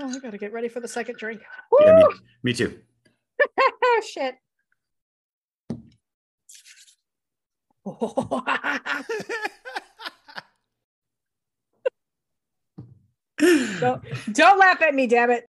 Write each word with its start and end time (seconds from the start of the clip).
Oh, 0.00 0.08
I 0.08 0.18
gotta 0.20 0.38
get 0.38 0.52
ready 0.52 0.68
for 0.68 0.78
the 0.78 0.86
second 0.86 1.18
drink. 1.18 1.40
Yeah, 1.80 1.96
me, 1.96 2.04
me 2.44 2.52
too. 2.52 2.78
Oh, 3.60 4.02
shit. 4.08 4.36
don't, 13.80 14.02
don't 14.32 14.58
laugh 14.58 14.80
at 14.82 14.94
me, 14.94 15.08
damn 15.08 15.30
it. 15.30 15.46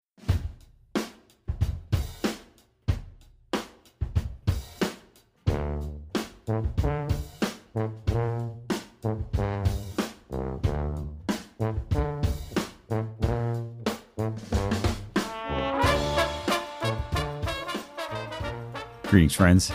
Greetings, 19.08 19.32
friends. 19.32 19.72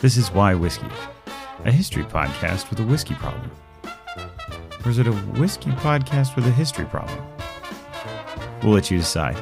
This 0.00 0.16
is 0.16 0.30
Why 0.30 0.54
Whiskey, 0.54 0.86
a 1.66 1.70
history 1.70 2.04
podcast 2.04 2.70
with 2.70 2.80
a 2.80 2.84
whiskey 2.84 3.12
problem. 3.12 3.50
Or 4.82 4.90
is 4.90 4.96
it 4.96 5.06
a 5.06 5.12
whiskey 5.12 5.68
podcast 5.72 6.36
with 6.36 6.46
a 6.46 6.50
history 6.50 6.86
problem? 6.86 7.22
We'll 8.62 8.72
let 8.72 8.90
you 8.90 8.96
decide. 8.96 9.36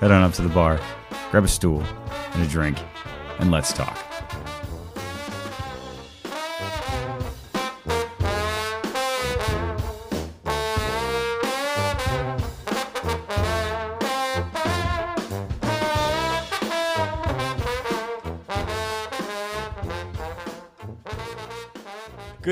Head 0.00 0.10
on 0.10 0.24
up 0.24 0.32
to 0.34 0.42
the 0.42 0.48
bar, 0.48 0.80
grab 1.30 1.44
a 1.44 1.48
stool 1.48 1.84
and 2.34 2.42
a 2.42 2.48
drink, 2.48 2.78
and 3.38 3.52
let's 3.52 3.72
talk. 3.72 3.96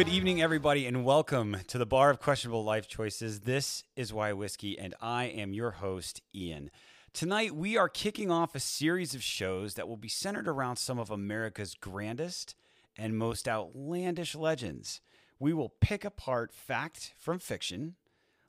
Good 0.05 0.13
evening, 0.13 0.43
everybody, 0.43 0.85
and 0.85 1.03
welcome 1.03 1.57
to 1.67 1.79
the 1.79 1.87
Bar 1.87 2.11
of 2.11 2.21
Questionable 2.21 2.63
Life 2.63 2.87
Choices. 2.87 3.41
This 3.41 3.85
is 3.97 4.13
Why 4.13 4.35
Whiskey, 4.35 4.79
and 4.79 4.95
I 5.01 5.25
am 5.25 5.55
your 5.55 5.71
host, 5.71 6.21
Ian. 6.35 6.71
Tonight, 7.15 7.57
we 7.57 7.79
are 7.79 7.89
kicking 7.89 8.31
off 8.31 8.55
a 8.55 8.61
series 8.61 9.15
of 9.15 9.23
shows 9.23 9.75
that 9.75 9.89
will 9.89 9.97
be 9.97 10.09
centered 10.09 10.47
around 10.47 10.77
some 10.77 10.99
of 10.99 11.11
America's 11.11 11.75
grandest 11.75 12.55
and 12.99 13.17
most 13.17 13.49
outlandish 13.49 14.35
legends. 14.35 15.01
We 15.39 15.55
will 15.55 15.71
pick 15.81 16.05
apart 16.05 16.53
fact 16.53 17.15
from 17.17 17.39
fiction, 17.39 17.95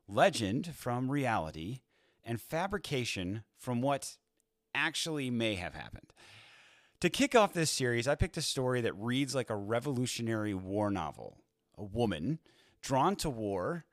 legend 0.09 0.75
from 0.75 1.09
reality, 1.09 1.79
and 2.25 2.41
fabrication 2.41 3.43
from 3.57 3.81
what 3.81 4.17
actually 4.75 5.31
may 5.31 5.55
have 5.55 5.73
happened. 5.73 6.11
To 6.99 7.09
kick 7.09 7.33
off 7.33 7.53
this 7.53 7.71
series, 7.71 8.09
I 8.09 8.15
picked 8.15 8.35
a 8.35 8.41
story 8.41 8.81
that 8.81 8.93
reads 8.97 9.33
like 9.33 9.49
a 9.49 9.55
revolutionary 9.55 10.53
war 10.53 10.91
novel. 10.91 11.37
A 11.77 11.83
woman 11.83 12.39
drawn 12.81 13.15
to 13.17 13.29
war, 13.29 13.85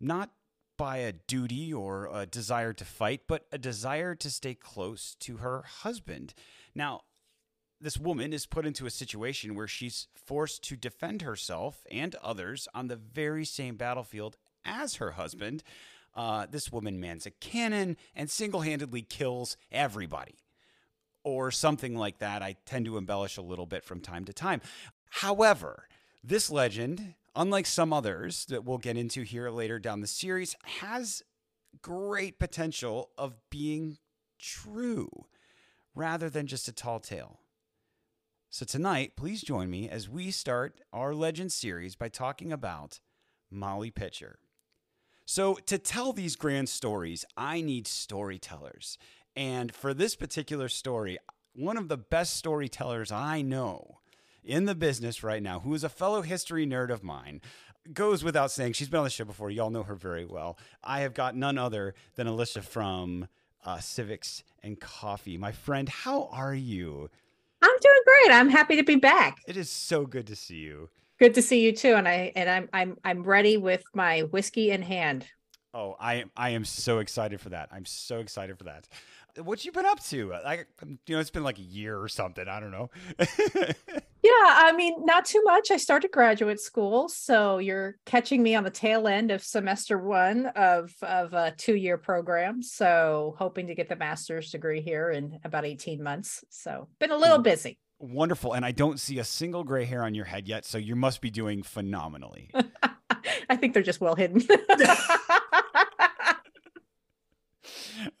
not 0.00 0.30
by 0.76 0.98
a 0.98 1.12
duty 1.12 1.72
or 1.72 2.08
a 2.12 2.26
desire 2.26 2.72
to 2.74 2.84
fight, 2.84 3.22
but 3.26 3.46
a 3.50 3.58
desire 3.58 4.14
to 4.14 4.30
stay 4.30 4.54
close 4.54 5.16
to 5.20 5.38
her 5.38 5.62
husband. 5.62 6.34
Now, 6.74 7.02
this 7.80 7.98
woman 7.98 8.32
is 8.32 8.46
put 8.46 8.66
into 8.66 8.86
a 8.86 8.90
situation 8.90 9.54
where 9.54 9.68
she's 9.68 10.08
forced 10.14 10.62
to 10.64 10.76
defend 10.76 11.22
herself 11.22 11.86
and 11.90 12.14
others 12.16 12.68
on 12.74 12.88
the 12.88 12.96
very 12.96 13.44
same 13.44 13.76
battlefield 13.76 14.36
as 14.64 14.96
her 14.96 15.12
husband. 15.12 15.62
Uh, 16.14 16.46
this 16.50 16.72
woman 16.72 16.98
mans 16.98 17.26
a 17.26 17.30
cannon 17.30 17.96
and 18.14 18.30
single 18.30 18.62
handedly 18.62 19.02
kills 19.02 19.56
everybody 19.70 20.36
or 21.22 21.50
something 21.50 21.96
like 21.96 22.18
that. 22.18 22.42
I 22.42 22.56
tend 22.64 22.86
to 22.86 22.96
embellish 22.96 23.36
a 23.36 23.42
little 23.42 23.66
bit 23.66 23.84
from 23.84 24.00
time 24.00 24.24
to 24.24 24.32
time. 24.32 24.62
However, 25.10 25.88
this 26.24 26.50
legend, 26.50 27.14
unlike 27.36 27.66
some 27.66 27.92
others 27.92 28.46
that 28.46 28.64
we'll 28.64 28.78
get 28.78 28.96
into 28.96 29.22
here 29.22 29.50
later 29.50 29.78
down 29.78 30.00
the 30.00 30.06
series, 30.06 30.56
has 30.80 31.22
great 31.82 32.38
potential 32.38 33.10
of 33.18 33.34
being 33.50 33.98
true 34.40 35.26
rather 35.94 36.28
than 36.30 36.46
just 36.46 36.66
a 36.66 36.72
tall 36.72 36.98
tale. 36.98 37.40
So, 38.48 38.64
tonight, 38.64 39.16
please 39.16 39.42
join 39.42 39.70
me 39.70 39.88
as 39.88 40.08
we 40.08 40.30
start 40.30 40.80
our 40.92 41.14
legend 41.14 41.52
series 41.52 41.94
by 41.94 42.08
talking 42.08 42.52
about 42.52 43.00
Molly 43.50 43.90
Pitcher. 43.90 44.38
So, 45.26 45.54
to 45.66 45.78
tell 45.78 46.12
these 46.12 46.36
grand 46.36 46.68
stories, 46.68 47.24
I 47.36 47.60
need 47.60 47.86
storytellers. 47.86 48.96
And 49.34 49.74
for 49.74 49.92
this 49.92 50.16
particular 50.16 50.68
story, 50.68 51.18
one 51.54 51.76
of 51.76 51.88
the 51.88 51.98
best 51.98 52.34
storytellers 52.34 53.12
I 53.12 53.42
know 53.42 53.98
in 54.46 54.64
the 54.64 54.74
business 54.74 55.22
right 55.22 55.42
now, 55.42 55.60
who 55.60 55.74
is 55.74 55.84
a 55.84 55.88
fellow 55.88 56.22
history 56.22 56.66
nerd 56.66 56.90
of 56.90 57.02
mine, 57.02 57.40
goes 57.92 58.24
without 58.24 58.50
saying. 58.50 58.72
She's 58.72 58.88
been 58.88 58.98
on 58.98 59.04
the 59.04 59.10
show 59.10 59.24
before. 59.24 59.50
Y'all 59.50 59.70
know 59.70 59.82
her 59.82 59.94
very 59.94 60.24
well. 60.24 60.58
I 60.82 61.00
have 61.00 61.14
got 61.14 61.36
none 61.36 61.58
other 61.58 61.94
than 62.14 62.26
Alicia 62.26 62.62
from 62.62 63.28
uh, 63.64 63.78
Civics 63.78 64.44
and 64.62 64.80
Coffee. 64.80 65.36
My 65.36 65.52
friend, 65.52 65.88
how 65.88 66.28
are 66.32 66.54
you? 66.54 67.10
I'm 67.62 67.78
doing 67.80 68.02
great. 68.04 68.34
I'm 68.34 68.48
happy 68.48 68.76
to 68.76 68.84
be 68.84 68.96
back. 68.96 69.38
It 69.46 69.56
is 69.56 69.70
so 69.70 70.06
good 70.06 70.26
to 70.28 70.36
see 70.36 70.56
you. 70.56 70.88
Good 71.18 71.34
to 71.34 71.42
see 71.42 71.62
you 71.62 71.72
too. 71.72 71.94
And 71.94 72.06
I 72.06 72.32
and 72.36 72.48
I'm 72.48 72.68
I'm 72.72 72.96
I'm 73.04 73.22
ready 73.22 73.56
with 73.56 73.82
my 73.94 74.20
whiskey 74.20 74.70
in 74.70 74.82
hand. 74.82 75.26
Oh, 75.72 75.96
I 75.98 76.24
I 76.36 76.50
am 76.50 76.64
so 76.64 76.98
excited 76.98 77.40
for 77.40 77.48
that. 77.50 77.70
I'm 77.72 77.86
so 77.86 78.18
excited 78.18 78.58
for 78.58 78.64
that. 78.64 78.86
What 79.42 79.64
you 79.64 79.72
been 79.72 79.86
up 79.86 80.02
to? 80.04 80.34
I, 80.34 80.64
you 80.84 81.14
know, 81.14 81.20
it's 81.20 81.30
been 81.30 81.44
like 81.44 81.58
a 81.58 81.62
year 81.62 82.00
or 82.00 82.08
something. 82.08 82.48
I 82.48 82.60
don't 82.60 82.70
know. 82.70 82.90
Yeah, 84.26 84.32
I 84.32 84.72
mean, 84.72 85.04
not 85.04 85.24
too 85.24 85.40
much. 85.44 85.70
I 85.70 85.76
started 85.76 86.10
graduate 86.10 86.60
school, 86.60 87.08
so 87.08 87.58
you're 87.58 87.96
catching 88.06 88.42
me 88.42 88.56
on 88.56 88.64
the 88.64 88.70
tail 88.70 89.06
end 89.06 89.30
of 89.30 89.44
semester 89.44 89.98
one 89.98 90.46
of 90.46 90.92
of 91.00 91.32
a 91.32 91.52
two 91.56 91.76
year 91.76 91.96
program. 91.96 92.60
So 92.60 93.36
hoping 93.38 93.68
to 93.68 93.76
get 93.76 93.88
the 93.88 93.94
master's 93.94 94.50
degree 94.50 94.80
here 94.80 95.12
in 95.12 95.38
about 95.44 95.64
18 95.64 96.02
months. 96.02 96.42
So 96.50 96.88
been 96.98 97.12
a 97.12 97.16
little 97.16 97.36
hmm. 97.36 97.44
busy. 97.44 97.78
Wonderful. 98.00 98.54
And 98.54 98.64
I 98.64 98.72
don't 98.72 98.98
see 98.98 99.20
a 99.20 99.24
single 99.24 99.62
gray 99.62 99.84
hair 99.84 100.02
on 100.02 100.12
your 100.12 100.24
head 100.24 100.48
yet, 100.48 100.64
so 100.64 100.76
you 100.76 100.96
must 100.96 101.20
be 101.20 101.30
doing 101.30 101.62
phenomenally. 101.62 102.50
I 103.48 103.54
think 103.54 103.74
they're 103.74 103.82
just 103.84 104.00
well 104.00 104.16
hidden. 104.16 104.42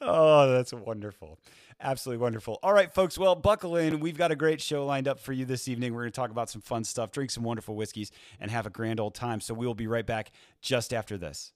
oh, 0.00 0.52
that's 0.52 0.72
wonderful. 0.72 1.38
Absolutely 1.80 2.22
wonderful. 2.22 2.58
All 2.62 2.72
right, 2.72 2.92
folks. 2.92 3.18
Well, 3.18 3.34
buckle 3.34 3.76
in. 3.76 4.00
We've 4.00 4.16
got 4.16 4.30
a 4.30 4.36
great 4.36 4.62
show 4.62 4.86
lined 4.86 5.06
up 5.06 5.20
for 5.20 5.32
you 5.32 5.44
this 5.44 5.68
evening. 5.68 5.92
We're 5.92 6.02
going 6.02 6.12
to 6.12 6.16
talk 6.16 6.30
about 6.30 6.48
some 6.48 6.62
fun 6.62 6.84
stuff, 6.84 7.12
drink 7.12 7.30
some 7.30 7.42
wonderful 7.44 7.76
whiskeys, 7.76 8.10
and 8.40 8.50
have 8.50 8.66
a 8.66 8.70
grand 8.70 8.98
old 8.98 9.14
time. 9.14 9.40
So 9.40 9.52
we 9.52 9.66
will 9.66 9.74
be 9.74 9.86
right 9.86 10.06
back 10.06 10.32
just 10.62 10.94
after 10.94 11.18
this. 11.18 11.52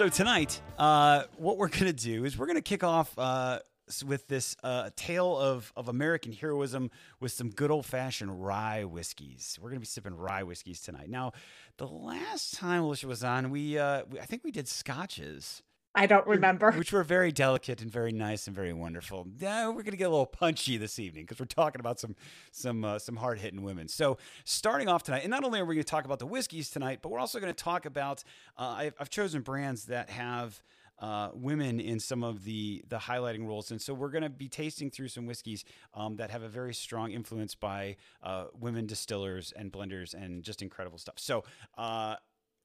So 0.00 0.08
tonight, 0.08 0.62
uh, 0.78 1.24
what 1.36 1.58
we're 1.58 1.68
going 1.68 1.84
to 1.84 1.92
do 1.92 2.24
is 2.24 2.38
we're 2.38 2.46
going 2.46 2.56
to 2.56 2.62
kick 2.62 2.82
off 2.82 3.12
uh, 3.18 3.58
with 4.04 4.28
this 4.28 4.56
uh, 4.62 4.90
tale 4.96 5.36
of, 5.36 5.72
of 5.76 5.88
American 5.88 6.32
heroism 6.32 6.90
with 7.20 7.32
some 7.32 7.50
good 7.50 7.70
old 7.70 7.86
fashioned 7.86 8.44
rye 8.44 8.84
whiskeys. 8.84 9.58
We're 9.60 9.70
going 9.70 9.78
to 9.78 9.80
be 9.80 9.86
sipping 9.86 10.14
rye 10.14 10.42
whiskeys 10.42 10.80
tonight. 10.80 11.10
Now, 11.10 11.32
the 11.76 11.86
last 11.86 12.54
time 12.54 12.82
Alicia 12.82 13.06
was 13.06 13.24
on, 13.24 13.50
we, 13.50 13.78
uh, 13.78 14.04
we 14.10 14.20
I 14.20 14.24
think 14.24 14.44
we 14.44 14.50
did 14.50 14.68
scotches. 14.68 15.62
I 15.94 16.06
don't 16.06 16.26
remember. 16.26 16.70
Which 16.76 16.92
were 16.92 17.02
very 17.02 17.32
delicate 17.32 17.80
and 17.80 17.90
very 17.90 18.12
nice 18.12 18.46
and 18.46 18.54
very 18.54 18.72
wonderful. 18.72 19.26
Yeah, 19.38 19.68
we're 19.68 19.82
gonna 19.82 19.96
get 19.96 20.04
a 20.04 20.10
little 20.10 20.26
punchy 20.26 20.76
this 20.76 20.98
evening 20.98 21.24
because 21.24 21.40
we're 21.40 21.46
talking 21.46 21.80
about 21.80 21.98
some 21.98 22.14
some 22.52 22.84
uh, 22.84 22.98
some 22.98 23.16
hard 23.16 23.40
hitting 23.40 23.62
women. 23.62 23.88
So 23.88 24.18
starting 24.44 24.88
off 24.88 25.02
tonight, 25.02 25.22
and 25.22 25.30
not 25.30 25.42
only 25.42 25.58
are 25.60 25.64
we 25.64 25.74
going 25.74 25.84
to 25.84 25.90
talk 25.90 26.04
about 26.04 26.20
the 26.20 26.26
whiskeys 26.26 26.70
tonight, 26.70 27.00
but 27.02 27.10
we're 27.10 27.18
also 27.18 27.40
going 27.40 27.52
to 27.52 27.64
talk 27.64 27.86
about. 27.86 28.22
Uh, 28.56 28.74
I've, 28.78 28.94
I've 29.00 29.10
chosen 29.10 29.42
brands 29.42 29.86
that 29.86 30.10
have. 30.10 30.62
Uh, 31.00 31.30
women 31.32 31.80
in 31.80 31.98
some 31.98 32.22
of 32.22 32.44
the 32.44 32.84
the 32.88 32.98
highlighting 32.98 33.46
roles, 33.46 33.70
and 33.70 33.80
so 33.80 33.94
we're 33.94 34.10
going 34.10 34.22
to 34.22 34.28
be 34.28 34.48
tasting 34.48 34.90
through 34.90 35.08
some 35.08 35.24
whiskeys 35.24 35.64
um, 35.94 36.16
that 36.16 36.30
have 36.30 36.42
a 36.42 36.48
very 36.48 36.74
strong 36.74 37.10
influence 37.10 37.54
by 37.54 37.96
uh, 38.22 38.44
women 38.58 38.86
distillers 38.86 39.52
and 39.56 39.72
blenders, 39.72 40.12
and 40.12 40.42
just 40.42 40.60
incredible 40.60 40.98
stuff. 40.98 41.14
So, 41.16 41.44
uh, 41.78 42.16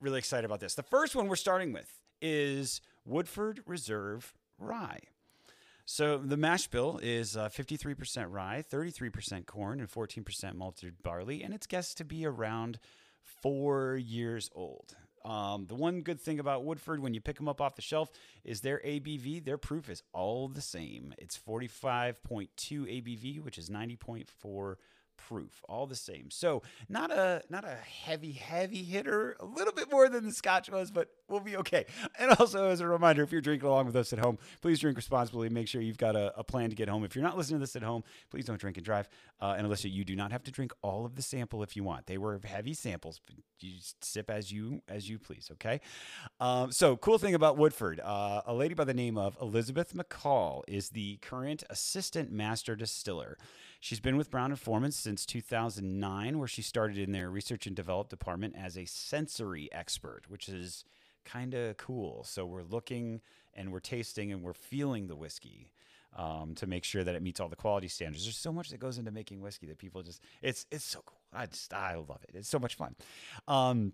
really 0.02 0.20
excited 0.20 0.44
about 0.44 0.60
this. 0.60 0.76
The 0.76 0.84
first 0.84 1.16
one 1.16 1.28
we're 1.28 1.38
starting 1.38 1.72
with 1.72 2.00
is 2.22 2.82
Woodford 3.06 3.62
Reserve 3.66 4.34
Rye. 4.60 5.00
So 5.86 6.18
the 6.18 6.38
mash 6.38 6.68
bill 6.68 7.00
is 7.04 7.38
uh, 7.38 7.48
53% 7.50 8.26
rye, 8.30 8.64
33% 8.70 9.46
corn, 9.46 9.80
and 9.80 9.90
14% 9.90 10.56
malted 10.56 11.04
barley, 11.04 11.44
and 11.44 11.54
it's 11.54 11.68
guessed 11.68 11.98
to 11.98 12.04
be 12.04 12.26
around 12.26 12.80
four 13.22 13.96
years 13.96 14.50
old. 14.56 14.96
Um, 15.26 15.66
the 15.66 15.76
one 15.76 16.02
good 16.02 16.22
thing 16.22 16.40
about 16.40 16.64
Woodford, 16.64 17.02
when 17.02 17.16
you 17.16 17.20
pick 17.20 17.38
them 17.38 17.50
up 17.50 17.60
off 17.60 17.76
the 17.76 17.82
shelf, 17.82 18.12
is 18.44 18.62
their 18.62 18.80
ABV, 18.86 19.44
their 19.44 19.58
proof 19.58 19.90
is 19.90 20.04
all 20.14 20.48
the 20.48 20.62
same. 20.62 21.16
It's 21.18 21.38
45.2 21.38 22.16
ABV, 22.56 23.44
which 23.44 23.58
is 23.58 23.70
90.4 23.70 24.76
proof, 25.18 25.64
all 25.68 25.88
the 25.88 25.96
same. 25.96 26.30
So 26.30 26.62
not 26.90 27.12
a 27.12 27.44
not 27.50 27.64
a 27.64 27.76
heavy 27.76 28.32
heavy 28.32 28.84
hitter, 28.84 29.36
a 29.40 29.46
little 29.46 29.74
bit 29.74 29.92
more 29.92 30.10
than 30.10 30.26
the 30.26 30.34
Scotch 30.34 30.70
was, 30.70 30.92
but 30.92 31.10
we'll 31.28 31.40
be 31.40 31.58
okay. 31.58 31.86
And 32.20 32.32
also 32.40 32.70
as 32.70 32.82
a 32.82 32.88
reminder, 32.88 33.24
if 33.24 33.32
you're 33.32 33.42
drinking 33.42 33.68
along 33.68 33.88
with 33.88 33.96
us 33.96 34.14
at 34.14 34.20
home, 34.20 34.38
please 34.62 34.80
drink 34.80 34.98
responsibly. 34.98 35.50
Make 35.50 35.68
sure 35.68 35.82
you've 35.82 35.98
got 35.98 36.16
a, 36.16 36.38
a 36.38 36.44
plan 36.44 36.70
to 36.70 36.76
get 36.76 36.90
home. 36.90 37.04
If 37.04 37.16
you're 37.16 37.24
not 37.24 37.38
listening 37.38 37.60
to 37.60 37.64
this 37.64 37.76
at 37.76 37.84
home, 37.84 38.04
please 38.30 38.46
don't 38.46 38.60
drink 38.60 38.78
and 38.78 38.86
drive. 38.86 39.10
Uh, 39.42 39.56
and 39.58 39.68
Alyssa, 39.68 39.92
you 39.92 40.06
do 40.06 40.16
not 40.16 40.32
have 40.32 40.44
to 40.44 40.52
drink 40.52 40.72
all 40.82 41.06
of 41.06 41.16
the 41.16 41.22
sample 41.22 41.62
if 41.64 41.76
you 41.76 41.84
want. 41.84 42.06
They 42.06 42.18
were 42.18 42.40
heavy 42.44 42.74
samples. 42.74 43.20
you 43.60 43.74
sip 44.02 44.30
as 44.30 44.52
you 44.52 44.82
as 44.88 45.10
you 45.10 45.20
please. 45.20 45.50
Okay. 45.54 45.82
Um, 46.40 46.72
so 46.72 46.96
cool 46.98 47.18
thing 47.18 47.36
about 47.36 47.58
Woodford, 47.58 48.00
uh, 48.00 48.42
a 48.46 48.54
lady 48.54 48.74
by 48.74 48.84
the 48.84 48.94
name 48.94 49.18
of 49.18 49.38
Elizabeth 49.42 49.94
McCall 49.94 50.64
is 50.68 50.90
the 50.90 51.18
current 51.18 51.64
assistant 51.70 52.32
master 52.32 52.76
distiller. 52.76 53.38
She's 53.86 54.00
been 54.00 54.18
with 54.18 54.32
Brown 54.32 54.50
and 54.50 54.60
Forman 54.60 54.92
since 54.92 55.28
2009, 55.28 56.40
where 56.40 56.48
she 56.48 56.64
started 56.64 56.98
in 56.98 57.12
their 57.12 57.30
research 57.30 57.68
and 57.68 57.76
development 57.76 58.10
department 58.10 58.56
as 58.58 58.80
a 58.80 58.86
sensory 58.86 59.70
expert, 59.72 60.24
which 60.28 60.50
is 60.50 60.84
kind 61.24 61.54
of 61.54 61.78
cool. 61.78 62.24
So 62.24 62.48
we're 62.48 62.64
looking 62.64 63.22
and 63.54 63.72
we're 63.72 63.80
tasting 63.80 64.32
and 64.32 64.42
we're 64.42 64.54
feeling 64.54 65.06
the 65.06 65.16
whiskey. 65.16 65.72
Um, 66.18 66.56
to 66.56 66.66
make 66.66 66.86
sure 66.86 67.04
that 67.04 67.14
it 67.14 67.22
meets 67.22 67.42
all 67.42 67.50
the 67.50 67.58
quality 67.58 67.90
standards. 67.90 68.24
There's 68.24 68.38
so 68.38 68.54
much 68.54 68.70
that 68.70 68.80
goes 68.80 68.98
into 68.98 69.12
making 69.12 69.42
whiskey 69.42 69.68
that 69.68 69.78
people 69.78 70.02
just 70.02 70.22
it's 70.42 70.66
it's 70.72 70.86
so 70.86 71.02
cool. 71.06 71.20
I 71.34 71.46
just 71.46 71.74
I 71.74 71.96
love 71.96 72.24
it. 72.24 72.32
It's 72.34 72.48
so 72.48 72.58
much 72.58 72.76
fun. 72.76 72.96
Um, 73.50 73.92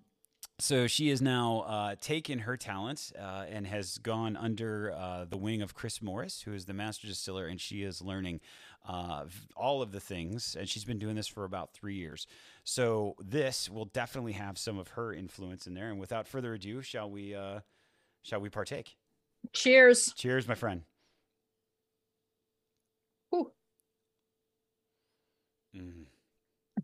so 0.60 0.86
she 0.86 1.10
has 1.10 1.22
now 1.22 1.62
uh, 1.62 1.96
taken 2.00 2.40
her 2.40 2.56
talents 2.56 3.12
uh, 3.20 3.46
and 3.50 3.66
has 3.66 3.98
gone 3.98 4.38
under 4.38 4.94
uh, 4.96 5.26
the 5.26 5.38
wing 5.38 5.64
of 5.64 5.74
Chris 5.74 6.02
Morris, 6.02 6.42
who 6.42 6.54
is 6.54 6.66
the 6.66 6.74
master 6.74 7.08
distiller, 7.08 7.48
and 7.48 7.60
she 7.60 7.82
is 7.82 8.02
learning 8.02 8.42
uh, 8.88 9.26
all 9.56 9.82
of 9.82 9.92
the 9.92 10.00
things. 10.00 10.56
And 10.60 10.68
she's 10.68 10.84
been 10.84 11.00
doing 11.00 11.16
this 11.16 11.28
for 11.28 11.44
about 11.44 11.74
three 11.74 11.96
years. 11.96 12.28
So 12.64 13.16
this 13.20 13.70
will 13.70 13.86
definitely 13.86 14.34
have 14.34 14.58
some 14.58 14.78
of 14.78 14.90
her 14.90 15.14
influence 15.14 15.68
in 15.68 15.74
there. 15.74 15.90
And 15.90 16.00
without 16.00 16.28
further 16.28 16.54
ado, 16.54 16.82
shall 16.82 17.10
we? 17.10 17.36
Uh, 17.36 17.60
shall 18.24 18.42
we 18.42 18.50
partake? 18.50 18.96
Cheers! 19.54 20.14
Cheers, 20.16 20.48
my 20.48 20.56
friend. 20.56 20.84
Ooh. 23.34 23.52
Mm. 25.76 26.06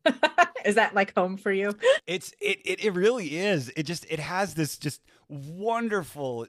is 0.66 0.76
that 0.76 0.96
like 0.96 1.14
home 1.16 1.38
for 1.38 1.52
you? 1.52 1.76
It's 2.06 2.34
it, 2.40 2.60
it 2.66 2.86
it 2.86 2.94
really 2.94 3.38
is. 3.38 3.72
It 3.76 3.84
just 3.84 4.06
it 4.10 4.20
has 4.20 4.54
this 4.54 4.78
just 4.78 5.02
wonderful 5.28 6.48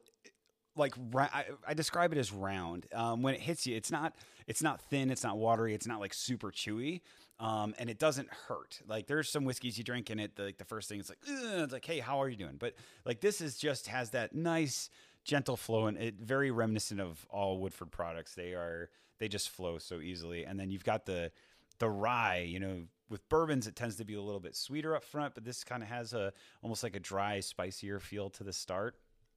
like 0.78 0.94
I, 1.16 1.46
I 1.66 1.74
describe 1.74 2.12
it 2.12 2.18
as 2.18 2.32
round. 2.32 2.86
Um, 2.94 3.22
when 3.22 3.34
it 3.34 3.40
hits 3.40 3.66
you, 3.66 3.76
it's 3.76 3.90
not 3.90 4.14
it's 4.46 4.62
not 4.62 4.80
thin, 4.82 5.10
it's 5.10 5.24
not 5.24 5.36
watery, 5.36 5.74
it's 5.74 5.86
not 5.86 6.00
like 6.00 6.14
super 6.14 6.50
chewy. 6.50 7.02
Um, 7.40 7.74
and 7.78 7.88
it 7.88 7.98
doesn't 7.98 8.28
hurt. 8.48 8.80
Like 8.86 9.06
there's 9.06 9.28
some 9.28 9.44
whiskeys 9.44 9.78
you 9.78 9.84
drink 9.84 10.10
in 10.10 10.18
it 10.18 10.34
the, 10.36 10.44
like 10.44 10.58
the 10.58 10.64
first 10.64 10.88
thing 10.88 10.98
it's 10.98 11.08
like 11.08 11.18
it's 11.26 11.72
like 11.72 11.84
hey 11.84 11.98
how 11.98 12.22
are 12.22 12.28
you 12.28 12.36
doing? 12.36 12.56
But 12.58 12.74
like 13.04 13.20
this 13.20 13.40
is 13.40 13.56
just 13.56 13.88
has 13.88 14.10
that 14.10 14.34
nice 14.34 14.90
gentle 15.24 15.56
flow 15.56 15.86
and 15.86 15.98
it 15.98 16.14
very 16.20 16.50
reminiscent 16.50 17.00
of 17.00 17.26
all 17.28 17.58
Woodford 17.58 17.90
products. 17.90 18.34
They 18.34 18.54
are 18.54 18.88
they 19.18 19.28
just 19.28 19.50
flow 19.50 19.78
so 19.78 20.00
easily. 20.00 20.44
And 20.44 20.58
then 20.58 20.70
you've 20.70 20.84
got 20.84 21.06
the 21.06 21.30
the 21.78 21.88
rye, 21.88 22.44
you 22.48 22.58
know, 22.60 22.84
with 23.08 23.28
bourbons 23.28 23.66
it 23.66 23.76
tends 23.76 23.96
to 23.96 24.04
be 24.04 24.14
a 24.14 24.22
little 24.22 24.40
bit 24.40 24.56
sweeter 24.56 24.94
up 24.96 25.04
front, 25.04 25.34
but 25.34 25.44
this 25.44 25.64
kind 25.64 25.82
of 25.82 25.88
has 25.88 26.12
a 26.12 26.32
almost 26.62 26.82
like 26.82 26.96
a 26.96 27.00
dry, 27.00 27.40
spicier 27.40 28.00
feel 28.00 28.30
to 28.30 28.44
the 28.44 28.52
start. 28.52 28.96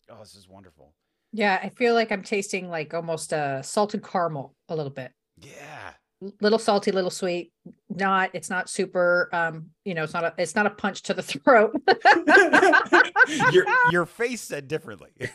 Oh, 0.09 0.17
this 0.19 0.35
is 0.35 0.47
wonderful. 0.47 0.93
Yeah, 1.33 1.59
I 1.61 1.69
feel 1.69 1.93
like 1.93 2.11
I'm 2.11 2.23
tasting 2.23 2.69
like 2.69 2.93
almost 2.93 3.31
a 3.31 3.61
salted 3.63 4.03
caramel 4.03 4.53
a 4.69 4.75
little 4.75 4.91
bit. 4.91 5.11
Yeah. 5.37 5.93
Little 6.39 6.59
salty, 6.59 6.91
little 6.91 7.09
sweet. 7.09 7.51
Not, 7.89 8.29
it's 8.33 8.49
not 8.49 8.69
super 8.69 9.29
um, 9.31 9.67
you 9.85 9.93
know, 9.93 10.03
it's 10.03 10.13
not 10.13 10.23
a 10.23 10.33
it's 10.37 10.55
not 10.55 10.67
a 10.67 10.69
punch 10.69 11.01
to 11.03 11.13
the 11.13 11.23
throat. 11.23 11.75
your 13.51 13.65
your 13.91 14.05
face 14.05 14.41
said 14.41 14.67
differently. 14.67 15.09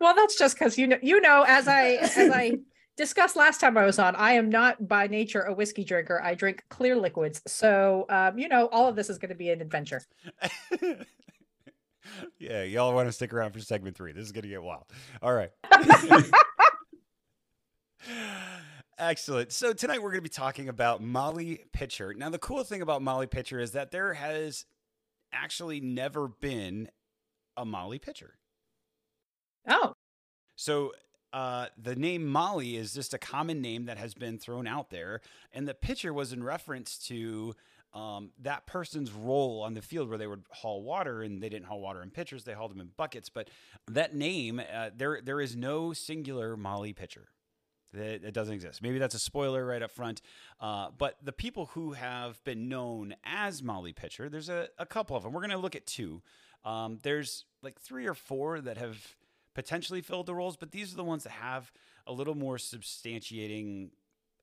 well, 0.00 0.14
that's 0.14 0.38
just 0.38 0.56
because 0.56 0.78
you 0.78 0.86
know, 0.86 0.98
you 1.02 1.20
know, 1.20 1.44
as 1.48 1.66
I 1.66 1.94
as 1.94 2.16
I 2.16 2.58
discussed 2.96 3.34
last 3.34 3.60
time 3.60 3.76
I 3.76 3.84
was 3.84 3.98
on, 3.98 4.14
I 4.14 4.32
am 4.32 4.50
not 4.50 4.86
by 4.86 5.08
nature 5.08 5.42
a 5.42 5.52
whiskey 5.52 5.84
drinker. 5.84 6.22
I 6.22 6.34
drink 6.34 6.62
clear 6.68 6.94
liquids. 6.94 7.42
So, 7.46 8.06
um, 8.08 8.38
you 8.38 8.48
know, 8.48 8.68
all 8.68 8.88
of 8.88 8.94
this 8.94 9.10
is 9.10 9.18
going 9.18 9.30
to 9.30 9.34
be 9.34 9.50
an 9.50 9.60
adventure. 9.60 10.02
Yeah, 12.38 12.62
y'all 12.62 12.94
want 12.94 13.08
to 13.08 13.12
stick 13.12 13.32
around 13.32 13.52
for 13.52 13.60
segment 13.60 13.96
three. 13.96 14.12
This 14.12 14.24
is 14.24 14.32
going 14.32 14.42
to 14.42 14.48
get 14.48 14.62
wild. 14.62 14.84
All 15.22 15.32
right. 15.32 15.50
Excellent. 18.98 19.52
So 19.52 19.72
tonight 19.72 20.02
we're 20.02 20.10
going 20.10 20.18
to 20.18 20.22
be 20.22 20.28
talking 20.28 20.68
about 20.68 21.02
Molly 21.02 21.64
Pitcher. 21.72 22.14
Now, 22.16 22.30
the 22.30 22.38
cool 22.38 22.64
thing 22.64 22.80
about 22.80 23.02
Molly 23.02 23.26
Pitcher 23.26 23.60
is 23.60 23.72
that 23.72 23.90
there 23.90 24.14
has 24.14 24.64
actually 25.32 25.80
never 25.80 26.28
been 26.28 26.88
a 27.56 27.64
Molly 27.64 27.98
Pitcher. 27.98 28.38
Oh. 29.68 29.92
So 30.56 30.92
uh, 31.32 31.66
the 31.76 31.94
name 31.94 32.26
Molly 32.26 32.76
is 32.76 32.94
just 32.94 33.12
a 33.12 33.18
common 33.18 33.60
name 33.60 33.84
that 33.84 33.98
has 33.98 34.14
been 34.14 34.38
thrown 34.38 34.66
out 34.66 34.88
there, 34.88 35.20
and 35.52 35.68
the 35.68 35.74
pitcher 35.74 36.14
was 36.14 36.32
in 36.32 36.42
reference 36.42 36.96
to 37.08 37.54
um, 37.96 38.30
that 38.42 38.66
person's 38.66 39.10
role 39.10 39.62
on 39.62 39.72
the 39.72 39.80
field 39.80 40.10
where 40.10 40.18
they 40.18 40.26
would 40.26 40.44
haul 40.50 40.82
water, 40.82 41.22
and 41.22 41.42
they 41.42 41.48
didn't 41.48 41.66
haul 41.66 41.80
water 41.80 42.02
in 42.02 42.10
pitchers; 42.10 42.44
they 42.44 42.52
hauled 42.52 42.70
them 42.70 42.80
in 42.80 42.90
buckets. 42.96 43.30
But 43.30 43.48
that 43.88 44.14
name, 44.14 44.60
uh, 44.60 44.90
there 44.94 45.20
there 45.22 45.40
is 45.40 45.56
no 45.56 45.94
singular 45.94 46.56
Molly 46.56 46.92
pitcher. 46.92 47.28
It, 47.94 48.24
it 48.24 48.34
doesn't 48.34 48.52
exist. 48.52 48.82
Maybe 48.82 48.98
that's 48.98 49.14
a 49.14 49.18
spoiler 49.18 49.64
right 49.64 49.80
up 49.80 49.90
front. 49.90 50.20
Uh, 50.60 50.88
but 50.96 51.16
the 51.22 51.32
people 51.32 51.66
who 51.72 51.92
have 51.92 52.42
been 52.44 52.68
known 52.68 53.14
as 53.24 53.62
Molly 53.62 53.94
Pitcher, 53.94 54.28
there's 54.28 54.50
a, 54.50 54.68
a 54.78 54.84
couple 54.84 55.16
of 55.16 55.22
them. 55.22 55.32
We're 55.32 55.40
going 55.40 55.50
to 55.50 55.56
look 55.56 55.76
at 55.76 55.86
two. 55.86 56.20
Um, 56.64 56.98
there's 57.02 57.46
like 57.62 57.80
three 57.80 58.06
or 58.06 58.12
four 58.12 58.60
that 58.60 58.76
have 58.76 58.98
potentially 59.54 60.02
filled 60.02 60.26
the 60.26 60.34
roles, 60.34 60.56
but 60.56 60.72
these 60.72 60.92
are 60.92 60.96
the 60.96 61.04
ones 61.04 61.22
that 61.22 61.30
have 61.30 61.72
a 62.06 62.12
little 62.12 62.34
more 62.34 62.56
substantiating 62.56 63.90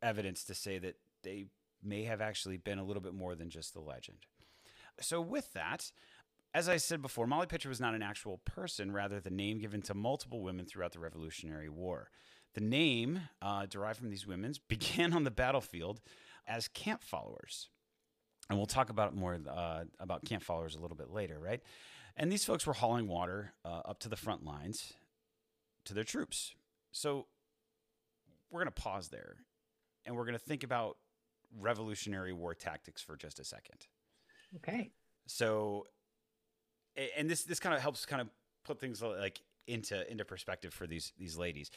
evidence 0.01 0.43
to 0.45 0.55
say 0.55 0.79
that 0.79 0.95
they 1.21 1.45
may 1.85 2.03
have 2.03 2.21
actually 2.21 2.57
been 2.57 2.79
a 2.79 2.83
little 2.83 3.01
bit 3.01 3.13
more 3.13 3.35
than 3.35 3.49
just 3.49 3.73
the 3.73 3.81
legend. 3.81 4.19
So, 4.99 5.21
with 5.21 5.53
that, 5.53 5.91
as 6.53 6.69
I 6.69 6.77
said 6.77 7.01
before, 7.01 7.25
Molly 7.25 7.47
Pitcher 7.47 7.69
was 7.69 7.79
not 7.79 7.95
an 7.95 8.03
actual 8.03 8.39
person, 8.45 8.91
rather, 8.91 9.19
the 9.19 9.31
name 9.31 9.59
given 9.59 9.81
to 9.83 9.93
multiple 9.93 10.41
women 10.41 10.65
throughout 10.65 10.91
the 10.91 10.99
Revolutionary 10.99 11.69
War. 11.69 12.09
The 12.53 12.61
name 12.61 13.21
uh, 13.41 13.65
derived 13.65 13.99
from 13.99 14.09
these 14.09 14.27
women 14.27 14.53
began 14.67 15.13
on 15.13 15.23
the 15.23 15.31
battlefield 15.31 16.01
as 16.47 16.67
camp 16.67 17.03
followers. 17.03 17.69
And 18.49 18.59
we'll 18.59 18.67
talk 18.67 18.89
about 18.89 19.15
more 19.15 19.39
uh, 19.49 19.85
about 19.99 20.25
camp 20.25 20.43
followers 20.43 20.75
a 20.75 20.79
little 20.79 20.97
bit 20.97 21.09
later, 21.09 21.39
right? 21.39 21.61
And 22.15 22.31
these 22.31 22.45
folks 22.45 22.67
were 22.67 22.73
hauling 22.73 23.07
water 23.07 23.53
uh, 23.65 23.81
up 23.85 23.99
to 23.99 24.09
the 24.09 24.15
front 24.15 24.43
lines 24.43 24.93
to 25.85 25.93
their 25.93 26.03
troops. 26.03 26.53
So 26.91 27.27
we're 28.51 28.59
going 28.59 28.73
to 28.73 28.81
pause 28.81 29.07
there 29.07 29.37
and 30.05 30.15
we're 30.15 30.25
going 30.25 30.37
to 30.37 30.43
think 30.43 30.63
about 30.63 30.97
Revolutionary 31.59 32.33
War 32.33 32.53
tactics 32.53 33.01
for 33.01 33.15
just 33.15 33.39
a 33.39 33.43
second. 33.43 33.87
Okay. 34.57 34.91
So, 35.25 35.87
and 37.17 37.29
this 37.29 37.43
this 37.43 37.59
kind 37.59 37.75
of 37.75 37.81
helps 37.81 38.05
kind 38.05 38.21
of 38.21 38.29
put 38.63 38.79
things 38.79 39.01
like 39.01 39.41
into 39.67 40.09
into 40.11 40.25
perspective 40.25 40.73
for 40.73 40.87
these 40.87 41.13
these 41.17 41.37
ladies, 41.37 41.71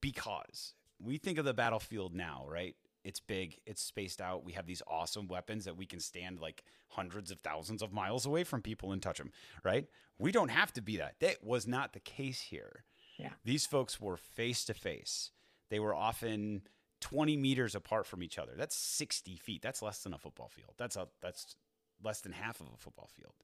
because 0.00 0.74
we 1.02 1.18
think 1.18 1.38
of 1.38 1.44
the 1.44 1.54
battlefield 1.54 2.14
now, 2.14 2.44
right? 2.48 2.74
It's 3.04 3.20
big, 3.20 3.58
it's 3.66 3.82
spaced 3.82 4.20
out. 4.20 4.44
We 4.44 4.52
have 4.54 4.66
these 4.66 4.82
awesome 4.88 5.28
weapons 5.28 5.64
that 5.66 5.76
we 5.76 5.86
can 5.86 6.00
stand 6.00 6.40
like 6.40 6.64
hundreds 6.88 7.30
of 7.30 7.38
thousands 7.38 7.80
of 7.80 7.92
miles 7.92 8.26
away 8.26 8.42
from 8.42 8.62
people 8.62 8.90
and 8.90 9.00
touch 9.00 9.18
them, 9.18 9.30
right? 9.62 9.86
We 10.18 10.32
don't 10.32 10.48
have 10.50 10.72
to 10.72 10.80
be 10.80 10.96
that. 10.96 11.14
That 11.20 11.44
was 11.44 11.68
not 11.68 11.92
the 11.92 12.00
case 12.00 12.40
here. 12.40 12.84
Yeah. 13.16 13.30
These 13.44 13.64
folks 13.64 14.00
were 14.00 14.16
face 14.16 14.64
to 14.64 14.74
face. 14.74 15.30
They 15.70 15.78
were 15.78 15.94
often 15.94 16.62
20 17.00 17.36
meters 17.36 17.74
apart 17.74 18.06
from 18.06 18.22
each 18.22 18.38
other. 18.38 18.52
That's 18.56 18.76
60 18.76 19.36
feet. 19.36 19.62
That's 19.62 19.82
less 19.82 20.02
than 20.02 20.14
a 20.14 20.18
football 20.18 20.48
field. 20.48 20.74
That's 20.78 20.96
a 20.96 21.08
that's 21.20 21.56
less 22.02 22.20
than 22.20 22.32
half 22.32 22.60
of 22.60 22.66
a 22.72 22.76
football 22.76 23.08
field. 23.14 23.34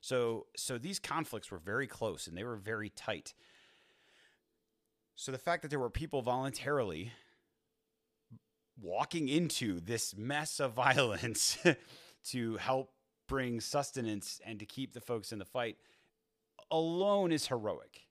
So 0.00 0.46
so 0.56 0.78
these 0.78 0.98
conflicts 0.98 1.50
were 1.50 1.58
very 1.58 1.86
close 1.86 2.26
and 2.26 2.36
they 2.36 2.44
were 2.44 2.56
very 2.56 2.90
tight. 2.90 3.34
So 5.14 5.30
the 5.30 5.38
fact 5.38 5.62
that 5.62 5.68
there 5.68 5.78
were 5.78 5.90
people 5.90 6.22
voluntarily 6.22 7.12
walking 8.80 9.28
into 9.28 9.80
this 9.80 10.16
mess 10.16 10.58
of 10.58 10.72
violence 10.74 11.58
to 12.24 12.56
help 12.56 12.92
bring 13.28 13.60
sustenance 13.60 14.40
and 14.44 14.58
to 14.58 14.66
keep 14.66 14.92
the 14.92 15.00
folks 15.00 15.32
in 15.32 15.38
the 15.38 15.44
fight 15.44 15.76
alone 16.70 17.32
is 17.32 17.46
heroic. 17.46 18.02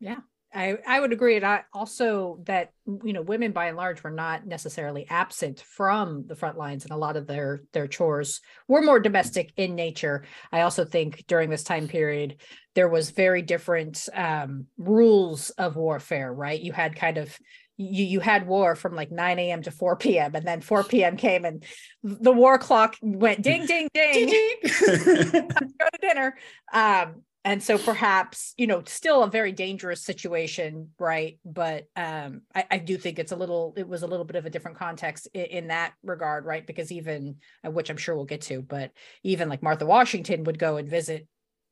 Yeah. 0.00 0.20
I, 0.56 0.78
I 0.86 1.00
would 1.00 1.12
agree. 1.12 1.36
And 1.36 1.44
I 1.44 1.64
also 1.74 2.38
that 2.44 2.72
you 3.04 3.12
know 3.12 3.20
women 3.20 3.52
by 3.52 3.66
and 3.66 3.76
large 3.76 4.02
were 4.02 4.10
not 4.10 4.46
necessarily 4.46 5.06
absent 5.10 5.60
from 5.60 6.24
the 6.26 6.34
front 6.34 6.56
lines 6.56 6.84
and 6.84 6.92
a 6.92 6.96
lot 6.96 7.16
of 7.16 7.26
their 7.26 7.62
their 7.72 7.86
chores 7.86 8.40
were 8.66 8.80
more 8.80 8.98
domestic 8.98 9.52
in 9.58 9.74
nature. 9.74 10.24
I 10.50 10.62
also 10.62 10.86
think 10.86 11.24
during 11.26 11.50
this 11.50 11.62
time 11.62 11.88
period 11.88 12.36
there 12.74 12.88
was 12.88 13.10
very 13.10 13.42
different 13.42 14.08
um, 14.14 14.66
rules 14.78 15.50
of 15.50 15.76
warfare. 15.76 16.32
Right, 16.32 16.60
you 16.60 16.72
had 16.72 16.96
kind 16.96 17.18
of 17.18 17.38
you 17.76 18.04
you 18.04 18.20
had 18.20 18.46
war 18.46 18.74
from 18.74 18.94
like 18.94 19.10
9 19.10 19.38
a.m. 19.38 19.62
to 19.62 19.70
4 19.70 19.96
p.m. 19.96 20.34
and 20.34 20.46
then 20.46 20.62
4 20.62 20.84
p.m. 20.84 21.18
came 21.18 21.44
and 21.44 21.64
the 22.02 22.32
war 22.32 22.58
clock 22.58 22.96
went 23.02 23.42
ding 23.42 23.66
ding 23.66 23.88
ding, 23.92 24.28
ding, 24.28 24.56
ding. 24.62 25.48
go 25.78 25.86
to 25.92 25.98
dinner. 26.00 26.34
Um, 26.72 27.22
and 27.46 27.62
so 27.62 27.78
perhaps 27.78 28.52
you 28.58 28.66
know 28.66 28.82
still 28.86 29.22
a 29.22 29.30
very 29.30 29.52
dangerous 29.52 30.02
situation 30.02 30.90
right? 30.98 31.38
But 31.44 31.84
um 31.96 32.42
I, 32.54 32.64
I, 32.72 32.78
do 32.78 32.98
think 32.98 33.18
it's 33.18 33.32
a 33.32 33.36
little 33.36 33.72
it 33.76 33.88
was 33.88 34.02
a 34.02 34.06
little 34.06 34.26
bit 34.26 34.36
of 34.36 34.44
a 34.44 34.50
different 34.50 34.76
context 34.76 35.28
in, 35.32 35.44
in, 35.44 35.66
that 35.68 35.94
regard 36.02 36.44
right? 36.44 36.66
Because 36.66 36.92
even 36.92 37.36
uh, 37.64 37.70
which 37.70 37.88
i'm 37.88 37.96
sure 37.96 38.14
we'll 38.16 38.24
get 38.24 38.42
to 38.42 38.60
but 38.62 38.90
even 39.22 39.48
like 39.48 39.62
martha 39.62 39.86
washington 39.86 40.44
would 40.44 40.58
go 40.58 40.76
and 40.76 40.88
visit 40.88 41.26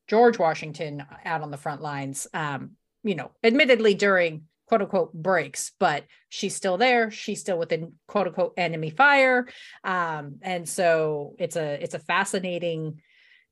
george 0.08 0.38
washington 0.38 1.04
out 1.24 1.42
on 1.42 1.50
the 1.50 1.56
front 1.56 1.82
lines 1.82 2.26
um 2.34 2.72
you 3.02 3.14
know 3.14 3.30
admittedly 3.42 3.94
during 3.94 4.42
quote 4.66 4.82
unquote 4.82 5.12
breaks 5.12 5.72
but 5.78 6.04
she's 6.28 6.54
still 6.54 6.78
there. 6.78 7.10
She's 7.10 7.40
still 7.40 7.58
within 7.58 7.92
quote 8.06 8.26
unquote 8.28 8.54
enemy 8.56 8.90
fire. 8.90 9.46
Um 9.82 10.38
and 10.42 10.68
so 10.68 11.34
it's 11.38 11.56
a 11.56 11.82
it's 11.82 11.94
a 11.94 11.98
fascinating 11.98 13.00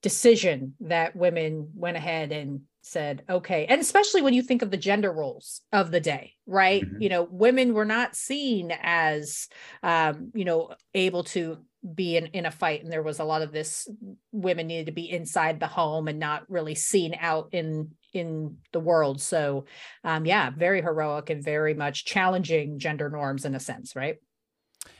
decision 0.03 0.75
that 0.81 1.17
women 1.17 1.71
went 1.75 1.97
ahead 1.97 2.33
and 2.33 2.63
said 2.83 3.23
okay. 3.31 3.67
And 3.67 3.81
especially 3.81 4.23
when 4.23 4.35
you 4.35 4.43
think 4.43 4.63
of 4.63 4.71
the 4.71 4.77
gender 4.77 5.13
roles 5.13 5.61
of 5.73 5.91
the 5.91 6.01
day 6.01 6.35
right? 6.47 6.83
Mm-hmm. 6.83 7.03
you 7.03 7.09
know 7.09 7.29
women 7.31 7.75
were 7.75 7.85
not 7.85 8.17
seen 8.17 8.73
as 8.83 9.49
um 9.83 10.33
you 10.35 10.45
know 10.45 10.73
able 10.95 11.25
to 11.25 11.59
be 11.95 12.17
in, 12.17 12.27
in 12.27 12.47
a 12.47 12.51
fight. 12.51 12.83
And 12.83 12.93
there 12.93 13.03
was 13.03 13.19
a 13.19 13.25
lot 13.25 13.43
of 13.43 13.53
this 13.53 13.89
women 14.31 14.67
needed 14.67 14.87
to 14.87 14.93
be 14.93 15.11
inside 15.11 15.59
the 15.59 15.67
home 15.67 16.09
and 16.09 16.19
not 16.19 16.49
really 16.49 16.75
seen 16.75 17.17
out 17.19 17.51
in 17.53 17.93
in 18.13 18.59
the 18.73 18.81
world. 18.81 19.21
So 19.21 19.67
um 20.05 20.27
yeah 20.27 20.51
very 20.51 20.83
heroic 20.83 21.31
and 21.31 21.43
very 21.43 21.75
much 21.75 22.05
challenging 22.05 22.79
gender 22.79 23.09
norms 23.09 23.45
in 23.45 23.55
a 23.55 23.61
sense 23.61 23.95
right? 23.95 24.17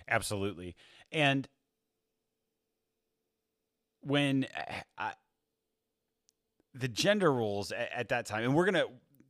Absolutely. 0.09 0.77
And 1.11 1.49
when 4.03 4.45
eh, 4.45 4.81
I, 4.99 5.13
the 6.75 6.89
gender 6.89 7.33
roles 7.33 7.73
at, 7.73 7.91
at 7.95 8.09
that 8.11 8.27
time, 8.27 8.45
and 8.45 8.55
we're 8.55 8.65
gonna 8.67 8.87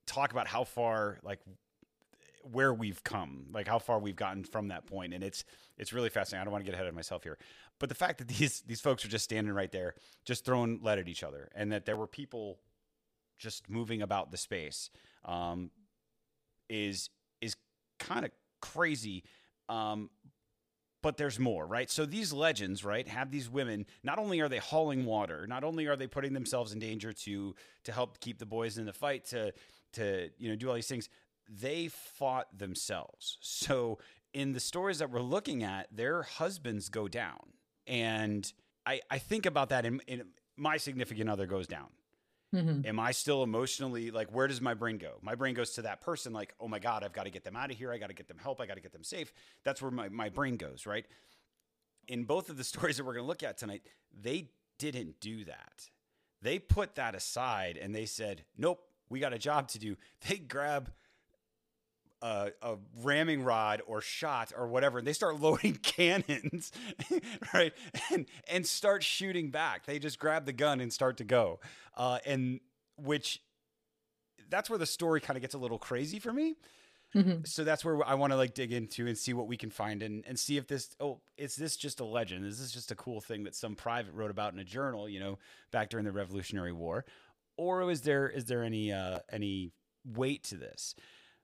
talk 0.07 0.33
about 0.33 0.47
how 0.47 0.65
far 0.65 1.19
like 1.23 1.41
where 2.51 2.75
we've 2.75 3.03
come, 3.05 3.47
like 3.53 3.69
how 3.69 3.79
far 3.79 3.99
we've 3.99 4.17
gotten 4.17 4.45
from 4.45 4.69
that 4.69 4.87
point, 4.87 5.15
and 5.15 5.23
it's 5.23 5.45
it's 5.79 5.93
really 5.93 6.09
fascinating. 6.09 6.43
I 6.43 6.45
don't 6.45 6.53
want 6.53 6.65
to 6.65 6.71
get 6.71 6.75
ahead 6.75 6.87
of 6.87 6.95
myself 6.95 7.23
here, 7.23 7.39
but 7.79 7.89
the 7.89 7.95
fact 7.95 8.19
that 8.19 8.29
these 8.29 8.63
these 8.63 8.81
folks 8.81 9.05
are 9.05 9.09
just 9.09 9.25
standing 9.25 9.53
right 9.53 9.71
there, 9.71 9.95
just 10.25 10.45
throwing 10.45 10.81
lead 10.83 10.99
at 10.99 11.09
each 11.09 11.23
other, 11.23 11.51
and 11.55 11.73
that 11.73 11.87
there 11.87 11.97
were 11.97 12.07
people 12.07 12.59
just 13.39 13.69
moving 13.69 14.03
about 14.03 14.31
the 14.31 14.37
space, 14.37 14.91
um, 15.25 15.71
is 16.69 17.11
is 17.41 17.57
kind 17.99 18.25
of 18.25 18.31
crazy. 18.61 19.25
Um, 19.69 20.11
but 21.03 21.17
there's 21.17 21.39
more, 21.39 21.67
right? 21.67 21.91
So 21.91 22.07
these 22.07 22.33
legends, 22.33 22.85
right, 22.85 23.07
have 23.09 23.31
these 23.31 23.51
women. 23.51 23.87
Not 24.03 24.19
only 24.19 24.41
are 24.41 24.49
they 24.49 24.59
hauling 24.59 25.05
water, 25.05 25.47
not 25.47 25.65
only 25.65 25.87
are 25.87 25.97
they 25.97 26.07
putting 26.07 26.33
themselves 26.33 26.73
in 26.73 26.79
danger 26.79 27.13
to 27.13 27.55
to 27.85 27.93
help 27.93 28.21
keep 28.21 28.39
the 28.39 28.47
boys 28.47 28.79
in 28.79 28.87
the 28.87 28.93
fight, 28.93 29.25
to 29.27 29.53
to 29.95 30.31
you 30.39 30.49
know 30.49 30.57
do 30.57 30.69
all 30.69 30.75
these 30.75 30.87
things. 30.87 31.09
They 31.49 31.89
fought 31.89 32.57
themselves. 32.57 33.39
So 33.41 33.99
in 34.33 34.53
the 34.53 34.61
stories 34.61 34.99
that 35.01 35.11
we're 35.11 35.21
looking 35.21 35.63
at, 35.65 35.89
their 35.95 36.23
husbands 36.23 36.89
go 36.89 37.09
down, 37.09 37.53
and 37.87 38.51
I 38.87 39.01
I 39.11 39.19
think 39.19 39.45
about 39.45 39.71
that. 39.71 39.85
In, 39.85 40.01
in 40.07 40.23
my 40.57 40.77
significant 40.77 41.29
other 41.29 41.47
goes 41.47 41.67
down, 41.67 41.89
Mm-hmm. 42.55 42.87
Am 42.87 43.01
I 43.01 43.13
still 43.13 43.43
emotionally 43.43 44.11
like, 44.11 44.33
where 44.35 44.47
does 44.47 44.61
my 44.61 44.75
brain 44.75 44.99
go? 44.99 45.15
My 45.23 45.35
brain 45.35 45.55
goes 45.55 45.71
to 45.73 45.83
that 45.83 46.03
person, 46.03 46.33
like, 46.33 46.55
oh 46.61 46.69
my 46.69 46.79
God, 46.79 47.03
I've 47.03 47.13
got 47.13 47.25
to 47.25 47.31
get 47.31 47.45
them 47.45 47.57
out 47.57 47.71
of 47.71 47.79
here. 47.79 47.93
I 47.93 47.99
got 47.99 48.09
to 48.09 48.15
get 48.15 48.29
them 48.29 48.39
help. 48.39 48.61
I 48.61 48.67
got 48.67 48.75
to 48.75 48.83
get 48.83 48.93
them 48.93 49.05
safe. 49.05 49.33
That's 49.65 49.81
where 49.81 49.91
my, 49.91 50.09
my 50.09 50.29
brain 50.29 50.57
goes, 50.57 50.85
right? 50.87 51.07
In 52.09 52.25
both 52.25 52.51
of 52.51 52.57
the 52.59 52.65
stories 52.73 52.99
that 52.99 53.05
we're 53.05 53.15
going 53.15 53.25
to 53.25 53.29
look 53.29 53.43
at 53.43 53.57
tonight, 53.57 53.83
they 54.19 54.51
didn't 54.79 55.21
do 55.21 55.45
that. 55.45 55.89
They 56.43 56.59
put 56.59 56.97
that 56.97 57.15
aside 57.15 57.79
and 57.81 57.95
they 57.95 58.05
said, 58.05 58.45
nope, 58.59 58.83
we 59.09 59.21
got 59.21 59.33
a 59.33 59.39
job 59.39 59.69
to 59.69 59.79
do. 59.79 59.97
They 60.29 60.37
grab 60.37 60.91
a, 62.23 62.51
a, 62.63 62.77
ramming 63.03 63.43
rod 63.43 63.83
or 63.87 64.01
shot 64.01 64.53
or 64.57 64.69
whatever, 64.69 64.99
and 64.99 65.07
they 65.07 65.13
start 65.13 65.41
loading 65.41 65.75
cannons, 65.75 66.73
right? 67.53 67.73
And 68.13 68.27
and 68.51 68.67
start 68.67 69.03
shooting 69.03 69.51
back. 69.51 69.87
They 69.87 69.99
just 69.99 70.19
grab 70.19 70.47
the 70.47 70.53
gun 70.53 70.81
and 70.81 70.93
start 70.93 71.19
to 71.19 71.25
go. 71.25 71.61
Uh, 71.97 72.19
and 72.25 72.61
which 72.97 73.43
that's 74.49 74.71
where 74.71 74.79
the 74.79 74.87
story 74.87 75.21
kind 75.21 75.37
of 75.37 75.41
gets 75.41 75.55
a 75.55 75.59
little 75.59 75.79
crazy 75.79 76.19
for 76.19 76.33
me. 76.33 76.57
Mm-hmm. 77.15 77.45
So 77.45 77.65
that's 77.65 77.85
where 77.85 78.07
I 78.07 78.15
want 78.15 78.33
to 78.33 78.37
like 78.37 78.55
dig 78.55 78.73
into 78.73 79.07
and 79.07 79.19
see 79.19 79.35
what 79.35 79.47
we 79.47 79.57
can 79.57 79.71
find 79.71 80.03
and, 80.03 80.25
and 80.27 80.39
see 80.39 80.57
if 80.57 80.67
this 80.67 80.97
oh 80.99 81.21
is 81.37 81.57
this 81.57 81.77
just 81.77 82.01
a 82.01 82.05
legend? 82.05 82.47
Is 82.47 82.59
this 82.59 82.73
just 82.73 82.91
a 82.91 82.95
cool 82.95 83.21
thing 83.21 83.45
that 83.45 83.55
some 83.55 83.75
private 83.75 84.15
wrote 84.15 84.31
about 84.31 84.55
in 84.55 84.59
a 84.59 84.65
journal, 84.65 85.09
you 85.09 85.21
know, 85.21 85.39
back 85.73 85.91
during 85.91 86.07
the 86.07 86.13
Revolutionary 86.13 86.73
War, 86.73 87.05
or 87.59 87.91
is 87.91 88.03
there 88.03 88.29
is 88.29 88.47
there 88.47 88.63
any 88.63 88.93
uh, 88.93 89.19
any 89.31 89.73
weight 90.05 90.45
to 90.45 90.57
this? 90.57 90.95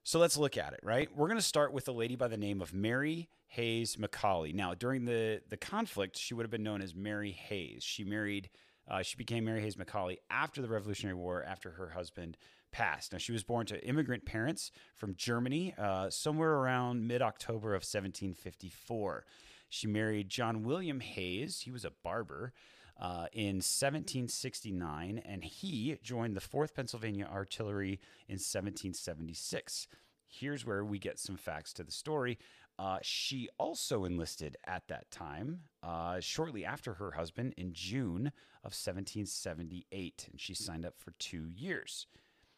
So 0.09 0.19
let's 0.19 0.39
look 0.39 0.57
at 0.57 0.73
it, 0.73 0.81
right? 0.83 1.07
We're 1.15 1.27
going 1.27 1.39
to 1.39 1.45
start 1.45 1.71
with 1.71 1.87
a 1.87 1.93
lady 1.93 2.17
by 2.17 2.29
the 2.29 2.39
name 2.39 2.63
of 2.63 2.73
Mary 2.73 3.29
Hayes 3.49 3.97
McCauley. 3.97 4.55
Now, 4.55 4.73
during 4.73 5.05
the, 5.05 5.43
the 5.51 5.59
conflict, 5.59 6.17
she 6.17 6.33
would 6.33 6.45
have 6.45 6.51
been 6.51 6.63
known 6.63 6.81
as 6.81 6.95
Mary 6.95 7.31
Hayes. 7.31 7.83
She 7.85 8.05
married, 8.05 8.49
uh, 8.91 9.03
she 9.03 9.19
became 9.19 9.45
Mary 9.45 9.61
Hayes 9.61 9.77
McCauley 9.77 10.17
after 10.31 10.63
the 10.63 10.69
Revolutionary 10.69 11.15
War, 11.15 11.45
after 11.45 11.73
her 11.73 11.91
husband 11.91 12.39
passed. 12.73 13.13
Now, 13.13 13.19
she 13.19 13.33
was 13.33 13.45
born 13.45 13.67
to 13.67 13.87
immigrant 13.87 14.25
parents 14.25 14.73
from 14.97 15.15
Germany 15.15 15.75
uh, 15.77 16.09
somewhere 16.09 16.55
around 16.55 17.07
mid 17.07 17.21
October 17.21 17.75
of 17.75 17.83
1754. 17.83 19.27
She 19.69 19.87
married 19.87 20.31
John 20.31 20.65
William 20.65 21.01
Hayes. 21.01 21.61
He 21.67 21.71
was 21.71 21.85
a 21.85 21.93
barber 22.03 22.55
uh, 22.99 23.27
in 23.33 23.57
1769, 23.57 25.23
and 25.25 25.45
he 25.45 25.97
joined 26.03 26.37
the 26.37 26.41
4th 26.41 26.75
Pennsylvania 26.75 27.29
Artillery 27.33 28.01
in 28.29 28.35
1776. 28.35 29.87
Here's 30.27 30.67
where 30.67 30.85
we 30.85 30.99
get 30.99 31.19
some 31.19 31.37
facts 31.37 31.73
to 31.75 31.85
the 31.85 31.93
story. 31.93 32.39
Uh, 32.79 32.99
she 33.03 33.49
also 33.59 34.05
enlisted 34.05 34.57
at 34.67 34.87
that 34.89 35.11
time, 35.11 35.61
uh, 35.83 36.21
shortly 36.21 36.65
after 36.65 36.95
her 36.95 37.13
husband, 37.13 37.55
in 37.57 37.73
June 37.73 38.33
of 38.63 38.73
1778, 38.73 40.29
and 40.31 40.41
she 40.41 40.55
signed 40.55 40.85
up 40.85 40.95
for 40.97 41.13
two 41.19 41.49
years. 41.55 42.07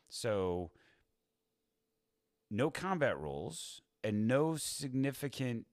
So, 0.08 0.70
no 2.50 2.70
combat 2.70 3.18
roles 3.18 3.80
and 4.02 4.26
no 4.26 4.56
significant 4.56 5.66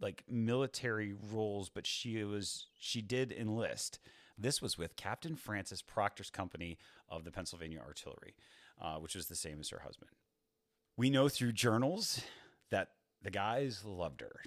like 0.00 0.24
military 0.28 1.14
roles, 1.32 1.68
but 1.68 1.86
she 1.86 2.22
was 2.24 2.66
she 2.78 3.02
did 3.02 3.32
enlist. 3.32 3.98
This 4.38 4.62
was 4.62 4.78
with 4.78 4.96
Captain 4.96 5.36
Francis 5.36 5.82
Proctor's 5.82 6.30
company 6.30 6.78
of 7.08 7.24
the 7.24 7.30
Pennsylvania 7.30 7.80
Artillery, 7.80 8.34
uh, 8.80 8.96
which 8.96 9.14
was 9.14 9.26
the 9.26 9.36
same 9.36 9.60
as 9.60 9.68
her 9.68 9.80
husband. 9.80 10.10
We 10.96 11.10
know 11.10 11.28
through 11.28 11.52
journals 11.52 12.22
that 12.70 12.88
the 13.22 13.30
guys 13.30 13.84
loved 13.84 14.22
her. 14.22 14.42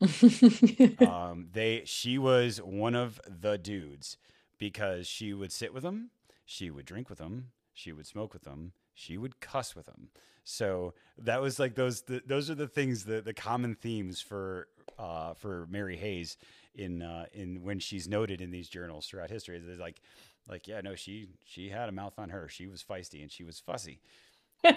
um, 1.06 1.48
they 1.52 1.82
she 1.84 2.18
was 2.18 2.60
one 2.60 2.94
of 2.94 3.20
the 3.26 3.58
dudes 3.58 4.16
because 4.58 5.06
she 5.06 5.32
would 5.32 5.52
sit 5.52 5.74
with 5.74 5.82
them, 5.82 6.10
she 6.44 6.70
would 6.70 6.86
drink 6.86 7.08
with 7.08 7.18
them, 7.18 7.50
she 7.72 7.92
would 7.92 8.06
smoke 8.06 8.32
with 8.32 8.44
them, 8.44 8.72
she 8.94 9.18
would 9.18 9.40
cuss 9.40 9.74
with 9.74 9.86
him. 9.86 10.08
So 10.44 10.94
that 11.18 11.40
was 11.40 11.58
like 11.58 11.74
those 11.74 12.02
the, 12.02 12.22
those 12.26 12.50
are 12.50 12.54
the 12.54 12.68
things 12.68 13.04
the 13.04 13.20
the 13.20 13.34
common 13.34 13.74
themes 13.74 14.20
for 14.20 14.68
uh, 14.98 15.34
for 15.34 15.66
Mary 15.70 15.96
Hayes 15.96 16.36
in 16.74 17.02
uh, 17.02 17.26
in 17.32 17.62
when 17.62 17.78
she's 17.78 18.08
noted 18.08 18.40
in 18.40 18.50
these 18.50 18.68
journals 18.68 19.06
throughout 19.06 19.30
history. 19.30 19.60
It's 19.66 19.80
like 19.80 20.00
like 20.48 20.68
yeah 20.68 20.80
no 20.82 20.94
she 20.94 21.28
she 21.44 21.70
had 21.70 21.88
a 21.88 21.92
mouth 21.92 22.18
on 22.18 22.28
her. 22.28 22.48
She 22.48 22.66
was 22.66 22.82
feisty 22.82 23.22
and 23.22 23.30
she 23.30 23.44
was 23.44 23.58
fussy. 23.58 24.00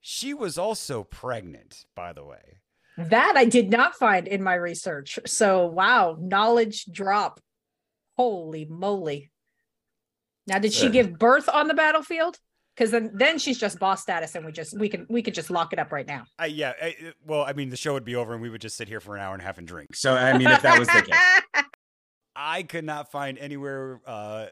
she 0.00 0.34
was 0.34 0.56
also 0.56 1.04
pregnant, 1.04 1.86
by 1.94 2.12
the 2.12 2.24
way. 2.24 2.58
That 2.96 3.34
I 3.36 3.44
did 3.44 3.70
not 3.70 3.96
find 3.96 4.28
in 4.28 4.42
my 4.42 4.54
research. 4.54 5.18
So 5.26 5.66
wow, 5.66 6.16
knowledge 6.20 6.86
drop. 6.86 7.40
Holy 8.16 8.64
moly. 8.64 9.32
Now 10.46 10.58
did 10.58 10.72
she 10.72 10.90
give 10.90 11.18
birth 11.18 11.48
on 11.48 11.68
the 11.68 11.74
battlefield? 11.74 12.38
because 12.74 12.90
then 12.90 13.10
then 13.14 13.38
she's 13.38 13.58
just 13.58 13.78
boss 13.78 14.02
status 14.02 14.34
and 14.34 14.44
we 14.44 14.52
just 14.52 14.78
we 14.78 14.88
can 14.88 15.06
we 15.08 15.22
could 15.22 15.34
just 15.34 15.50
lock 15.50 15.72
it 15.72 15.78
up 15.78 15.92
right 15.92 16.06
now. 16.06 16.24
Uh, 16.40 16.44
yeah 16.44 16.72
I, 16.82 17.12
well 17.24 17.42
i 17.42 17.52
mean 17.52 17.70
the 17.70 17.76
show 17.76 17.92
would 17.92 18.04
be 18.04 18.16
over 18.16 18.32
and 18.32 18.42
we 18.42 18.50
would 18.50 18.60
just 18.60 18.76
sit 18.76 18.88
here 18.88 19.00
for 19.00 19.14
an 19.14 19.22
hour 19.22 19.32
and 19.32 19.42
a 19.42 19.44
half 19.44 19.58
and 19.58 19.66
drink. 19.66 19.94
So 19.94 20.14
i 20.14 20.36
mean 20.36 20.48
if 20.48 20.62
that 20.62 20.78
was 20.78 20.88
the 20.88 21.02
case. 21.02 21.64
I 22.36 22.64
could 22.64 22.84
not 22.84 23.10
find 23.12 23.38
anywhere 23.38 24.00
uh, 24.06 24.46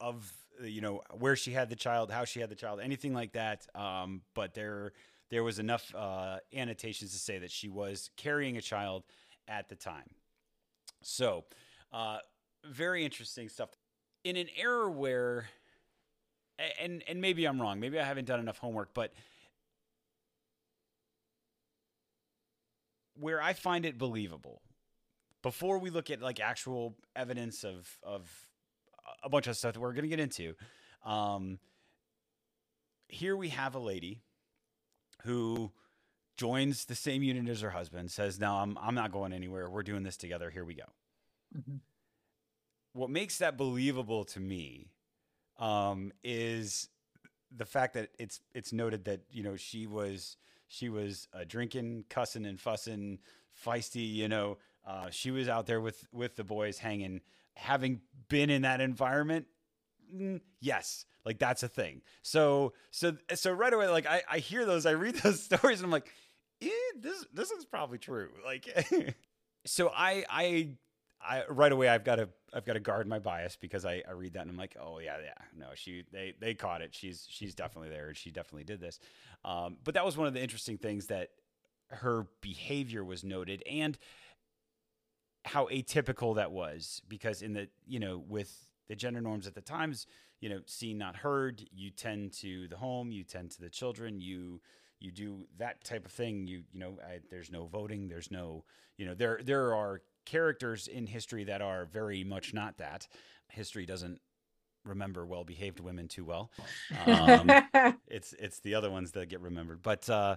of 0.00 0.32
you 0.64 0.80
know 0.80 1.02
where 1.18 1.36
she 1.36 1.52
had 1.52 1.68
the 1.68 1.76
child 1.76 2.10
how 2.10 2.24
she 2.24 2.40
had 2.40 2.48
the 2.48 2.54
child 2.54 2.80
anything 2.80 3.12
like 3.12 3.32
that. 3.32 3.66
Um, 3.74 4.22
but 4.34 4.54
there 4.54 4.92
there 5.30 5.44
was 5.44 5.58
enough 5.58 5.94
uh, 5.94 6.38
annotations 6.54 7.12
to 7.12 7.18
say 7.18 7.38
that 7.38 7.50
she 7.50 7.68
was 7.68 8.10
carrying 8.16 8.56
a 8.56 8.60
child 8.60 9.04
at 9.48 9.68
the 9.68 9.74
time. 9.74 10.08
So 11.02 11.44
uh, 11.92 12.18
very 12.64 13.04
interesting 13.04 13.48
stuff 13.48 13.70
in 14.26 14.36
an 14.36 14.48
era 14.56 14.90
where 14.90 15.48
and 16.80 17.04
and 17.06 17.20
maybe 17.20 17.44
I'm 17.44 17.60
wrong, 17.60 17.78
maybe 17.78 17.98
I 18.00 18.04
haven't 18.04 18.24
done 18.24 18.40
enough 18.40 18.58
homework, 18.58 18.92
but 18.92 19.12
where 23.14 23.40
I 23.40 23.52
find 23.52 23.86
it 23.86 23.98
believable 23.98 24.62
before 25.42 25.78
we 25.78 25.90
look 25.90 26.10
at 26.10 26.20
like 26.20 26.40
actual 26.40 26.96
evidence 27.14 27.62
of 27.62 27.88
of 28.02 28.28
a 29.22 29.28
bunch 29.28 29.46
of 29.46 29.56
stuff 29.56 29.74
that 29.74 29.80
we're 29.80 29.92
going 29.92 30.02
to 30.02 30.08
get 30.08 30.20
into 30.20 30.54
um 31.04 31.58
here 33.08 33.36
we 33.36 33.50
have 33.50 33.74
a 33.76 33.78
lady 33.78 34.20
who 35.22 35.70
joins 36.36 36.86
the 36.86 36.94
same 36.96 37.22
unit 37.22 37.48
as 37.48 37.60
her 37.60 37.70
husband 37.70 38.10
says 38.10 38.40
no 38.40 38.54
I'm 38.54 38.76
I'm 38.78 38.94
not 38.94 39.12
going 39.12 39.32
anywhere. 39.32 39.70
We're 39.70 39.84
doing 39.84 40.02
this 40.02 40.16
together. 40.16 40.50
Here 40.50 40.64
we 40.64 40.74
go. 40.74 40.84
Mm-hmm. 41.56 41.76
What 42.96 43.10
makes 43.10 43.38
that 43.38 43.58
believable 43.58 44.24
to 44.24 44.40
me 44.40 44.88
um, 45.58 46.12
is 46.24 46.88
the 47.54 47.66
fact 47.66 47.94
that 47.94 48.08
it's 48.18 48.40
it's 48.54 48.72
noted 48.72 49.04
that 49.04 49.20
you 49.30 49.42
know 49.42 49.56
she 49.56 49.86
was 49.86 50.36
she 50.68 50.88
was 50.88 51.28
uh, 51.34 51.44
drinking, 51.46 52.04
cussing, 52.08 52.46
and 52.46 52.58
fussing, 52.58 53.18
feisty. 53.64 54.14
You 54.14 54.28
know, 54.28 54.58
uh, 54.86 55.10
she 55.10 55.30
was 55.30 55.46
out 55.48 55.66
there 55.66 55.80
with 55.80 56.06
with 56.12 56.36
the 56.36 56.44
boys 56.44 56.78
hanging. 56.78 57.20
Having 57.54 58.00
been 58.28 58.50
in 58.50 58.62
that 58.62 58.80
environment, 58.80 59.46
mm, 60.14 60.40
yes, 60.60 61.04
like 61.24 61.38
that's 61.38 61.62
a 61.62 61.68
thing. 61.68 62.00
So 62.22 62.72
so 62.90 63.16
so 63.34 63.52
right 63.52 63.72
away, 63.72 63.88
like 63.88 64.06
I, 64.06 64.22
I 64.30 64.38
hear 64.38 64.64
those, 64.64 64.86
I 64.86 64.92
read 64.92 65.14
those 65.22 65.42
stories, 65.42 65.80
and 65.80 65.86
I'm 65.86 65.90
like, 65.92 66.10
eh, 66.62 66.68
this 66.98 67.26
this 67.32 67.50
is 67.50 67.66
probably 67.66 67.98
true. 67.98 68.30
Like, 68.44 68.68
so 69.66 69.90
I 69.94 70.24
I 70.30 70.70
I 71.20 71.44
right 71.48 71.72
away 71.72 71.88
I've 71.88 72.04
got 72.04 72.16
to 72.16 72.28
I've 72.52 72.64
got 72.64 72.74
to 72.74 72.80
guard 72.80 73.06
my 73.06 73.18
bias 73.18 73.56
because 73.56 73.84
I, 73.84 74.02
I 74.08 74.12
read 74.12 74.34
that 74.34 74.42
and 74.42 74.50
I'm 74.50 74.56
like, 74.56 74.76
oh 74.80 74.98
yeah, 74.98 75.16
yeah, 75.22 75.44
no, 75.56 75.68
she 75.74 76.04
they 76.12 76.34
they 76.40 76.54
caught 76.54 76.82
it. 76.82 76.94
She's 76.94 77.26
she's 77.28 77.54
definitely 77.54 77.90
there 77.90 78.14
she 78.14 78.30
definitely 78.30 78.64
did 78.64 78.80
this. 78.80 78.98
Um, 79.44 79.76
but 79.84 79.94
that 79.94 80.04
was 80.04 80.16
one 80.16 80.26
of 80.26 80.34
the 80.34 80.42
interesting 80.42 80.78
things 80.78 81.06
that 81.06 81.30
her 81.88 82.26
behavior 82.40 83.04
was 83.04 83.24
noted 83.24 83.62
and 83.70 83.96
how 85.44 85.66
atypical 85.66 86.34
that 86.36 86.50
was 86.50 87.00
because 87.08 87.40
in 87.42 87.52
the 87.52 87.68
you 87.86 88.00
know 88.00 88.22
with 88.28 88.66
the 88.88 88.96
gender 88.96 89.20
norms 89.20 89.46
at 89.46 89.54
the 89.54 89.60
times 89.60 90.06
you 90.40 90.48
know 90.48 90.60
seen 90.66 90.98
not 90.98 91.14
heard 91.16 91.62
you 91.72 91.90
tend 91.90 92.32
to 92.32 92.66
the 92.68 92.76
home 92.76 93.12
you 93.12 93.22
tend 93.22 93.50
to 93.52 93.60
the 93.60 93.70
children 93.70 94.20
you 94.20 94.60
you 94.98 95.12
do 95.12 95.46
that 95.58 95.84
type 95.84 96.04
of 96.04 96.10
thing 96.10 96.48
you 96.48 96.62
you 96.72 96.80
know 96.80 96.98
I, 97.06 97.20
there's 97.30 97.52
no 97.52 97.66
voting 97.66 98.08
there's 98.08 98.30
no 98.30 98.64
you 98.96 99.06
know 99.06 99.14
there 99.14 99.40
there 99.42 99.72
are 99.74 100.02
characters 100.26 100.86
in 100.88 101.06
history 101.06 101.44
that 101.44 101.62
are 101.62 101.86
very 101.86 102.24
much 102.24 102.52
not 102.52 102.78
that. 102.78 103.08
History 103.48 103.86
doesn't 103.86 104.20
remember 104.84 105.24
well 105.26 105.44
behaved 105.44 105.80
women 105.80 106.08
too 106.08 106.24
well. 106.24 106.50
Um, 107.06 107.50
it's 108.06 108.34
it's 108.38 108.60
the 108.60 108.74
other 108.74 108.90
ones 108.90 109.12
that 109.12 109.28
get 109.28 109.40
remembered. 109.40 109.82
But 109.82 110.08
uh 110.10 110.36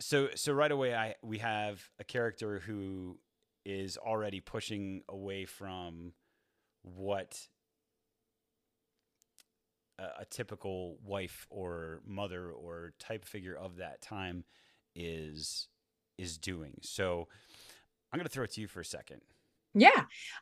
so 0.00 0.28
so 0.34 0.52
right 0.52 0.70
away 0.70 0.94
I 0.94 1.14
we 1.22 1.38
have 1.38 1.82
a 1.98 2.04
character 2.04 2.60
who 2.60 3.18
is 3.64 3.96
already 3.96 4.40
pushing 4.40 5.02
away 5.08 5.44
from 5.44 6.12
what 6.82 7.38
a, 9.98 10.20
a 10.20 10.24
typical 10.24 10.98
wife 11.04 11.46
or 11.50 12.00
mother 12.06 12.50
or 12.50 12.92
type 12.98 13.24
figure 13.24 13.56
of 13.56 13.76
that 13.76 14.00
time 14.00 14.44
is 14.94 15.68
is 16.16 16.36
doing. 16.38 16.78
So 16.82 17.28
I'm 18.12 18.18
going 18.18 18.26
to 18.26 18.32
throw 18.32 18.44
it 18.44 18.52
to 18.52 18.60
you 18.60 18.68
for 18.68 18.80
a 18.80 18.84
second. 18.84 19.20
Yeah. 19.74 19.90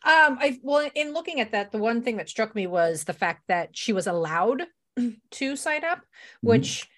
Um 0.05 0.39
I 0.41 0.59
well 0.63 0.89
in 0.95 1.13
looking 1.13 1.41
at 1.41 1.53
that 1.53 1.73
the 1.73 1.79
one 1.79 2.03
thing 2.03 2.17
that 2.19 2.29
struck 2.29 2.55
me 2.55 2.67
was 2.67 3.05
the 3.05 3.13
fact 3.13 3.43
that 3.49 3.77
she 3.77 3.93
was 3.93 4.07
allowed 4.07 4.63
to 5.33 5.57
sign 5.57 5.85
up 5.85 5.99
mm-hmm. 5.99 6.49
which 6.49 6.89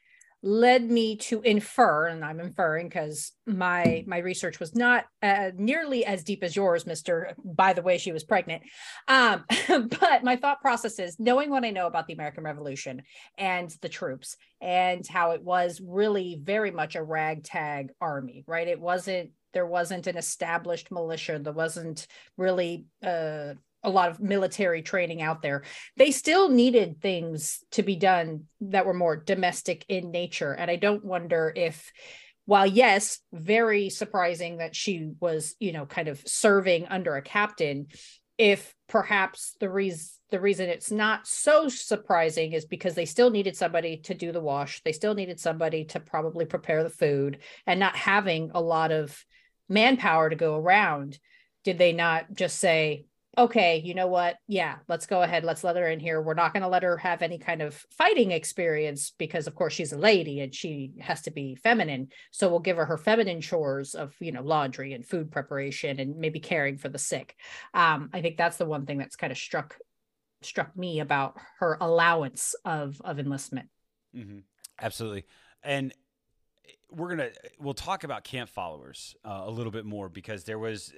led 0.43 0.89
me 0.89 1.17
to 1.17 1.41
infer 1.41 2.07
and 2.07 2.25
i'm 2.25 2.39
inferring 2.39 2.89
because 2.89 3.33
my 3.47 4.05
my 4.07 4.19
research 4.19 4.61
was 4.61 4.75
not 4.75 5.05
uh, 5.21 5.51
nearly 5.57 6.05
as 6.05 6.23
deep 6.23 6.45
as 6.45 6.55
yours 6.55 6.85
mr 6.85 7.33
by 7.45 7.73
the 7.73 7.83
way 7.83 7.99
she 7.99 8.13
was 8.13 8.23
pregnant 8.23 8.63
um, 9.09 9.45
but 9.69 10.23
my 10.23 10.37
thought 10.37 10.61
process 10.61 11.01
is 11.01 11.19
knowing 11.19 11.51
what 11.51 11.65
i 11.65 11.71
know 11.71 11.89
about 11.89 12.07
the 12.07 12.13
american 12.13 12.45
revolution 12.45 13.03
and 13.37 13.75
the 13.83 13.89
troops 13.89 14.37
and 14.61 15.05
how 15.09 15.33
it 15.33 15.43
was 15.43 15.81
really 15.85 16.39
very 16.41 16.71
much 16.71 16.95
a 16.95 17.03
ragtag 17.03 17.91
army 18.01 18.45
right 18.47 18.69
it 18.69 18.81
wasn't 18.81 19.31
there 19.53 19.67
wasn't 19.67 20.07
an 20.07 20.17
established 20.17 20.91
militia. 20.91 21.39
There 21.39 21.53
wasn't 21.53 22.07
really 22.37 22.87
uh, 23.03 23.55
a 23.83 23.91
lot 23.91 24.11
of 24.11 24.21
military 24.21 24.83
training 24.83 25.23
out 25.23 25.43
there. 25.43 25.63
They 25.97 26.11
still 26.11 26.49
needed 26.49 27.01
things 27.01 27.63
to 27.73 27.83
be 27.83 27.97
done 27.97 28.45
that 28.61 28.87
were 28.87 28.95
more 28.95 29.17
domestic 29.17 29.85
in 29.89 30.11
nature. 30.11 30.53
And 30.53 30.71
i 30.71 30.77
don't 30.77 31.05
wonder 31.05 31.53
if 31.55 31.93
while 32.45 32.67
yes 32.67 33.21
very 33.33 33.91
surprising 33.91 34.57
that 34.57 34.75
she 34.75 35.11
was 35.21 35.55
you 35.61 35.73
know 35.73 35.87
kind 35.87 36.09
of 36.09 36.23
serving 36.27 36.87
under 36.87 37.15
a 37.17 37.23
captain 37.23 37.87
if 38.39 38.75
perhaps 38.89 39.55
the 39.61 39.69
reason 39.69 40.09
the 40.31 40.41
reason 40.41 40.69
it's 40.69 40.91
not 40.91 41.27
so 41.27 41.69
surprising 41.69 42.53
is 42.53 42.67
because 42.67 42.95
they 42.95 43.07
still 43.07 43.31
needed 43.31 43.57
somebody 43.57 43.97
to 43.97 44.15
do 44.15 44.31
the 44.31 44.43
wash. 44.43 44.83
They 44.83 44.93
still 44.93 45.15
needed 45.15 45.41
somebody 45.41 45.85
to 45.87 46.01
probably 46.01 46.45
prepare 46.45 46.85
the 46.85 46.91
food 46.91 47.39
and 47.67 47.81
not 47.81 47.97
having 47.97 48.51
a 48.53 48.61
lot 48.61 48.93
of 48.93 49.25
manpower 49.69 50.31
to 50.31 50.37
go 50.37 50.57
around 50.57 51.19
did 51.65 51.79
they 51.79 51.93
not 51.93 52.33
just 52.33 52.59
say 52.59 53.05
okay, 53.39 53.81
you 53.85 53.95
know 53.95 54.09
what? 54.09 54.37
Yeah, 54.49 54.77
let's 54.89 55.07
go 55.07 55.23
ahead. 55.23 55.45
Let's 55.45 55.63
let 55.63 55.77
her 55.77 55.87
in 55.87 56.01
here. 56.01 56.21
We're 56.21 56.35
not 56.35 56.53
going 56.53 56.65
to 56.65 56.69
let 56.69 56.83
her 56.83 56.97
have 56.97 57.23
any 57.23 57.39
kind 57.39 57.63
of 57.63 57.75
fighting 57.97 58.33
experience 58.33 59.13
because, 59.17 59.47
of 59.47 59.55
course, 59.55 59.73
she's 59.73 59.93
a 59.93 59.99
lady 59.99 60.41
and 60.41 60.53
she 60.53 60.93
has 60.99 61.23
to 61.23 61.31
be 61.31 61.55
feminine. 61.55 62.09
So 62.33 62.49
we'll 62.49 62.59
give 62.59 62.79
her 62.79 62.85
her 62.85 62.99
feminine 62.99 63.41
chores 63.41 63.95
of, 63.95 64.13
you 64.19 64.33
know, 64.33 64.43
laundry 64.43 64.93
and 64.93 65.07
food 65.07 65.31
preparation 65.31 66.01
and 66.01 66.17
maybe 66.17 66.41
caring 66.41 66.79
for 66.79 66.89
the 66.89 66.99
sick. 66.99 67.37
Um, 67.75 68.11
I 68.13 68.23
think 68.23 68.37
that's 68.37 68.57
the 68.57 68.67
one 68.67 68.87
thing 68.87 68.99
that's 68.99 69.17
kind 69.17 69.31
of 69.31 69.39
struck 69.39 69.77
struck 70.43 70.77
me 70.77 71.01
about 71.01 71.37
her 71.61 71.77
allowance 71.81 72.55
of 72.65 73.01
of 73.05 73.21
enlistment. 73.21 73.69
Mm-hmm. 74.17 74.39
Absolutely, 74.81 75.27
and 75.63 75.93
we're 76.91 77.09
gonna 77.11 77.31
we'll 77.59 77.75
talk 77.75 78.05
about 78.05 78.25
camp 78.25 78.49
followers 78.49 79.15
uh, 79.25 79.43
a 79.45 79.51
little 79.51 79.73
bit 79.73 79.85
more 79.85 80.09
because 80.09 80.45
there 80.45 80.59
was 80.59 80.93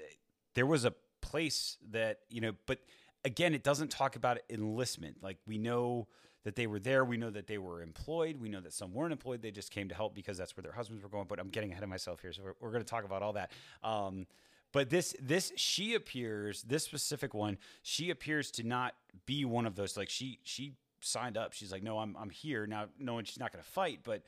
there 0.55 0.67
was 0.67 0.85
a 0.85 0.95
place 1.21 1.77
that 1.91 2.21
you 2.29 2.41
know 2.41 2.53
but 2.67 2.79
again 3.25 3.55
it 3.55 3.63
doesn't 3.63 3.91
talk 3.91 4.17
about 4.17 4.39
enlistment. 4.49 5.17
Like 5.23 5.39
we 5.47 5.59
know 5.59 6.09
that 6.45 6.57
they 6.57 6.67
were 6.67 6.79
there. 6.79 7.05
We 7.05 7.17
know 7.17 7.31
that 7.31 7.47
they 7.47 7.59
were 7.59 7.83
employed. 7.83 8.41
We 8.41 8.49
know 8.49 8.61
that 8.61 8.73
some 8.73 8.95
weren't 8.95 9.13
employed. 9.13 9.43
They 9.43 9.51
just 9.51 9.71
came 9.71 9.89
to 9.89 9.95
help 9.95 10.15
because 10.15 10.39
that's 10.39 10.57
where 10.57 10.63
their 10.63 10.73
husbands 10.73 11.03
were 11.03 11.09
going 11.09 11.27
but 11.29 11.39
i'm 11.39 11.49
getting 11.49 11.71
ahead 11.71 11.83
of 11.83 11.89
myself 11.89 12.21
here 12.21 12.33
so 12.33 12.43
we're, 12.43 12.55
we're 12.61 12.73
going 12.73 12.85
to 12.85 12.89
talk 12.89 13.05
about 13.05 13.23
all 13.23 13.35
that. 13.35 13.53
Um, 13.83 14.27
but 14.73 14.89
this 14.89 15.17
this 15.21 15.53
she 15.57 15.95
appears 15.95 16.63
this 16.63 16.85
specific 16.85 17.35
one 17.35 17.59
she 17.83 18.11
appears 18.11 18.53
to 18.53 18.63
not 18.63 18.95
be 19.27 19.45
one 19.45 19.67
of 19.67 19.75
those 19.75 19.97
like 19.97 20.09
she 20.09 20.39
she 20.45 20.75
signed 21.01 21.37
up. 21.37 21.53
She's 21.53 21.73
like 21.73 21.83
no 21.83 21.99
i'm 21.99 22.17
i'm 22.19 22.31
here. 22.31 22.67
Now 22.67 22.87
knowing 22.99 23.25
she's 23.25 23.41
not 23.41 23.53
going 23.53 23.63
to 23.65 23.71
fight 23.71 24.01
but 24.05 24.23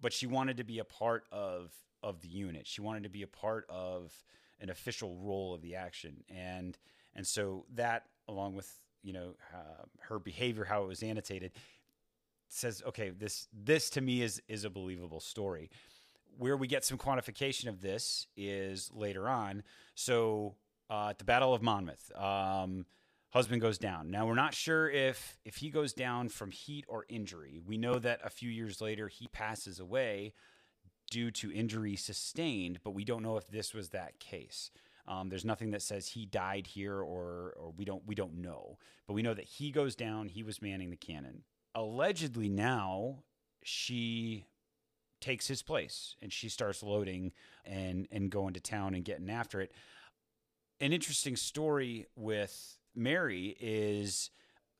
but 0.00 0.12
she 0.12 0.26
wanted 0.26 0.56
to 0.56 0.64
be 0.64 0.78
a 0.78 0.84
part 0.84 1.24
of 1.32 1.72
of 2.02 2.20
the 2.20 2.28
unit 2.28 2.64
she 2.64 2.80
wanted 2.80 3.02
to 3.02 3.08
be 3.08 3.22
a 3.22 3.26
part 3.26 3.66
of 3.68 4.12
an 4.60 4.70
official 4.70 5.16
role 5.16 5.54
of 5.54 5.62
the 5.62 5.76
action, 5.76 6.24
and 6.28 6.78
and 7.14 7.26
so 7.26 7.64
that 7.74 8.04
along 8.26 8.54
with 8.54 8.70
you 9.02 9.12
know 9.12 9.34
uh, 9.54 9.84
her 10.00 10.18
behavior, 10.18 10.64
how 10.64 10.82
it 10.82 10.88
was 10.88 11.02
annotated, 11.02 11.52
says 12.48 12.82
okay, 12.86 13.10
this 13.10 13.48
this 13.52 13.90
to 13.90 14.00
me 14.00 14.22
is 14.22 14.42
is 14.48 14.64
a 14.64 14.70
believable 14.70 15.20
story. 15.20 15.70
Where 16.36 16.56
we 16.56 16.68
get 16.68 16.84
some 16.84 16.98
quantification 16.98 17.68
of 17.68 17.80
this 17.80 18.28
is 18.36 18.90
later 18.94 19.28
on. 19.28 19.64
So 19.96 20.54
uh, 20.88 21.08
at 21.08 21.18
the 21.18 21.24
Battle 21.24 21.52
of 21.52 21.62
Monmouth. 21.62 22.12
Um, 22.16 22.86
husband 23.30 23.60
goes 23.60 23.78
down. 23.78 24.10
Now 24.10 24.26
we're 24.26 24.34
not 24.34 24.54
sure 24.54 24.88
if 24.90 25.38
if 25.44 25.56
he 25.56 25.70
goes 25.70 25.92
down 25.92 26.28
from 26.28 26.50
heat 26.50 26.84
or 26.88 27.04
injury. 27.08 27.60
We 27.64 27.78
know 27.78 27.98
that 27.98 28.20
a 28.24 28.30
few 28.30 28.50
years 28.50 28.80
later 28.80 29.08
he 29.08 29.28
passes 29.28 29.80
away 29.80 30.34
due 31.10 31.30
to 31.30 31.52
injury 31.52 31.96
sustained, 31.96 32.80
but 32.84 32.90
we 32.90 33.04
don't 33.04 33.22
know 33.22 33.36
if 33.36 33.48
this 33.48 33.72
was 33.74 33.90
that 33.90 34.18
case. 34.18 34.70
Um, 35.06 35.30
there's 35.30 35.44
nothing 35.44 35.70
that 35.70 35.82
says 35.82 36.08
he 36.08 36.26
died 36.26 36.66
here, 36.66 36.96
or 36.96 37.54
or 37.56 37.72
we 37.76 37.84
don't 37.84 38.06
we 38.06 38.14
don't 38.14 38.36
know, 38.36 38.78
but 39.06 39.14
we 39.14 39.22
know 39.22 39.34
that 39.34 39.46
he 39.46 39.70
goes 39.70 39.94
down. 39.94 40.28
He 40.28 40.42
was 40.42 40.62
manning 40.62 40.90
the 40.90 40.96
cannon. 40.96 41.44
Allegedly, 41.74 42.48
now 42.48 43.24
she 43.62 44.46
takes 45.20 45.48
his 45.48 45.62
place 45.62 46.14
and 46.22 46.32
she 46.32 46.48
starts 46.48 46.82
loading 46.82 47.32
and 47.64 48.06
and 48.12 48.30
going 48.30 48.54
to 48.54 48.60
town 48.60 48.94
and 48.94 49.04
getting 49.04 49.30
after 49.30 49.60
it. 49.60 49.72
An 50.80 50.92
interesting 50.92 51.36
story 51.36 52.06
with 52.14 52.77
Mary 52.98 53.56
is 53.60 54.30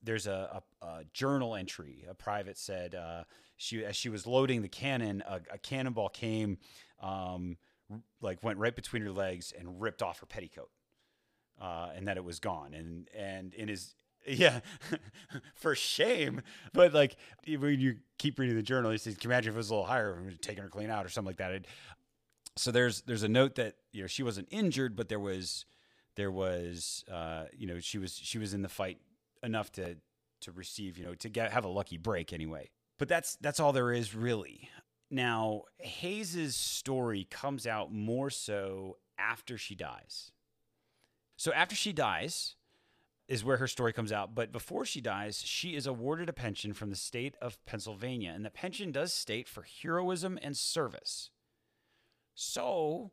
there's 0.02 0.26
a, 0.26 0.62
a, 0.82 0.86
a 0.86 1.04
journal 1.12 1.54
entry. 1.54 2.04
A 2.08 2.14
private 2.14 2.58
said. 2.58 2.94
Uh, 2.94 3.24
she 3.56 3.84
as 3.84 3.96
she 3.96 4.08
was 4.08 4.26
loading 4.26 4.62
the 4.62 4.68
cannon, 4.68 5.22
a, 5.26 5.40
a 5.52 5.58
cannonball 5.58 6.08
came, 6.08 6.58
um, 7.02 7.56
like 8.20 8.42
went 8.42 8.58
right 8.58 8.74
between 8.74 9.02
her 9.02 9.10
legs 9.10 9.52
and 9.56 9.80
ripped 9.80 10.02
off 10.02 10.20
her 10.20 10.26
petticoat, 10.26 10.70
uh, 11.60 11.90
and 11.94 12.06
that 12.06 12.16
it 12.16 12.24
was 12.24 12.38
gone. 12.38 12.74
And 12.74 13.08
and 13.16 13.52
in 13.54 13.68
his 13.68 13.94
yeah, 14.26 14.60
for 15.54 15.74
shame. 15.74 16.42
But 16.72 16.94
like 16.94 17.16
when 17.46 17.80
you 17.80 17.96
keep 18.18 18.38
reading 18.38 18.56
the 18.56 18.62
journal, 18.62 18.90
he 18.90 18.98
says, 18.98 19.16
"Can 19.16 19.30
you 19.30 19.34
imagine 19.34 19.50
if 19.50 19.56
it 19.56 19.58
was 19.58 19.70
a 19.70 19.74
little 19.74 19.86
higher, 19.86 20.22
taking 20.40 20.62
her 20.62 20.68
clean 20.68 20.90
out 20.90 21.04
or 21.04 21.08
something 21.08 21.28
like 21.30 21.38
that?" 21.38 21.66
so 22.56 22.70
there's 22.70 23.02
there's 23.02 23.22
a 23.22 23.28
note 23.28 23.56
that 23.56 23.74
you 23.92 24.02
know 24.02 24.06
she 24.06 24.22
wasn't 24.22 24.48
injured, 24.50 24.96
but 24.96 25.08
there 25.08 25.20
was 25.20 25.64
there 26.18 26.32
was 26.32 27.04
uh, 27.10 27.44
you 27.56 27.66
know 27.66 27.78
she 27.78 27.96
was 27.96 28.12
she 28.12 28.38
was 28.38 28.52
in 28.52 28.60
the 28.60 28.68
fight 28.68 28.98
enough 29.42 29.70
to 29.72 29.96
to 30.40 30.52
receive 30.52 30.98
you 30.98 31.06
know 31.06 31.14
to 31.14 31.28
get 31.28 31.52
have 31.52 31.64
a 31.64 31.68
lucky 31.68 31.96
break 31.96 32.32
anyway. 32.32 32.68
But 32.98 33.08
that's 33.08 33.36
that's 33.36 33.60
all 33.60 33.72
there 33.72 33.92
is 33.92 34.14
really. 34.14 34.68
Now 35.10 35.62
Hayes's 35.78 36.56
story 36.56 37.26
comes 37.30 37.66
out 37.66 37.92
more 37.92 38.30
so 38.30 38.98
after 39.16 39.56
she 39.56 39.74
dies. 39.76 40.32
So 41.36 41.52
after 41.52 41.76
she 41.76 41.92
dies 41.92 42.56
is 43.28 43.44
where 43.44 43.58
her 43.58 43.68
story 43.68 43.92
comes 43.92 44.10
out. 44.10 44.34
But 44.34 44.50
before 44.50 44.84
she 44.84 45.00
dies, 45.00 45.42
she 45.42 45.76
is 45.76 45.86
awarded 45.86 46.28
a 46.28 46.32
pension 46.32 46.72
from 46.72 46.90
the 46.90 46.96
state 46.96 47.36
of 47.40 47.64
Pennsylvania, 47.64 48.32
and 48.34 48.44
the 48.44 48.50
pension 48.50 48.90
does 48.90 49.12
state 49.12 49.46
for 49.46 49.64
heroism 49.82 50.38
and 50.42 50.56
service. 50.56 51.30
So 52.34 53.12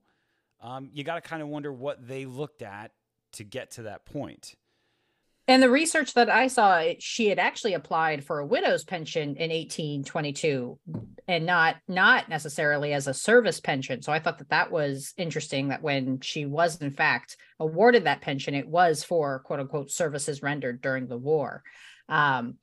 um, 0.61 0.89
you 0.93 1.03
got 1.03 1.15
to 1.15 1.21
kind 1.21 1.41
of 1.41 1.47
wonder 1.47 1.71
what 1.71 2.07
they 2.07 2.25
looked 2.25 2.61
at 2.61 2.91
to 3.33 3.43
get 3.43 3.71
to 3.71 3.83
that 3.83 4.05
point. 4.05 4.55
And 5.47 5.61
the 5.61 5.69
research 5.69 6.15
that 6.15 6.27
I 6.27 6.47
saw, 6.47 6.83
she 6.97 7.27
had 7.27 7.37
actually 7.37 7.75
applied 7.75 8.25
for 8.25 8.39
a 8.39 8.45
widow's 8.45 8.83
pension 8.83 9.35
in 9.35 9.51
1822, 9.51 10.79
and 11.27 11.45
not 11.45 11.75
not 11.87 12.29
necessarily 12.29 12.93
as 12.93 13.05
a 13.05 13.13
service 13.13 13.59
pension. 13.59 14.01
So 14.01 14.11
I 14.11 14.17
thought 14.17 14.39
that 14.39 14.49
that 14.49 14.71
was 14.71 15.13
interesting. 15.17 15.67
That 15.67 15.83
when 15.83 16.19
she 16.21 16.47
was 16.47 16.81
in 16.81 16.91
fact 16.91 17.37
awarded 17.59 18.05
that 18.05 18.21
pension, 18.21 18.55
it 18.55 18.67
was 18.67 19.03
for 19.03 19.39
quote 19.39 19.59
unquote 19.59 19.91
services 19.91 20.41
rendered 20.41 20.81
during 20.81 21.05
the 21.05 21.17
war. 21.17 21.61
Um, 22.09 22.55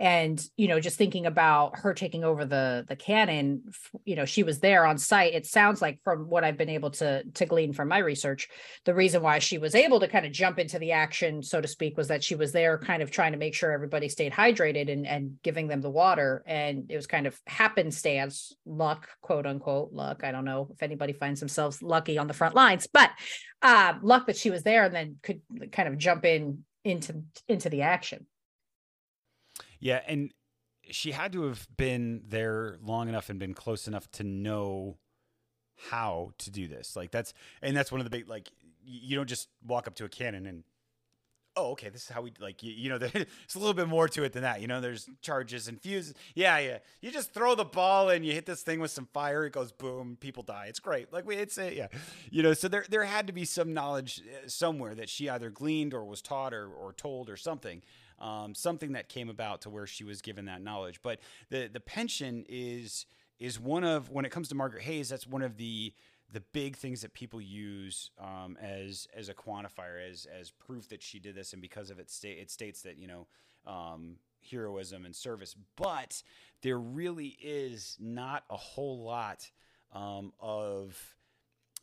and 0.00 0.42
you 0.56 0.66
know 0.66 0.80
just 0.80 0.96
thinking 0.96 1.26
about 1.26 1.78
her 1.78 1.92
taking 1.92 2.24
over 2.24 2.46
the 2.46 2.86
the 2.88 2.96
cannon 2.96 3.62
you 4.04 4.16
know 4.16 4.24
she 4.24 4.42
was 4.42 4.58
there 4.58 4.86
on 4.86 4.96
site. 4.98 5.34
It 5.34 5.46
sounds 5.46 5.82
like 5.82 6.00
from 6.02 6.30
what 6.30 6.42
i've 6.42 6.56
been 6.56 6.70
able 6.70 6.90
to 6.92 7.22
to 7.22 7.46
glean 7.46 7.72
from 7.72 7.88
my 7.88 7.98
research 7.98 8.48
the 8.86 8.94
reason 8.94 9.22
why 9.22 9.38
she 9.38 9.58
was 9.58 9.74
able 9.74 10.00
to 10.00 10.08
kind 10.08 10.24
of 10.24 10.32
jump 10.32 10.58
into 10.58 10.78
the 10.78 10.92
action 10.92 11.42
so 11.42 11.60
to 11.60 11.68
speak 11.68 11.96
was 11.96 12.08
that 12.08 12.24
she 12.24 12.34
was 12.34 12.50
there 12.52 12.78
kind 12.78 13.02
of 13.02 13.10
trying 13.10 13.32
to 13.32 13.38
make 13.38 13.54
sure 13.54 13.70
everybody 13.70 14.08
stayed 14.08 14.32
hydrated 14.32 14.90
and 14.90 15.06
and 15.06 15.36
giving 15.42 15.68
them 15.68 15.80
the 15.82 15.90
water. 15.90 16.42
And 16.46 16.90
it 16.90 16.96
was 16.96 17.06
kind 17.06 17.26
of 17.26 17.38
happenstance 17.46 18.54
luck 18.64 19.08
quote 19.20 19.46
unquote 19.46 19.92
luck. 19.92 20.24
I 20.24 20.32
don't 20.32 20.44
know 20.44 20.68
if 20.72 20.82
anybody 20.82 21.12
finds 21.12 21.40
themselves 21.40 21.82
lucky 21.82 22.16
on 22.16 22.26
the 22.26 22.34
front 22.34 22.54
lines 22.54 22.86
but 22.90 23.10
uh 23.62 23.94
luck 24.02 24.26
that 24.26 24.36
she 24.36 24.50
was 24.50 24.62
there 24.62 24.84
and 24.84 24.94
then 24.94 25.16
could 25.22 25.42
kind 25.72 25.88
of 25.88 25.98
jump 25.98 26.24
in 26.24 26.64
into 26.84 27.22
into 27.48 27.68
the 27.68 27.82
action 27.82 28.26
yeah, 29.80 30.02
and 30.06 30.32
she 30.90 31.12
had 31.12 31.32
to 31.32 31.44
have 31.44 31.66
been 31.76 32.22
there 32.28 32.78
long 32.82 33.08
enough 33.08 33.30
and 33.30 33.38
been 33.38 33.54
close 33.54 33.88
enough 33.88 34.10
to 34.12 34.24
know 34.24 34.98
how 35.88 36.32
to 36.38 36.50
do 36.50 36.68
this. 36.68 36.96
Like 36.96 37.10
that's 37.10 37.32
and 37.62 37.76
that's 37.76 37.90
one 37.90 38.00
of 38.00 38.04
the 38.04 38.10
big 38.10 38.28
like 38.28 38.50
you 38.84 39.16
don't 39.16 39.28
just 39.28 39.48
walk 39.66 39.86
up 39.86 39.94
to 39.96 40.04
a 40.04 40.08
cannon 40.08 40.46
and 40.46 40.64
oh 41.56 41.72
okay 41.72 41.88
this 41.88 42.04
is 42.04 42.08
how 42.08 42.22
we 42.22 42.32
like 42.40 42.62
you, 42.62 42.72
you 42.72 42.88
know 42.88 42.98
there's 42.98 43.26
a 43.54 43.58
little 43.58 43.74
bit 43.74 43.88
more 43.88 44.08
to 44.08 44.22
it 44.22 44.32
than 44.32 44.42
that 44.42 44.60
you 44.60 44.66
know 44.66 44.80
there's 44.80 45.08
charges 45.22 45.68
and 45.68 45.80
fuses. 45.80 46.14
Yeah 46.34 46.58
yeah. 46.58 46.78
You 47.00 47.10
just 47.10 47.32
throw 47.32 47.54
the 47.54 47.64
ball 47.64 48.08
and 48.10 48.24
you 48.24 48.32
hit 48.32 48.46
this 48.46 48.62
thing 48.62 48.80
with 48.80 48.90
some 48.90 49.08
fire 49.12 49.46
it 49.46 49.52
goes 49.52 49.72
boom 49.72 50.16
people 50.20 50.42
die. 50.42 50.66
It's 50.68 50.80
great. 50.80 51.12
Like 51.12 51.26
we 51.26 51.36
it's 51.36 51.58
a 51.58 51.74
yeah 51.74 51.88
you 52.30 52.42
know 52.42 52.52
so 52.52 52.68
there 52.68 52.84
there 52.88 53.04
had 53.04 53.26
to 53.26 53.32
be 53.32 53.44
some 53.44 53.72
knowledge 53.72 54.22
uh, 54.22 54.48
somewhere 54.48 54.94
that 54.94 55.08
she 55.08 55.28
either 55.28 55.50
gleaned 55.50 55.94
or 55.94 56.04
was 56.04 56.20
taught 56.20 56.52
or, 56.52 56.68
or 56.68 56.92
told 56.92 57.30
or 57.30 57.36
something 57.36 57.82
um, 58.20 58.54
something 58.54 58.92
that 58.92 59.08
came 59.08 59.28
about 59.28 59.62
to 59.62 59.70
where 59.70 59.86
she 59.86 60.04
was 60.04 60.22
given 60.22 60.46
that 60.46 60.62
knowledge. 60.62 61.00
But 61.02 61.20
the 61.50 61.68
the 61.72 61.80
pension 61.80 62.44
is 62.48 63.06
is 63.38 63.58
one 63.58 63.84
of 63.84 64.10
when 64.10 64.24
it 64.24 64.30
comes 64.30 64.48
to 64.48 64.54
Margaret 64.54 64.82
Hayes, 64.82 65.08
that's 65.08 65.26
one 65.26 65.42
of 65.42 65.56
the 65.56 65.92
the 66.32 66.40
big 66.52 66.76
things 66.76 67.02
that 67.02 67.12
people 67.12 67.40
use 67.40 68.10
um, 68.18 68.56
as 68.60 69.08
as 69.14 69.28
a 69.28 69.34
quantifier, 69.34 70.08
as 70.08 70.26
as 70.38 70.50
proof 70.50 70.88
that 70.88 71.02
she 71.02 71.18
did 71.18 71.34
this, 71.34 71.52
and 71.52 71.62
because 71.62 71.90
of 71.90 71.98
it, 71.98 72.10
sta- 72.10 72.38
it 72.40 72.50
states 72.50 72.82
that 72.82 72.98
you 72.98 73.06
know 73.06 73.26
um, 73.66 74.16
heroism 74.50 75.04
and 75.04 75.14
service. 75.14 75.56
But 75.76 76.22
there 76.62 76.78
really 76.78 77.36
is 77.42 77.96
not 77.98 78.44
a 78.50 78.56
whole 78.56 79.02
lot 79.02 79.50
um, 79.92 80.32
of 80.38 81.16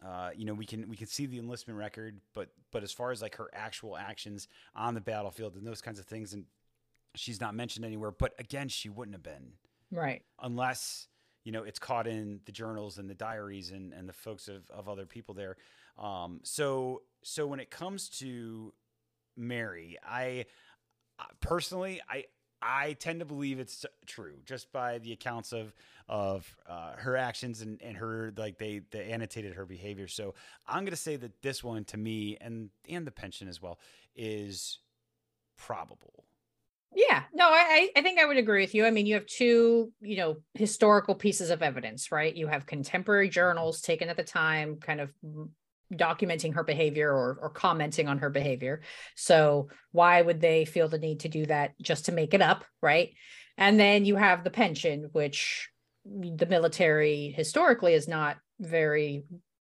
uh, 0.05 0.29
you 0.35 0.45
know, 0.45 0.53
we 0.53 0.65
can 0.65 0.87
we 0.89 0.95
can 0.95 1.07
see 1.07 1.25
the 1.25 1.39
enlistment 1.39 1.77
record, 1.77 2.19
but 2.33 2.49
but 2.71 2.83
as 2.83 2.91
far 2.91 3.11
as 3.11 3.21
like 3.21 3.35
her 3.35 3.49
actual 3.53 3.97
actions 3.97 4.47
on 4.75 4.93
the 4.93 5.01
battlefield 5.01 5.55
and 5.55 5.65
those 5.65 5.81
kinds 5.81 5.99
of 5.99 6.05
things, 6.05 6.33
and 6.33 6.45
she's 7.15 7.41
not 7.41 7.55
mentioned 7.55 7.83
anywhere. 7.85 8.11
But 8.11 8.33
again, 8.37 8.69
she 8.69 8.89
wouldn't 8.89 9.15
have 9.15 9.23
been 9.23 9.53
right 9.91 10.21
unless 10.41 11.07
you 11.45 11.51
know 11.51 11.63
it's 11.63 11.79
caught 11.79 12.07
in 12.07 12.41
the 12.45 12.51
journals 12.51 12.97
and 12.99 13.09
the 13.09 13.15
diaries 13.15 13.71
and 13.71 13.91
and 13.91 14.07
the 14.07 14.13
folks 14.13 14.47
of 14.47 14.69
of 14.69 14.87
other 14.87 15.07
people 15.07 15.33
there. 15.33 15.57
Um, 15.97 16.41
so 16.43 17.01
so 17.23 17.47
when 17.47 17.59
it 17.59 17.71
comes 17.71 18.07
to 18.19 18.73
Mary, 19.35 19.97
I 20.07 20.45
personally 21.39 22.01
I 22.07 22.25
I 22.61 22.93
tend 22.93 23.19
to 23.19 23.25
believe 23.25 23.59
it's 23.59 23.85
true 24.05 24.35
just 24.45 24.71
by 24.71 24.97
the 24.99 25.11
accounts 25.11 25.53
of 25.53 25.73
of 26.09 26.55
uh, 26.67 26.93
her 26.95 27.17
actions 27.17 27.61
and, 27.61 27.81
and 27.81 27.97
her 27.97 28.33
like 28.37 28.57
they 28.57 28.81
they 28.91 29.11
annotated 29.11 29.53
her 29.53 29.65
behavior. 29.65 30.07
So 30.07 30.33
I'm 30.67 30.85
gonna 30.85 30.95
say 30.95 31.15
that 31.17 31.41
this 31.41 31.63
one 31.63 31.85
to 31.85 31.97
me 31.97 32.37
and 32.39 32.69
and 32.89 33.05
the 33.05 33.11
pension 33.11 33.47
as 33.47 33.61
well 33.61 33.79
is 34.15 34.79
probable. 35.57 36.25
Yeah, 36.95 37.23
no, 37.33 37.45
I 37.47 37.89
I 37.95 38.01
think 38.01 38.19
I 38.19 38.25
would 38.25 38.37
agree 38.37 38.61
with 38.61 38.73
you. 38.73 38.85
I 38.85 38.91
mean, 38.91 39.05
you 39.05 39.15
have 39.15 39.25
two, 39.25 39.91
you 40.01 40.17
know, 40.17 40.37
historical 40.53 41.15
pieces 41.15 41.49
of 41.49 41.61
evidence, 41.61 42.11
right? 42.11 42.35
You 42.35 42.47
have 42.47 42.65
contemporary 42.65 43.29
journals 43.29 43.81
taken 43.81 44.09
at 44.09 44.17
the 44.17 44.23
time, 44.23 44.77
kind 44.77 45.01
of 45.01 45.11
documenting 45.93 46.53
her 46.55 46.63
behavior 46.63 47.11
or, 47.11 47.37
or 47.41 47.49
commenting 47.49 48.07
on 48.07 48.19
her 48.19 48.29
behavior. 48.29 48.81
So 49.15 49.69
why 49.91 50.21
would 50.21 50.41
they 50.41 50.65
feel 50.65 50.89
the 50.89 50.97
need 50.97 51.21
to 51.21 51.29
do 51.29 51.45
that 51.45 51.79
just 51.81 52.05
to 52.05 52.11
make 52.11 52.33
it 52.33 52.41
up, 52.41 52.65
right? 52.81 53.13
And 53.57 53.79
then 53.79 54.05
you 54.05 54.15
have 54.15 54.43
the 54.43 54.49
pension, 54.49 55.09
which 55.13 55.69
the 56.05 56.45
military 56.45 57.33
historically 57.35 57.93
is 57.93 58.07
not 58.07 58.37
very 58.59 59.23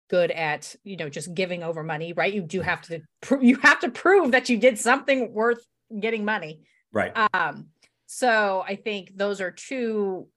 good 0.09 0.31
at 0.31 0.73
you 0.83 0.95
know 0.95 1.09
just 1.09 1.33
giving 1.33 1.63
over 1.63 1.83
money 1.83 2.13
right 2.13 2.33
you 2.33 2.41
do 2.41 2.61
have 2.61 2.81
to 2.81 3.01
you 3.41 3.57
have 3.57 3.79
to 3.79 3.89
prove 3.89 4.31
that 4.31 4.47
you 4.47 4.57
did 4.57 4.77
something 4.77 5.33
worth 5.33 5.65
getting 5.99 6.23
money 6.23 6.61
right 6.93 7.11
um 7.33 7.67
so 8.05 8.63
i 8.65 8.75
think 8.75 9.11
those 9.15 9.41
are 9.41 9.51
two 9.51 10.27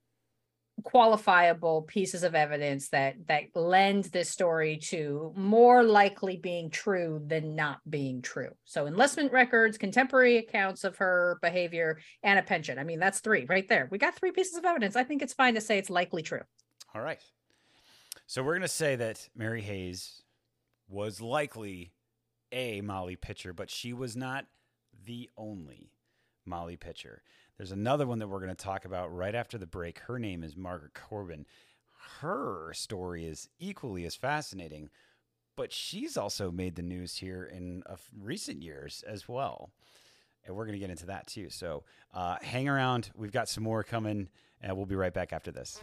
qualifiable 0.83 1.87
pieces 1.87 2.23
of 2.23 2.35
evidence 2.35 2.89
that 2.89 3.15
that 3.27 3.43
lend 3.55 4.05
this 4.05 4.29
story 4.29 4.77
to 4.77 5.33
more 5.35 5.83
likely 5.83 6.37
being 6.37 6.69
true 6.69 7.21
than 7.25 7.55
not 7.55 7.79
being 7.89 8.21
true. 8.21 8.51
So 8.65 8.87
enlistment 8.87 9.31
records, 9.31 9.77
contemporary 9.77 10.37
accounts 10.37 10.83
of 10.83 10.97
her 10.97 11.37
behavior, 11.41 11.99
and 12.23 12.39
a 12.39 12.43
pension. 12.43 12.79
I 12.79 12.83
mean, 12.83 12.99
that's 12.99 13.19
three 13.19 13.45
right 13.47 13.67
there. 13.67 13.87
We 13.91 13.97
got 13.97 14.15
three 14.15 14.31
pieces 14.31 14.57
of 14.57 14.65
evidence. 14.65 14.95
I 14.95 15.03
think 15.03 15.21
it's 15.21 15.33
fine 15.33 15.55
to 15.55 15.61
say 15.61 15.77
it's 15.77 15.89
likely 15.89 16.23
true. 16.23 16.41
All 16.93 17.01
right. 17.01 17.19
So 18.27 18.43
we're 18.43 18.53
going 18.53 18.61
to 18.61 18.67
say 18.67 18.95
that 18.95 19.27
Mary 19.35 19.61
Hayes 19.61 20.21
was 20.87 21.21
likely 21.21 21.93
a 22.51 22.81
Molly 22.81 23.15
Pitcher, 23.15 23.53
but 23.53 23.69
she 23.69 23.93
was 23.93 24.15
not 24.15 24.45
the 25.05 25.29
only 25.37 25.91
Molly 26.45 26.77
Pitcher. 26.77 27.23
There's 27.61 27.71
another 27.71 28.07
one 28.07 28.17
that 28.17 28.27
we're 28.27 28.39
going 28.39 28.49
to 28.49 28.55
talk 28.55 28.85
about 28.85 29.15
right 29.15 29.35
after 29.35 29.59
the 29.59 29.67
break. 29.67 29.99
Her 29.99 30.17
name 30.17 30.43
is 30.43 30.57
Margaret 30.57 30.95
Corbin. 30.95 31.45
Her 32.19 32.73
story 32.73 33.25
is 33.25 33.49
equally 33.59 34.03
as 34.05 34.15
fascinating, 34.15 34.89
but 35.55 35.71
she's 35.71 36.17
also 36.17 36.49
made 36.49 36.73
the 36.73 36.81
news 36.81 37.17
here 37.17 37.43
in 37.43 37.83
recent 38.19 38.63
years 38.63 39.03
as 39.05 39.29
well. 39.29 39.69
And 40.43 40.55
we're 40.55 40.65
going 40.65 40.73
to 40.73 40.79
get 40.79 40.89
into 40.89 41.05
that 41.05 41.27
too. 41.27 41.51
So 41.51 41.83
uh, 42.15 42.37
hang 42.41 42.67
around. 42.67 43.11
We've 43.15 43.31
got 43.31 43.47
some 43.47 43.63
more 43.63 43.83
coming, 43.83 44.29
and 44.59 44.75
we'll 44.75 44.87
be 44.87 44.95
right 44.95 45.13
back 45.13 45.31
after 45.31 45.51
this. 45.51 45.79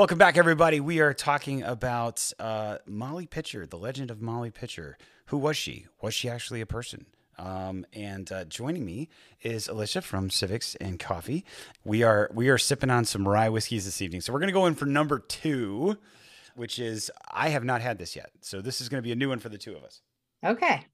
Welcome 0.00 0.16
back, 0.16 0.38
everybody. 0.38 0.80
We 0.80 1.00
are 1.00 1.12
talking 1.12 1.62
about 1.62 2.32
uh, 2.38 2.78
Molly 2.86 3.26
Pitcher, 3.26 3.66
the 3.66 3.76
legend 3.76 4.10
of 4.10 4.22
Molly 4.22 4.50
Pitcher. 4.50 4.96
Who 5.26 5.36
was 5.36 5.58
she? 5.58 5.88
Was 6.00 6.14
she 6.14 6.26
actually 6.30 6.62
a 6.62 6.66
person? 6.66 7.04
Um, 7.36 7.84
and 7.92 8.32
uh, 8.32 8.46
joining 8.46 8.86
me 8.86 9.10
is 9.42 9.68
Alicia 9.68 10.00
from 10.00 10.30
Civics 10.30 10.74
and 10.76 10.98
Coffee. 10.98 11.44
We 11.84 12.02
are 12.02 12.30
we 12.32 12.48
are 12.48 12.56
sipping 12.56 12.88
on 12.88 13.04
some 13.04 13.28
rye 13.28 13.50
whiskeys 13.50 13.84
this 13.84 14.00
evening. 14.00 14.22
So 14.22 14.32
we're 14.32 14.38
going 14.38 14.48
to 14.48 14.54
go 14.54 14.64
in 14.64 14.74
for 14.74 14.86
number 14.86 15.18
two, 15.18 15.98
which 16.54 16.78
is 16.78 17.10
I 17.30 17.50
have 17.50 17.64
not 17.64 17.82
had 17.82 17.98
this 17.98 18.16
yet. 18.16 18.30
So 18.40 18.62
this 18.62 18.80
is 18.80 18.88
going 18.88 19.02
to 19.02 19.06
be 19.06 19.12
a 19.12 19.16
new 19.16 19.28
one 19.28 19.38
for 19.38 19.50
the 19.50 19.58
two 19.58 19.76
of 19.76 19.84
us. 19.84 20.00
Okay. 20.42 20.86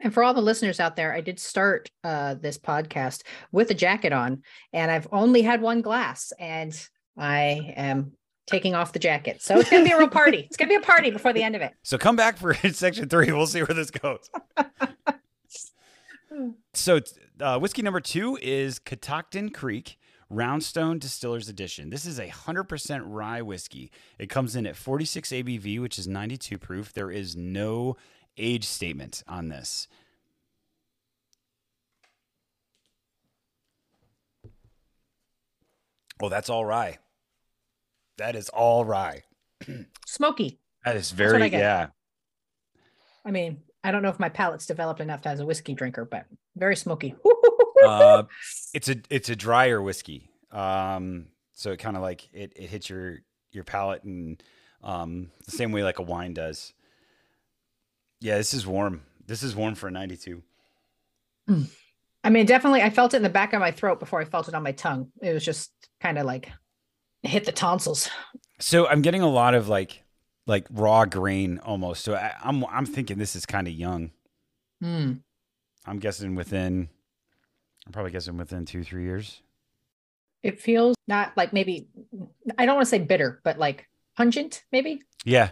And 0.00 0.12
for 0.12 0.24
all 0.24 0.34
the 0.34 0.40
listeners 0.40 0.80
out 0.80 0.96
there, 0.96 1.14
I 1.14 1.20
did 1.20 1.38
start 1.38 1.88
uh, 2.02 2.34
this 2.34 2.58
podcast 2.58 3.22
with 3.52 3.70
a 3.70 3.74
jacket 3.74 4.12
on, 4.12 4.42
and 4.72 4.90
I've 4.90 5.06
only 5.12 5.42
had 5.42 5.60
one 5.60 5.82
glass, 5.82 6.32
and 6.40 6.76
I 7.18 7.74
am 7.76 8.12
taking 8.46 8.74
off 8.74 8.92
the 8.92 8.98
jacket. 8.98 9.42
So 9.42 9.58
it's 9.58 9.70
going 9.70 9.84
to 9.84 9.88
be 9.88 9.94
a 9.94 9.98
real 9.98 10.08
party. 10.08 10.38
It's 10.38 10.56
going 10.56 10.68
to 10.68 10.78
be 10.78 10.82
a 10.82 10.86
party 10.86 11.10
before 11.10 11.32
the 11.32 11.42
end 11.42 11.54
of 11.54 11.62
it. 11.62 11.72
So 11.82 11.98
come 11.98 12.16
back 12.16 12.36
for 12.38 12.54
section 12.72 13.08
three. 13.08 13.30
We'll 13.32 13.46
see 13.46 13.62
where 13.62 13.74
this 13.74 13.90
goes. 13.90 14.30
so 16.74 17.00
uh, 17.40 17.58
whiskey 17.58 17.82
number 17.82 18.00
two 18.00 18.38
is 18.40 18.78
Catoctin 18.78 19.50
Creek. 19.50 19.98
Roundstone 20.30 20.98
Distillers 20.98 21.48
Edition. 21.48 21.88
This 21.88 22.04
is 22.04 22.18
a 22.18 22.28
100% 22.28 23.02
rye 23.06 23.40
whiskey. 23.40 23.90
It 24.18 24.28
comes 24.28 24.56
in 24.56 24.66
at 24.66 24.76
46 24.76 25.30
ABV, 25.30 25.80
which 25.80 25.98
is 25.98 26.06
92 26.06 26.58
proof. 26.58 26.92
There 26.92 27.10
is 27.10 27.34
no 27.34 27.96
age 28.36 28.66
statement 28.66 29.22
on 29.26 29.48
this. 29.48 29.88
Oh, 36.20 36.28
that's 36.28 36.50
all 36.50 36.66
rye. 36.66 36.98
That 38.18 38.36
is 38.36 38.48
all 38.50 38.84
rye. 38.84 39.22
Smoky. 40.06 40.60
That 40.84 40.96
is 40.96 41.10
very 41.10 41.42
I 41.42 41.46
yeah. 41.46 41.86
I 43.24 43.30
mean, 43.30 43.58
I 43.82 43.90
don't 43.90 44.02
know 44.02 44.08
if 44.08 44.20
my 44.20 44.28
palate's 44.28 44.66
developed 44.66 45.00
enough 45.00 45.26
as 45.26 45.40
a 45.40 45.46
whiskey 45.46 45.74
drinker, 45.74 46.04
but 46.04 46.26
very 46.56 46.76
smoky. 46.76 47.14
uh, 47.84 48.24
it's 48.74 48.88
a 48.88 48.96
it's 49.10 49.28
a 49.28 49.36
drier 49.36 49.80
whiskey. 49.80 50.30
Um, 50.50 51.26
so 51.52 51.72
it 51.72 51.78
kind 51.78 51.96
of 51.96 52.02
like 52.02 52.28
it, 52.32 52.52
it 52.56 52.68
hits 52.68 52.90
your 52.90 53.18
your 53.50 53.64
palate 53.64 54.04
and 54.04 54.42
um, 54.82 55.30
the 55.44 55.50
same 55.50 55.72
way 55.72 55.82
like 55.82 55.98
a 55.98 56.02
wine 56.02 56.34
does. 56.34 56.72
Yeah, 58.20 58.36
this 58.36 58.54
is 58.54 58.66
warm. 58.66 59.02
This 59.26 59.42
is 59.42 59.54
warm 59.54 59.74
for 59.74 59.88
a 59.88 59.90
92. 59.90 60.42
Mm. 61.48 61.68
I 62.24 62.30
mean, 62.30 62.46
definitely, 62.46 62.82
I 62.82 62.90
felt 62.90 63.14
it 63.14 63.18
in 63.18 63.22
the 63.22 63.28
back 63.28 63.52
of 63.52 63.60
my 63.60 63.70
throat 63.70 64.00
before 64.00 64.20
I 64.20 64.24
felt 64.24 64.48
it 64.48 64.54
on 64.54 64.62
my 64.62 64.72
tongue. 64.72 65.12
It 65.22 65.32
was 65.32 65.44
just 65.44 65.70
kind 66.00 66.18
of 66.18 66.26
like 66.26 66.50
hit 67.22 67.44
the 67.44 67.52
tonsils. 67.52 68.08
So 68.60 68.86
I'm 68.86 69.02
getting 69.02 69.22
a 69.22 69.28
lot 69.28 69.54
of 69.54 69.68
like 69.68 70.02
like 70.46 70.66
raw 70.70 71.04
grain 71.04 71.58
almost. 71.58 72.04
So 72.04 72.14
I, 72.14 72.34
am 72.42 72.64
I'm, 72.64 72.66
I'm 72.70 72.86
thinking 72.86 73.18
this 73.18 73.36
is 73.36 73.46
kind 73.46 73.68
of 73.68 73.74
young. 73.74 74.10
Mm. 74.82 75.20
I'm 75.86 75.98
guessing 75.98 76.34
within. 76.34 76.88
I'm 77.86 77.92
probably 77.92 78.12
guessing 78.12 78.36
within 78.36 78.64
two 78.64 78.84
three 78.84 79.04
years. 79.04 79.42
It 80.42 80.60
feels 80.60 80.96
not 81.06 81.36
like 81.36 81.52
maybe. 81.52 81.88
I 82.56 82.66
don't 82.66 82.76
want 82.76 82.86
to 82.86 82.90
say 82.90 82.98
bitter, 82.98 83.40
but 83.44 83.58
like 83.58 83.88
pungent, 84.16 84.64
maybe. 84.72 85.02
Yeah. 85.24 85.50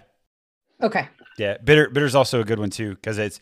Okay. 0.83 1.09
Yeah, 1.39 1.57
bitter. 1.63 1.89
Bitter 1.89 2.07
is 2.07 2.15
also 2.15 2.41
a 2.41 2.45
good 2.45 2.59
one 2.59 2.71
too 2.71 2.95
because 2.95 3.19
it's 3.19 3.41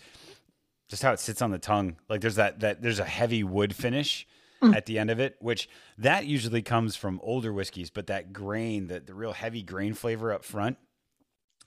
just 0.88 1.02
how 1.02 1.12
it 1.12 1.20
sits 1.20 1.42
on 1.42 1.50
the 1.50 1.58
tongue. 1.58 1.96
Like 2.08 2.20
there's 2.20 2.37
that 2.37 2.60
that 2.60 2.82
there's 2.82 2.98
a 2.98 3.04
heavy 3.04 3.44
wood 3.44 3.74
finish 3.74 4.26
mm. 4.64 4.77
at 4.77 4.87
the 4.87 4.98
end 4.98 5.11
of 5.11 5.20
it, 5.20 5.37
which 5.40 5.68
that 5.98 6.27
usually 6.27 6.62
comes 6.62 6.96
from 6.96 7.20
older 7.22 7.53
whiskeys, 7.53 7.90
but 7.90 8.07
that 8.09 8.33
grain, 8.33 8.87
the 8.87 9.00
the 9.00 9.14
real 9.14 9.33
heavy 9.33 9.62
grain 9.62 9.94
flavor 9.94 10.33
up 10.33 10.44
front. 10.44 10.77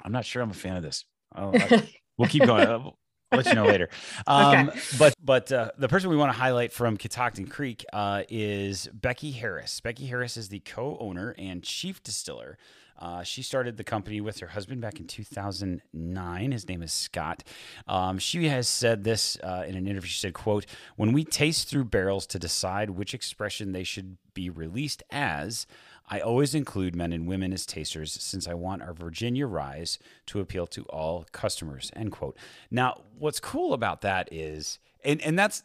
I'm 0.03 0.11
not 0.11 0.25
sure 0.25 0.41
I'm 0.41 0.51
a 0.51 0.55
fan 0.55 0.77
of 0.77 0.83
this. 0.83 1.05
I'll, 1.33 1.53
we'll 2.17 2.29
keep 2.29 2.45
going. 2.45 2.67
I'll, 2.67 2.97
I'll 3.31 3.37
let 3.37 3.45
you 3.47 3.55
know 3.55 3.65
later. 3.65 3.89
Um, 4.27 4.69
okay. 4.69 4.79
But 4.99 5.13
but 5.23 5.51
uh, 5.51 5.71
the 5.77 5.87
person 5.87 6.09
we 6.09 6.17
want 6.17 6.33
to 6.33 6.37
highlight 6.37 6.73
from 6.73 6.97
Catoctin 6.97 7.47
Creek 7.47 7.85
uh, 7.93 8.23
is 8.29 8.89
Becky 8.93 9.31
Harris. 9.31 9.79
Becky 9.79 10.07
Harris 10.07 10.35
is 10.37 10.49
the 10.49 10.59
co-owner 10.59 11.33
and 11.37 11.63
chief 11.63 12.03
distiller 12.03 12.57
uh, 12.99 13.23
she 13.23 13.41
started 13.41 13.77
the 13.77 13.83
company 13.83 14.21
with 14.21 14.39
her 14.39 14.47
husband 14.47 14.81
back 14.81 14.99
in 14.99 15.07
2009. 15.07 16.51
His 16.51 16.67
name 16.67 16.81
is 16.81 16.91
Scott. 16.91 17.43
Um, 17.87 18.17
she 18.17 18.47
has 18.47 18.67
said 18.67 19.03
this 19.03 19.37
uh, 19.43 19.65
in 19.67 19.75
an 19.75 19.87
interview. 19.87 20.09
She 20.09 20.19
said, 20.19 20.33
"quote 20.33 20.65
When 20.95 21.13
we 21.13 21.23
taste 21.23 21.69
through 21.69 21.85
barrels 21.85 22.25
to 22.27 22.39
decide 22.39 22.91
which 22.91 23.13
expression 23.13 23.71
they 23.71 23.83
should 23.83 24.17
be 24.33 24.49
released 24.49 25.03
as." 25.11 25.67
I 26.09 26.21
always 26.21 26.55
include 26.55 26.95
men 26.95 27.11
and 27.11 27.27
women 27.27 27.51
as 27.51 27.65
tasters 27.65 28.13
since 28.13 28.47
I 28.47 28.53
want 28.53 28.81
our 28.81 28.93
Virginia 28.93 29.45
Ryes 29.45 29.99
to 30.27 30.39
appeal 30.39 30.65
to 30.67 30.83
all 30.83 31.25
customers. 31.33 31.91
End 31.97 32.13
quote. 32.13 32.37
Now, 32.71 33.01
what's 33.19 33.41
cool 33.41 33.73
about 33.73 34.01
that 34.01 34.29
is, 34.31 34.79
and, 35.03 35.21
and 35.21 35.37
that's 35.37 35.63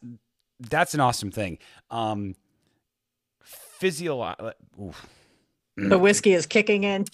that's 0.59 0.95
an 0.95 1.01
awesome 1.01 1.31
thing. 1.31 1.59
Um, 1.90 2.35
physio, 3.45 4.21
the 5.77 5.99
whiskey 5.99 6.33
is 6.33 6.47
kicking 6.47 6.85
in. 6.85 7.07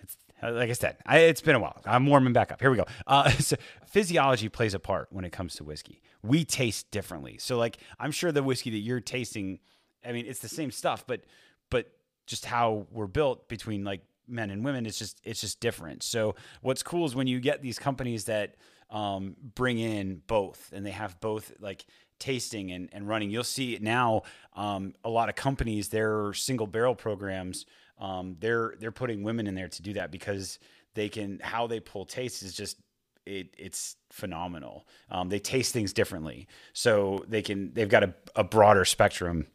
It's, 0.00 0.16
like 0.42 0.70
I 0.70 0.72
said, 0.72 0.96
I, 1.06 1.18
it's 1.18 1.40
been 1.40 1.56
a 1.56 1.60
while. 1.60 1.80
I'm 1.84 2.06
warming 2.06 2.32
back 2.32 2.52
up. 2.52 2.60
Here 2.60 2.70
we 2.70 2.76
go. 2.76 2.86
Uh, 3.06 3.30
so 3.30 3.56
physiology 3.86 4.48
plays 4.48 4.74
a 4.74 4.78
part 4.78 5.08
when 5.10 5.24
it 5.24 5.30
comes 5.30 5.54
to 5.56 5.64
whiskey. 5.64 6.02
We 6.22 6.44
taste 6.44 6.90
differently. 6.90 7.38
So, 7.38 7.56
like, 7.58 7.78
I'm 7.98 8.10
sure 8.10 8.32
the 8.32 8.42
whiskey 8.42 8.70
that 8.70 8.78
you're 8.78 9.00
tasting, 9.00 9.60
I 10.04 10.12
mean, 10.12 10.26
it's 10.26 10.40
the 10.40 10.48
same 10.48 10.70
stuff, 10.70 11.06
but 11.06 11.24
but 11.70 11.90
just 12.26 12.46
how 12.46 12.86
we're 12.90 13.06
built 13.06 13.48
between 13.48 13.84
like 13.84 14.00
men 14.26 14.50
and 14.50 14.64
women, 14.64 14.86
it's 14.86 14.98
just 14.98 15.20
it's 15.24 15.40
just 15.40 15.60
different. 15.60 16.02
So, 16.02 16.34
what's 16.62 16.82
cool 16.82 17.04
is 17.04 17.14
when 17.14 17.26
you 17.26 17.40
get 17.40 17.62
these 17.62 17.78
companies 17.78 18.24
that 18.24 18.56
um, 18.90 19.36
bring 19.54 19.78
in 19.78 20.22
both, 20.26 20.70
and 20.72 20.84
they 20.84 20.92
have 20.92 21.20
both 21.20 21.52
like 21.60 21.84
tasting 22.24 22.72
and, 22.72 22.88
and 22.92 23.06
running. 23.06 23.30
You'll 23.30 23.44
see 23.44 23.78
now 23.82 24.22
um, 24.54 24.94
a 25.04 25.10
lot 25.10 25.28
of 25.28 25.34
companies, 25.34 25.88
their 25.88 26.32
single 26.32 26.66
barrel 26.66 26.94
programs, 26.94 27.66
um, 27.98 28.36
they're 28.40 28.74
they're 28.80 28.90
putting 28.92 29.22
women 29.22 29.46
in 29.46 29.54
there 29.54 29.68
to 29.68 29.82
do 29.82 29.92
that 29.92 30.10
because 30.10 30.58
they 30.94 31.08
can 31.08 31.38
how 31.42 31.66
they 31.66 31.80
pull 31.80 32.04
taste 32.04 32.42
is 32.42 32.54
just 32.54 32.78
it 33.26 33.54
it's 33.58 33.96
phenomenal. 34.10 34.86
Um, 35.10 35.28
they 35.28 35.38
taste 35.38 35.72
things 35.72 35.92
differently, 35.92 36.48
so 36.72 37.24
they 37.28 37.42
can 37.42 37.72
they've 37.74 37.88
got 37.88 38.02
a, 38.02 38.14
a 38.34 38.44
broader 38.44 38.84
spectrum, 38.84 39.46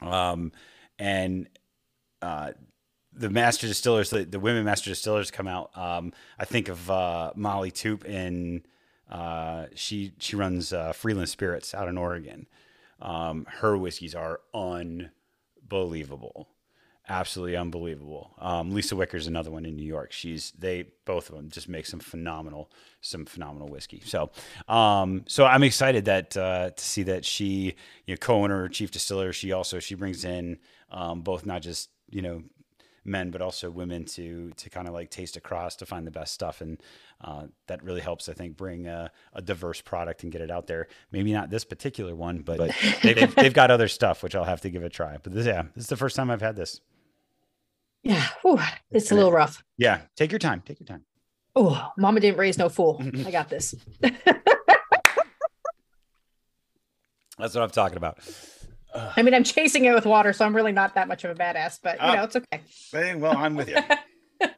um, 0.00 0.52
and 0.98 1.48
uh, 2.20 2.52
the 3.12 3.30
master 3.30 3.66
distillers, 3.66 4.10
the, 4.10 4.24
the 4.24 4.40
women 4.40 4.64
master 4.64 4.90
distillers 4.90 5.30
come 5.30 5.48
out. 5.48 5.76
Um, 5.76 6.12
I 6.38 6.44
think 6.44 6.68
of 6.68 6.90
uh, 6.90 7.32
Molly 7.36 7.70
Toop 7.70 8.04
in 8.04 8.64
uh, 9.12 9.66
she 9.74 10.12
she 10.18 10.34
runs 10.36 10.72
uh, 10.72 10.92
Freeland 10.92 11.28
Spirits 11.28 11.74
out 11.74 11.86
in 11.86 11.98
Oregon. 11.98 12.48
Um, 13.00 13.46
her 13.60 13.76
whiskeys 13.76 14.14
are 14.14 14.40
unbelievable, 14.54 16.48
absolutely 17.06 17.54
unbelievable. 17.54 18.30
Um, 18.38 18.72
Lisa 18.72 18.96
Wicker's 18.96 19.26
another 19.26 19.50
one 19.50 19.66
in 19.66 19.76
New 19.76 19.84
York. 19.84 20.12
She's 20.12 20.52
they 20.52 20.86
both 21.04 21.28
of 21.28 21.36
them 21.36 21.50
just 21.50 21.68
make 21.68 21.84
some 21.84 22.00
phenomenal 22.00 22.70
some 23.02 23.26
phenomenal 23.26 23.68
whiskey. 23.68 24.00
So 24.02 24.30
um, 24.66 25.24
so 25.28 25.44
I'm 25.44 25.62
excited 25.62 26.06
that 26.06 26.34
uh, 26.34 26.70
to 26.70 26.84
see 26.84 27.02
that 27.02 27.26
she 27.26 27.74
you 28.06 28.14
know 28.14 28.16
co-owner 28.16 28.68
chief 28.68 28.90
distiller. 28.92 29.34
She 29.34 29.52
also 29.52 29.78
she 29.78 29.94
brings 29.94 30.24
in 30.24 30.58
um, 30.90 31.20
both 31.20 31.44
not 31.44 31.60
just 31.60 31.90
you 32.08 32.22
know 32.22 32.44
men 33.04 33.30
but 33.30 33.42
also 33.42 33.70
women 33.70 34.04
to 34.04 34.50
to 34.56 34.70
kind 34.70 34.86
of 34.86 34.94
like 34.94 35.10
taste 35.10 35.36
across 35.36 35.76
to 35.76 35.86
find 35.86 36.06
the 36.06 36.10
best 36.10 36.32
stuff. 36.32 36.60
And 36.60 36.80
uh, 37.20 37.46
that 37.66 37.82
really 37.84 38.00
helps 38.00 38.28
i 38.28 38.32
think 38.32 38.56
bring 38.56 38.86
a, 38.88 39.10
a, 39.32 39.40
diverse 39.40 39.80
product 39.80 40.22
and 40.22 40.32
get 40.32 40.40
it 40.40 40.50
out 40.50 40.66
there. 40.66 40.88
Maybe 41.10 41.32
not 41.32 41.50
this 41.50 41.64
particular 41.64 42.14
one 42.14 42.38
but, 42.38 42.58
but 42.58 42.74
they've, 43.02 43.34
they've 43.34 43.54
got 43.54 43.70
other 43.70 43.88
stuff 43.88 44.22
which 44.22 44.34
i'll 44.34 44.44
have 44.44 44.60
to 44.62 44.70
give 44.70 44.82
a 44.84 44.88
try. 44.88 45.18
But 45.22 45.32
this, 45.32 45.46
yeah 45.46 45.62
this 45.74 45.84
is 45.84 45.88
the 45.88 45.96
first 45.96 46.16
time 46.16 46.30
i've 46.30 46.40
had 46.40 46.56
this. 46.56 46.80
Yeah. 48.02 48.26
Whew, 48.42 48.58
it's 48.90 49.12
a 49.12 49.14
little 49.14 49.30
rough. 49.30 49.62
Yeah. 49.76 50.00
Take 50.16 50.32
your 50.32 50.40
time. 50.40 50.60
Take 50.64 50.80
your 50.80 50.86
time. 50.86 51.04
Oh 51.54 51.90
mama 51.96 52.20
didn't 52.20 52.38
raise 52.38 52.58
no 52.58 52.68
fool. 52.68 53.00
I 53.26 53.30
got 53.30 53.48
this. 53.48 53.74
That's 57.38 57.54
what 57.54 57.64
i'm 57.64 57.70
talking 57.70 57.96
about 57.96 58.18
I 58.94 59.22
mean, 59.22 59.34
I'm 59.34 59.44
chasing 59.44 59.84
it 59.84 59.94
with 59.94 60.06
water, 60.06 60.32
so 60.32 60.44
I'm 60.44 60.54
really 60.54 60.72
not 60.72 60.94
that 60.94 61.08
much 61.08 61.24
of 61.24 61.30
a 61.30 61.34
badass, 61.34 61.78
but 61.82 61.96
you 61.96 62.06
uh, 62.06 62.14
know, 62.16 62.24
it's 62.24 62.36
okay. 62.36 63.14
Well, 63.14 63.36
I'm 63.36 63.54
with 63.54 63.68
you. 63.68 63.78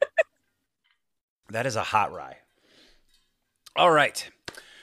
that 1.50 1.66
is 1.66 1.76
a 1.76 1.82
hot 1.82 2.12
rye. 2.12 2.38
All 3.76 3.90
right. 3.90 4.28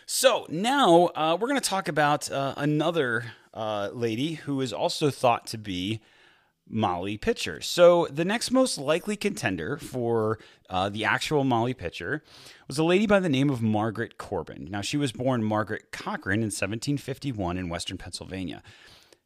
So 0.06 0.46
now 0.50 1.10
uh, 1.16 1.38
we're 1.40 1.48
going 1.48 1.60
to 1.60 1.70
talk 1.70 1.88
about 1.88 2.30
uh, 2.30 2.54
another 2.58 3.34
uh, 3.54 3.90
lady 3.94 4.34
who 4.34 4.60
is 4.62 4.74
also 4.74 5.10
thought 5.10 5.48
to 5.48 5.58
be 5.58 6.02
Molly 6.68 7.18
Pitcher. 7.18 7.62
So 7.62 8.08
the 8.10 8.26
next 8.26 8.52
most 8.52 8.78
likely 8.78 9.16
contender 9.16 9.78
for 9.78 10.40
uh, 10.70 10.90
the 10.90 11.06
actual 11.06 11.44
Molly 11.44 11.74
Pitcher 11.74 12.24
was 12.68 12.78
a 12.78 12.84
lady 12.84 13.06
by 13.06 13.20
the 13.20 13.30
name 13.30 13.50
of 13.50 13.62
Margaret 13.62 14.18
Corbin. 14.18 14.68
Now 14.70 14.82
she 14.82 14.98
was 14.98 15.12
born 15.12 15.44
Margaret 15.44 15.92
Cochran 15.92 16.40
in 16.40 16.48
1751 16.48 17.58
in 17.58 17.70
Western 17.70 17.98
Pennsylvania 17.98 18.62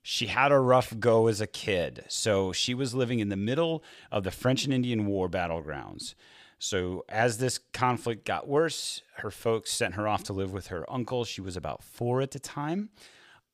she 0.07 0.27
had 0.27 0.51
a 0.51 0.59
rough 0.59 0.99
go 0.99 1.25
as 1.25 1.41
a 1.41 1.47
kid. 1.47 2.05
So 2.09 2.51
she 2.51 2.75
was 2.75 2.93
living 2.93 3.17
in 3.17 3.29
the 3.29 3.35
middle 3.35 3.83
of 4.11 4.23
the 4.23 4.29
French 4.29 4.63
and 4.63 4.71
Indian 4.71 5.07
War 5.07 5.27
battlegrounds. 5.27 6.13
So 6.59 7.03
as 7.09 7.39
this 7.39 7.59
conflict 7.73 8.23
got 8.23 8.47
worse, 8.47 9.01
her 9.15 9.31
folks 9.31 9.71
sent 9.71 9.95
her 9.95 10.07
off 10.07 10.23
to 10.25 10.33
live 10.33 10.53
with 10.53 10.67
her 10.67 10.85
uncle. 10.93 11.25
She 11.25 11.41
was 11.41 11.57
about 11.57 11.83
four 11.83 12.21
at 12.21 12.29
the 12.29 12.39
time. 12.39 12.89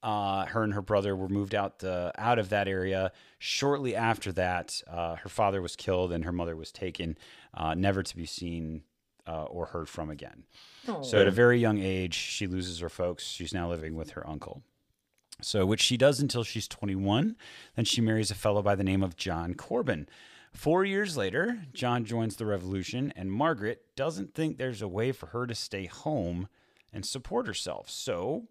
Uh, 0.03 0.45
her 0.47 0.63
and 0.63 0.73
her 0.73 0.81
brother 0.81 1.15
were 1.15 1.29
moved 1.29 1.55
out 1.55 1.81
uh, 1.85 2.11
out 2.17 2.37
of 2.37 2.49
that 2.49 2.67
area. 2.67 3.13
Shortly 3.39 3.95
after 3.95 4.33
that, 4.33 4.81
uh, 4.89 5.15
her 5.15 5.29
father 5.29 5.61
was 5.61 5.77
killed 5.77 6.11
and 6.11 6.25
her 6.25 6.33
mother 6.33 6.57
was 6.57 6.73
taken, 6.73 7.17
uh, 7.53 7.75
never 7.75 8.03
to 8.03 8.15
be 8.17 8.25
seen 8.25 8.83
uh, 9.25 9.43
or 9.43 9.67
heard 9.67 9.87
from 9.87 10.09
again. 10.09 10.43
Oh. 10.85 11.01
So 11.01 11.21
at 11.21 11.27
a 11.27 11.31
very 11.31 11.59
young 11.59 11.79
age, 11.79 12.15
she 12.15 12.45
loses 12.45 12.79
her 12.79 12.89
folks. 12.89 13.23
She's 13.23 13.53
now 13.53 13.69
living 13.69 13.95
with 13.95 14.09
her 14.11 14.29
uncle. 14.29 14.63
So, 15.41 15.65
which 15.65 15.81
she 15.81 15.97
does 15.97 16.19
until 16.19 16.43
she's 16.43 16.67
21. 16.67 17.35
Then 17.75 17.85
she 17.85 18.01
marries 18.01 18.31
a 18.31 18.35
fellow 18.35 18.61
by 18.61 18.75
the 18.75 18.83
name 18.83 19.03
of 19.03 19.15
John 19.15 19.53
Corbin. 19.53 20.07
Four 20.53 20.83
years 20.83 21.15
later, 21.15 21.63
John 21.73 22.03
joins 22.05 22.35
the 22.35 22.45
revolution, 22.45 23.13
and 23.15 23.31
Margaret 23.31 23.83
doesn't 23.95 24.33
think 24.33 24.57
there's 24.57 24.81
a 24.81 24.87
way 24.87 25.11
for 25.11 25.27
her 25.27 25.47
to 25.47 25.55
stay 25.55 25.85
home 25.85 26.47
and 26.91 27.05
support 27.05 27.47
herself. 27.47 27.89
So 27.89 28.47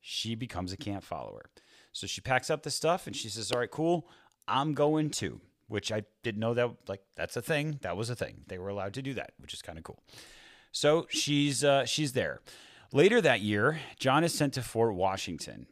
she 0.00 0.34
becomes 0.34 0.72
a 0.72 0.76
camp 0.76 1.02
follower. 1.02 1.46
So 1.92 2.06
she 2.06 2.20
packs 2.20 2.50
up 2.50 2.62
the 2.62 2.70
stuff 2.70 3.06
and 3.06 3.16
she 3.16 3.28
says, 3.28 3.50
All 3.50 3.60
right, 3.60 3.70
cool, 3.70 4.06
I'm 4.46 4.74
going 4.74 5.10
too. 5.10 5.40
Which 5.66 5.92
I 5.92 6.04
didn't 6.22 6.40
know 6.40 6.54
that, 6.54 6.70
like, 6.86 7.02
that's 7.14 7.36
a 7.36 7.42
thing. 7.42 7.78
That 7.82 7.94
was 7.94 8.08
a 8.08 8.16
thing. 8.16 8.44
They 8.46 8.58
were 8.58 8.70
allowed 8.70 8.94
to 8.94 9.02
do 9.02 9.12
that, 9.14 9.32
which 9.38 9.52
is 9.52 9.60
kind 9.60 9.76
of 9.76 9.84
cool. 9.84 10.02
So 10.72 11.06
she's 11.10 11.62
uh, 11.62 11.84
she's 11.84 12.12
there. 12.12 12.40
Later 12.92 13.20
that 13.20 13.40
year, 13.40 13.80
John 13.98 14.24
is 14.24 14.32
sent 14.32 14.54
to 14.54 14.62
Fort 14.62 14.94
Washington. 14.94 15.66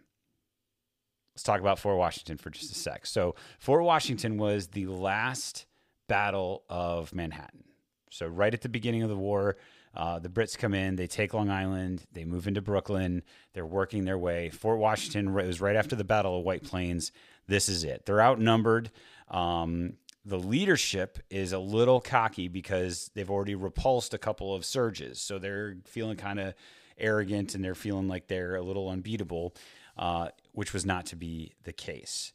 Let's 1.37 1.43
talk 1.43 1.61
about 1.61 1.79
Fort 1.79 1.99
Washington 1.99 2.39
for 2.39 2.49
just 2.49 2.73
a 2.73 2.75
sec. 2.75 3.05
So, 3.05 3.35
Fort 3.59 3.85
Washington 3.85 4.39
was 4.39 4.69
the 4.69 4.87
last 4.87 5.67
battle 6.09 6.65
of 6.71 7.15
Manhattan. 7.15 7.65
So, 8.11 8.27
right 8.27 8.55
at 8.55 8.63
the 8.63 8.71
beginning 8.71 9.03
of 9.03 9.11
the 9.11 9.19
war, 9.19 9.59
uh, 9.95 10.19
the 10.19 10.31
Brits 10.31 10.57
come 10.57 10.73
in, 10.73 10.97
they 10.97 11.07
take 11.07 11.35
Long 11.35 11.51
Island, 11.51 12.07
they 12.11 12.25
move 12.25 12.49
into 12.49 12.63
Brooklyn, 12.63 13.23
they're 13.53 13.67
working 13.67 14.07
their 14.07 14.17
way. 14.17 14.49
Fort 14.49 14.79
Washington 14.79 15.35
was 15.35 15.61
right 15.61 15.77
after 15.77 15.95
the 15.95 16.05
Battle 16.05 16.39
of 16.39 16.45
White 16.47 16.65
Plains. 16.65 17.13
This 17.47 17.69
is 17.69 17.85
it. 17.85 18.07
They're 18.07 18.23
outnumbered. 18.23 18.91
Um, 19.29 19.99
the 20.25 20.39
leadership 20.39 21.19
is 21.29 21.53
a 21.53 21.59
little 21.59 22.01
cocky 22.01 22.49
because 22.49 23.11
they've 23.15 23.31
already 23.31 23.55
repulsed 23.55 24.15
a 24.15 24.19
couple 24.19 24.55
of 24.55 24.65
surges. 24.65 25.21
So 25.21 25.39
they're 25.39 25.77
feeling 25.85 26.17
kind 26.17 26.41
of 26.41 26.55
arrogant 26.99 27.55
and 27.55 27.63
they're 27.63 27.75
feeling 27.75 28.09
like 28.09 28.27
they're 28.27 28.57
a 28.57 28.63
little 28.63 28.89
unbeatable, 28.89 29.55
uh, 29.97 30.29
which 30.53 30.73
was 30.73 30.87
not 30.87 31.07
to 31.07 31.17
be 31.17 31.55
the 31.65 31.73
case. 31.73 32.33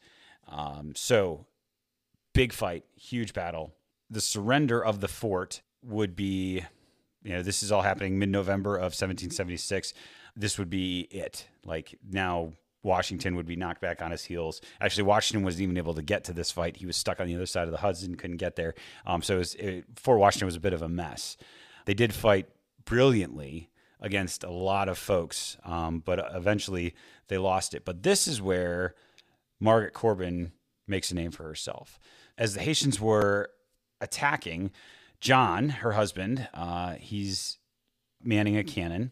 Um, 0.47 0.93
so 0.95 1.45
big 2.33 2.53
fight, 2.53 2.83
huge 2.95 3.33
battle. 3.33 3.73
The 4.09 4.21
surrender 4.21 4.83
of 4.83 4.99
the 4.99 5.07
fort 5.07 5.61
would 5.83 6.15
be, 6.15 6.63
you 7.23 7.33
know, 7.33 7.43
this 7.43 7.63
is 7.63 7.71
all 7.71 7.81
happening 7.81 8.19
mid 8.19 8.29
November 8.29 8.75
of 8.75 8.93
1776. 8.93 9.93
This 10.35 10.57
would 10.57 10.69
be 10.69 11.01
it. 11.11 11.47
Like 11.65 11.97
now, 12.09 12.53
Washington 12.83 13.35
would 13.35 13.45
be 13.45 13.55
knocked 13.55 13.81
back 13.81 14.01
on 14.01 14.11
his 14.11 14.23
heels. 14.23 14.61
Actually, 14.79 15.03
Washington 15.03 15.43
wasn't 15.43 15.63
even 15.63 15.77
able 15.77 15.93
to 15.93 16.01
get 16.01 16.23
to 16.25 16.33
this 16.33 16.51
fight. 16.51 16.77
He 16.77 16.85
was 16.85 16.97
stuck 16.97 17.19
on 17.19 17.27
the 17.27 17.35
other 17.35 17.45
side 17.45 17.65
of 17.65 17.71
the 17.71 17.77
Hudson, 17.77 18.15
couldn't 18.15 18.37
get 18.37 18.55
there. 18.55 18.73
Um, 19.05 19.21
so 19.21 19.35
it 19.35 19.37
was, 19.37 19.55
it, 19.55 19.85
Fort 19.95 20.19
Washington 20.19 20.47
was 20.47 20.55
a 20.55 20.61
bit 20.61 20.73
of 20.73 20.81
a 20.81 20.89
mess. 20.89 21.37
They 21.85 21.93
did 21.93 22.13
fight 22.13 22.47
brilliantly 22.85 23.69
against 24.01 24.43
a 24.43 24.51
lot 24.51 24.89
of 24.89 24.97
folks, 24.97 25.57
um, 25.63 25.99
but 25.99 26.25
eventually 26.33 26.95
they 27.27 27.37
lost 27.37 27.73
it. 27.73 27.85
But 27.85 28.03
this 28.03 28.27
is 28.27 28.41
where 28.41 28.95
Margaret 29.59 29.93
Corbin 29.93 30.51
makes 30.87 31.11
a 31.11 31.15
name 31.15 31.31
for 31.31 31.43
herself. 31.43 31.99
As 32.37 32.55
the 32.55 32.61
Hessians 32.61 32.99
were 32.99 33.51
attacking, 33.99 34.71
John, 35.19 35.69
her 35.69 35.91
husband, 35.91 36.47
uh, 36.53 36.95
he's 36.95 37.59
manning 38.23 38.57
a 38.57 38.63
cannon. 38.63 39.11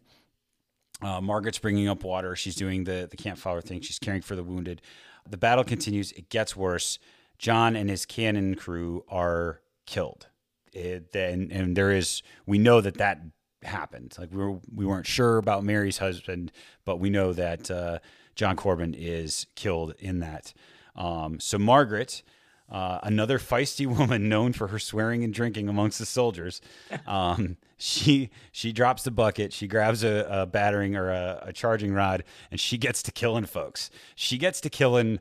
Uh, 1.02 1.22
Margaret's 1.22 1.60
bringing 1.60 1.88
up 1.88 2.04
water. 2.04 2.36
She's 2.36 2.56
doing 2.56 2.84
the 2.84 3.08
the 3.10 3.16
campfire 3.16 3.62
thing. 3.62 3.82
She's 3.82 4.00
caring 4.00 4.22
for 4.22 4.36
the 4.36 4.44
wounded. 4.44 4.82
The 5.30 5.38
battle 5.38 5.64
continues. 5.64 6.12
It 6.14 6.30
gets 6.30 6.56
worse. 6.56 7.00
John 7.38 7.76
and 7.76 7.90
his 7.90 8.06
cannon 8.06 8.56
crew 8.56 9.06
are 9.08 9.62
killed. 9.86 10.28
It, 10.74 11.16
and, 11.16 11.52
and 11.52 11.76
there 11.76 11.92
is 11.92 12.22
we 12.46 12.58
know 12.58 12.82
that 12.82 12.98
that 12.98 13.22
happened. 13.64 14.16
Like 14.18 14.32
we 14.32 14.38
were, 14.38 14.60
we 14.74 14.86
weren't 14.86 15.08
sure 15.08 15.38
about 15.38 15.64
Mary's 15.64 15.98
husband, 15.98 16.52
but 16.86 16.98
we 16.98 17.10
know 17.10 17.34
that 17.34 17.70
uh, 17.70 18.00
John 18.36 18.56
Corbin 18.56 18.94
is 18.94 19.48
killed 19.56 19.96
in 20.00 20.20
that. 20.20 20.54
Um, 20.96 21.40
so 21.40 21.58
Margaret, 21.58 22.24
uh, 22.70 23.00
another 23.04 23.40
feisty 23.40 23.86
woman 23.98 24.30
known 24.30 24.54
for 24.54 24.68
her 24.68 24.80
swearing 24.80 25.24
and 25.24 25.34
drinking 25.34 25.70
amongst 25.70 26.00
the 26.00 26.06
soldiers, 26.06 26.62
um, 27.08 27.58
she 27.78 28.30
she 28.52 28.72
drops 28.72 29.04
the 29.04 29.12
bucket. 29.12 29.54
She 29.54 29.68
grabs 29.68 30.04
a, 30.04 30.28
a 30.30 30.46
battering 30.46 30.96
or 30.96 31.10
a, 31.10 31.44
a 31.48 31.54
charging 31.54 31.94
rod, 31.94 32.24
and 32.52 32.60
she 32.60 32.78
gets 32.78 33.02
to 33.04 33.12
killing 33.12 33.46
folks. 33.46 33.90
She 34.16 34.38
gets 34.38 34.62
to 34.62 34.70
killing 34.70 35.20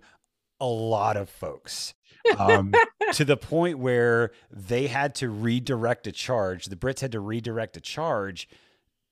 a 0.60 0.66
lot 0.66 1.16
of 1.16 1.28
folks. 1.30 1.94
Um, 2.38 2.72
to 3.12 3.24
the 3.24 3.36
point 3.36 3.78
where 3.78 4.32
they 4.50 4.86
had 4.86 5.14
to 5.16 5.28
redirect 5.28 6.06
a 6.06 6.12
charge. 6.12 6.66
The 6.66 6.76
Brits 6.76 7.00
had 7.00 7.12
to 7.12 7.20
redirect 7.20 7.76
a 7.76 7.80
charge 7.80 8.48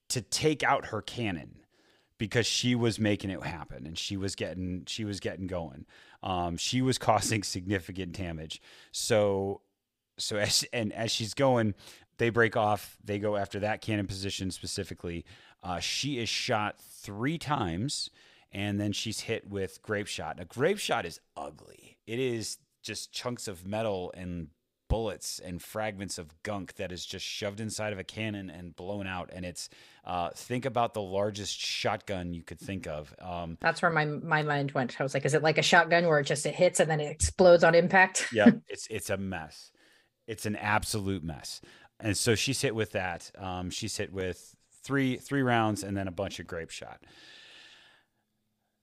to 0.08 0.20
take 0.20 0.62
out 0.62 0.86
her 0.86 1.02
cannon 1.02 1.56
because 2.18 2.46
she 2.46 2.74
was 2.74 2.98
making 2.98 3.30
it 3.30 3.42
happen 3.42 3.86
and 3.86 3.98
she 3.98 4.16
was 4.16 4.34
getting 4.34 4.84
she 4.86 5.04
was 5.04 5.20
getting 5.20 5.46
going. 5.46 5.86
Um, 6.22 6.56
she 6.56 6.82
was 6.82 6.98
causing 6.98 7.42
significant 7.42 8.12
damage. 8.12 8.60
So 8.92 9.60
so 10.18 10.36
as 10.36 10.64
and 10.72 10.92
as 10.92 11.10
she's 11.10 11.34
going, 11.34 11.74
they 12.18 12.30
break 12.30 12.56
off. 12.56 12.96
They 13.04 13.18
go 13.18 13.36
after 13.36 13.60
that 13.60 13.80
cannon 13.80 14.06
position 14.06 14.50
specifically. 14.50 15.24
Uh, 15.62 15.80
she 15.80 16.18
is 16.18 16.28
shot 16.28 16.78
three 16.78 17.38
times, 17.38 18.10
and 18.52 18.80
then 18.80 18.92
she's 18.92 19.20
hit 19.20 19.48
with 19.48 19.82
grape 19.82 20.06
shot. 20.06 20.38
Now, 20.38 20.44
grape 20.44 20.78
shot 20.78 21.04
is 21.04 21.20
ugly. 21.36 21.98
It 22.06 22.18
is 22.18 22.58
just 22.86 23.12
chunks 23.12 23.48
of 23.48 23.66
metal 23.66 24.12
and 24.16 24.48
bullets 24.88 25.40
and 25.44 25.60
fragments 25.60 26.18
of 26.18 26.30
gunk 26.42 26.74
that 26.76 26.92
is 26.92 27.04
just 27.04 27.24
shoved 27.24 27.60
inside 27.60 27.92
of 27.92 27.98
a 27.98 28.04
cannon 28.04 28.48
and 28.50 28.76
blown 28.76 29.06
out. 29.06 29.30
And 29.32 29.44
it's 29.44 29.68
uh, 30.04 30.30
think 30.34 30.64
about 30.64 30.94
the 30.94 31.02
largest 31.02 31.58
shotgun 31.58 32.32
you 32.32 32.42
could 32.42 32.60
think 32.60 32.86
of. 32.86 33.14
Um, 33.20 33.58
That's 33.60 33.82
where 33.82 33.90
my 33.90 34.04
my 34.04 34.42
mind 34.42 34.72
went. 34.72 35.00
I 35.00 35.02
was 35.02 35.14
like, 35.14 35.24
is 35.24 35.34
it 35.34 35.42
like 35.42 35.58
a 35.58 35.62
shotgun 35.62 36.06
where 36.06 36.20
it 36.20 36.24
just 36.24 36.46
it 36.46 36.54
hits 36.54 36.80
and 36.80 36.90
then 36.90 37.00
it 37.00 37.10
explodes 37.10 37.64
on 37.64 37.74
impact? 37.74 38.28
yeah, 38.32 38.50
it's 38.68 38.86
it's 38.90 39.10
a 39.10 39.16
mess. 39.16 39.72
It's 40.26 40.46
an 40.46 40.56
absolute 40.56 41.22
mess. 41.22 41.60
And 41.98 42.16
so 42.16 42.34
she's 42.34 42.60
hit 42.60 42.74
with 42.74 42.92
that. 42.92 43.30
Um, 43.38 43.70
she's 43.70 43.96
hit 43.96 44.12
with 44.12 44.54
three 44.82 45.16
three 45.16 45.42
rounds 45.42 45.82
and 45.82 45.96
then 45.96 46.08
a 46.08 46.12
bunch 46.12 46.38
of 46.38 46.46
grape 46.46 46.70
shot. 46.70 47.00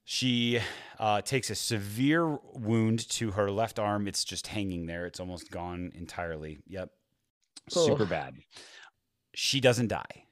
She 0.05 0.59
uh, 0.99 1.21
takes 1.21 1.49
a 1.49 1.55
severe 1.55 2.37
wound 2.53 3.07
to 3.11 3.31
her 3.31 3.49
left 3.49 3.79
arm. 3.79 4.07
It's 4.07 4.23
just 4.23 4.47
hanging 4.47 4.85
there. 4.85 5.05
It's 5.05 5.19
almost 5.19 5.49
gone 5.49 5.91
entirely. 5.95 6.59
Yep. 6.67 6.89
Super 7.69 8.05
bad. 8.05 8.35
She 9.33 9.61
doesn't 9.61 9.87
die. 9.87 10.25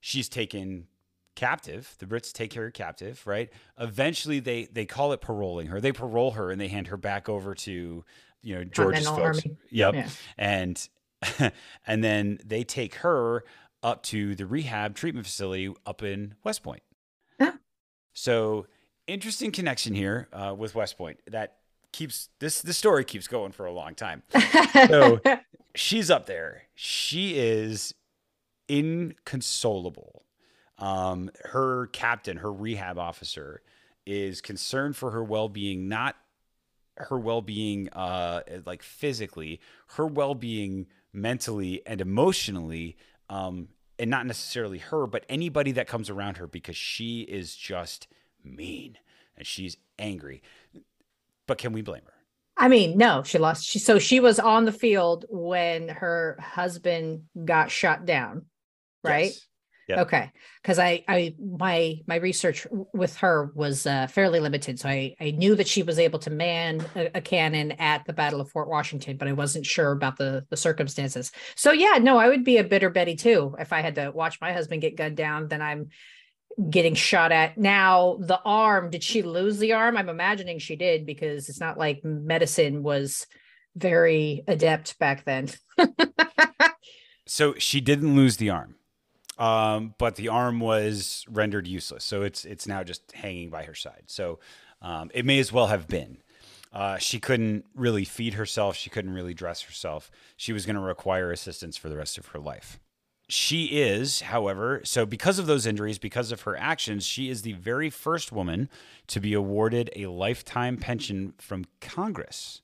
She's 0.00 0.28
taken 0.28 0.86
captive. 1.34 1.96
The 1.98 2.06
Brits 2.06 2.32
take 2.32 2.54
her 2.54 2.70
captive, 2.70 3.26
right? 3.26 3.50
Eventually 3.78 4.40
they 4.40 4.66
they 4.66 4.86
call 4.86 5.12
it 5.12 5.20
paroling 5.20 5.66
her. 5.66 5.80
They 5.80 5.92
parole 5.92 6.32
her 6.32 6.50
and 6.50 6.60
they 6.60 6.68
hand 6.68 6.86
her 6.88 6.96
back 6.96 7.28
over 7.28 7.54
to, 7.54 8.04
you 8.42 8.54
know, 8.54 8.64
George's 8.64 9.06
folks. 9.06 9.20
Army. 9.20 9.56
Yep. 9.70 9.94
Yeah. 9.94 10.08
And 10.38 10.88
and 11.86 12.04
then 12.04 12.38
they 12.44 12.62
take 12.62 12.96
her 12.96 13.44
up 13.82 14.02
to 14.04 14.34
the 14.34 14.46
rehab 14.46 14.94
treatment 14.94 15.26
facility 15.26 15.72
up 15.84 16.02
in 16.02 16.34
West 16.44 16.62
Point. 16.62 16.82
Yeah. 17.40 17.52
So 18.12 18.66
interesting 19.10 19.52
connection 19.52 19.94
here 19.94 20.28
uh, 20.32 20.54
with 20.56 20.74
West 20.74 20.96
Point 20.98 21.18
that 21.30 21.56
keeps 21.92 22.28
this 22.38 22.62
the 22.62 22.72
story 22.72 23.04
keeps 23.04 23.26
going 23.28 23.52
for 23.52 23.66
a 23.66 23.72
long 23.72 23.94
time. 23.94 24.22
So- 24.88 25.20
She's 25.76 26.10
up 26.10 26.26
there. 26.26 26.62
She 26.74 27.36
is 27.38 27.94
inconsolable. 28.68 30.24
Um, 30.78 31.30
her 31.44 31.86
captain, 31.88 32.38
her 32.38 32.52
rehab 32.52 32.98
officer, 32.98 33.62
is 34.06 34.40
concerned 34.40 34.96
for 34.96 35.10
her 35.10 35.22
well 35.22 35.48
being, 35.48 35.88
not 35.88 36.16
her 36.96 37.18
well 37.18 37.42
being 37.42 37.88
uh, 37.90 38.40
like 38.66 38.82
physically, 38.82 39.60
her 39.88 40.06
well 40.06 40.34
being 40.34 40.86
mentally 41.12 41.82
and 41.86 42.00
emotionally, 42.00 42.96
um, 43.28 43.68
and 43.98 44.10
not 44.10 44.26
necessarily 44.26 44.78
her, 44.78 45.06
but 45.06 45.24
anybody 45.28 45.72
that 45.72 45.86
comes 45.86 46.08
around 46.10 46.38
her 46.38 46.46
because 46.46 46.76
she 46.76 47.20
is 47.22 47.54
just 47.54 48.08
mean 48.44 48.98
and 49.36 49.46
she's 49.46 49.76
angry. 49.98 50.42
But 51.46 51.58
can 51.58 51.72
we 51.72 51.82
blame 51.82 52.02
her? 52.06 52.14
I 52.56 52.68
mean, 52.68 52.98
no, 52.98 53.22
she 53.22 53.38
lost. 53.38 53.64
She 53.64 53.78
so 53.78 53.98
she 53.98 54.20
was 54.20 54.38
on 54.38 54.66
the 54.66 54.72
field 54.72 55.24
when 55.30 55.88
her 55.88 56.38
husband 56.40 57.22
got 57.44 57.70
shot 57.70 58.04
down, 58.04 58.46
right? 59.02 59.30
Yes. 59.30 59.46
Yep. 59.88 59.98
Okay, 59.98 60.30
because 60.62 60.78
I, 60.78 61.02
I, 61.08 61.34
my, 61.40 61.96
my 62.06 62.14
research 62.16 62.64
with 62.94 63.16
her 63.16 63.50
was 63.56 63.86
uh, 63.88 64.06
fairly 64.06 64.38
limited, 64.38 64.78
so 64.78 64.88
I, 64.88 65.16
I 65.20 65.32
knew 65.32 65.56
that 65.56 65.66
she 65.66 65.82
was 65.82 65.98
able 65.98 66.20
to 66.20 66.30
man 66.30 66.86
a, 66.94 67.10
a 67.16 67.20
cannon 67.20 67.72
at 67.72 68.04
the 68.04 68.12
Battle 68.12 68.40
of 68.40 68.48
Fort 68.52 68.68
Washington, 68.68 69.16
but 69.16 69.26
I 69.26 69.32
wasn't 69.32 69.66
sure 69.66 69.90
about 69.90 70.16
the 70.16 70.46
the 70.48 70.56
circumstances. 70.56 71.32
So 71.56 71.72
yeah, 71.72 71.98
no, 71.98 72.18
I 72.18 72.28
would 72.28 72.44
be 72.44 72.58
a 72.58 72.64
bitter 72.64 72.88
Betty 72.88 73.16
too 73.16 73.56
if 73.58 73.72
I 73.72 73.80
had 73.80 73.96
to 73.96 74.12
watch 74.12 74.40
my 74.40 74.52
husband 74.52 74.82
get 74.82 74.94
gunned 74.94 75.16
down. 75.16 75.48
Then 75.48 75.60
I'm 75.60 75.88
getting 76.70 76.94
shot 76.94 77.32
at. 77.32 77.56
Now 77.58 78.18
the 78.20 78.40
arm, 78.44 78.90
did 78.90 79.02
she 79.04 79.22
lose 79.22 79.58
the 79.58 79.72
arm? 79.74 79.96
I'm 79.96 80.08
imagining 80.08 80.58
she 80.58 80.76
did 80.76 81.06
because 81.06 81.48
it's 81.48 81.60
not 81.60 81.78
like 81.78 82.04
medicine 82.04 82.82
was 82.82 83.26
very 83.76 84.42
adept 84.48 84.98
back 84.98 85.24
then. 85.24 85.48
So 87.26 87.54
she 87.54 87.80
didn't 87.80 88.16
lose 88.16 88.36
the 88.38 88.50
arm. 88.50 88.76
um, 89.38 89.94
but 89.98 90.16
the 90.16 90.28
arm 90.28 90.60
was 90.60 91.24
rendered 91.28 91.66
useless, 91.66 92.04
so 92.04 92.22
it's 92.22 92.44
it's 92.44 92.66
now 92.66 92.82
just 92.82 93.12
hanging 93.12 93.50
by 93.50 93.64
her 93.64 93.74
side. 93.74 94.04
So 94.06 94.40
um, 94.82 95.10
it 95.14 95.24
may 95.24 95.38
as 95.38 95.52
well 95.52 95.68
have 95.68 95.88
been. 95.88 96.18
Uh, 96.72 96.98
she 96.98 97.18
couldn't 97.20 97.64
really 97.74 98.04
feed 98.04 98.34
herself. 98.34 98.76
She 98.76 98.90
couldn't 98.90 99.14
really 99.14 99.34
dress 99.34 99.62
herself. 99.62 100.10
She 100.36 100.52
was 100.52 100.66
going 100.66 100.76
to 100.76 100.82
require 100.82 101.32
assistance 101.32 101.76
for 101.76 101.88
the 101.88 101.96
rest 101.96 102.18
of 102.18 102.26
her 102.28 102.38
life. 102.38 102.78
She 103.30 103.66
is, 103.66 104.22
however, 104.22 104.80
so 104.84 105.06
because 105.06 105.38
of 105.38 105.46
those 105.46 105.64
injuries, 105.64 105.98
because 105.98 106.32
of 106.32 106.40
her 106.42 106.56
actions, 106.56 107.06
she 107.06 107.30
is 107.30 107.42
the 107.42 107.52
very 107.52 107.88
first 107.88 108.32
woman 108.32 108.68
to 109.06 109.20
be 109.20 109.34
awarded 109.34 109.88
a 109.94 110.06
lifetime 110.06 110.76
pension 110.76 111.34
from 111.38 111.64
Congress. 111.80 112.60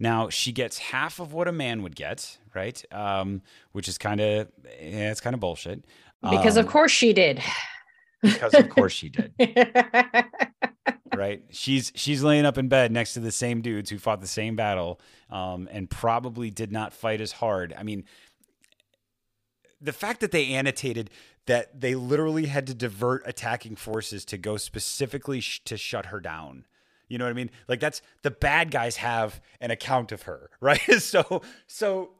Now 0.00 0.28
she 0.30 0.50
gets 0.50 0.78
half 0.78 1.20
of 1.20 1.32
what 1.32 1.46
a 1.46 1.52
man 1.52 1.82
would 1.84 1.94
get, 1.94 2.38
right? 2.56 2.82
Um, 2.90 3.42
which 3.70 3.86
is 3.86 3.98
kind 3.98 4.20
of 4.20 4.48
yeah, 4.80 5.12
it's 5.12 5.20
kind 5.20 5.34
of 5.34 5.38
bullshit. 5.40 5.84
Because 6.28 6.56
Um, 6.56 6.64
of 6.64 6.70
course 6.70 6.90
she 6.90 7.12
did. 7.12 7.40
because 8.20 8.54
of 8.54 8.68
course 8.68 8.92
she 8.92 9.10
did. 9.10 9.32
right? 11.14 11.44
She's 11.50 11.92
she's 11.94 12.22
laying 12.22 12.46
up 12.46 12.58
in 12.58 12.66
bed 12.68 12.90
next 12.90 13.14
to 13.14 13.20
the 13.20 13.30
same 13.32 13.60
dudes 13.60 13.90
who 13.90 13.98
fought 13.98 14.20
the 14.20 14.26
same 14.26 14.56
battle, 14.56 15.00
um, 15.30 15.68
and 15.70 15.88
probably 15.88 16.50
did 16.50 16.72
not 16.72 16.92
fight 16.92 17.20
as 17.20 17.30
hard. 17.32 17.72
I 17.78 17.82
mean, 17.84 18.04
the 19.82 19.92
fact 19.92 20.20
that 20.20 20.30
they 20.30 20.52
annotated 20.52 21.10
that 21.46 21.80
they 21.80 21.94
literally 21.94 22.46
had 22.46 22.66
to 22.68 22.74
divert 22.74 23.22
attacking 23.26 23.76
forces 23.76 24.24
to 24.26 24.38
go 24.38 24.56
specifically 24.56 25.40
sh- 25.40 25.62
to 25.64 25.76
shut 25.76 26.06
her 26.06 26.20
down. 26.20 26.66
You 27.08 27.18
know 27.18 27.24
what 27.24 27.30
I 27.30 27.34
mean? 27.34 27.50
Like 27.68 27.80
that's 27.80 28.00
the 28.22 28.30
bad 28.30 28.70
guys 28.70 28.96
have 28.96 29.40
an 29.60 29.70
account 29.70 30.12
of 30.12 30.22
her, 30.22 30.50
right? 30.60 30.80
so 30.98 31.42
so 31.66 32.10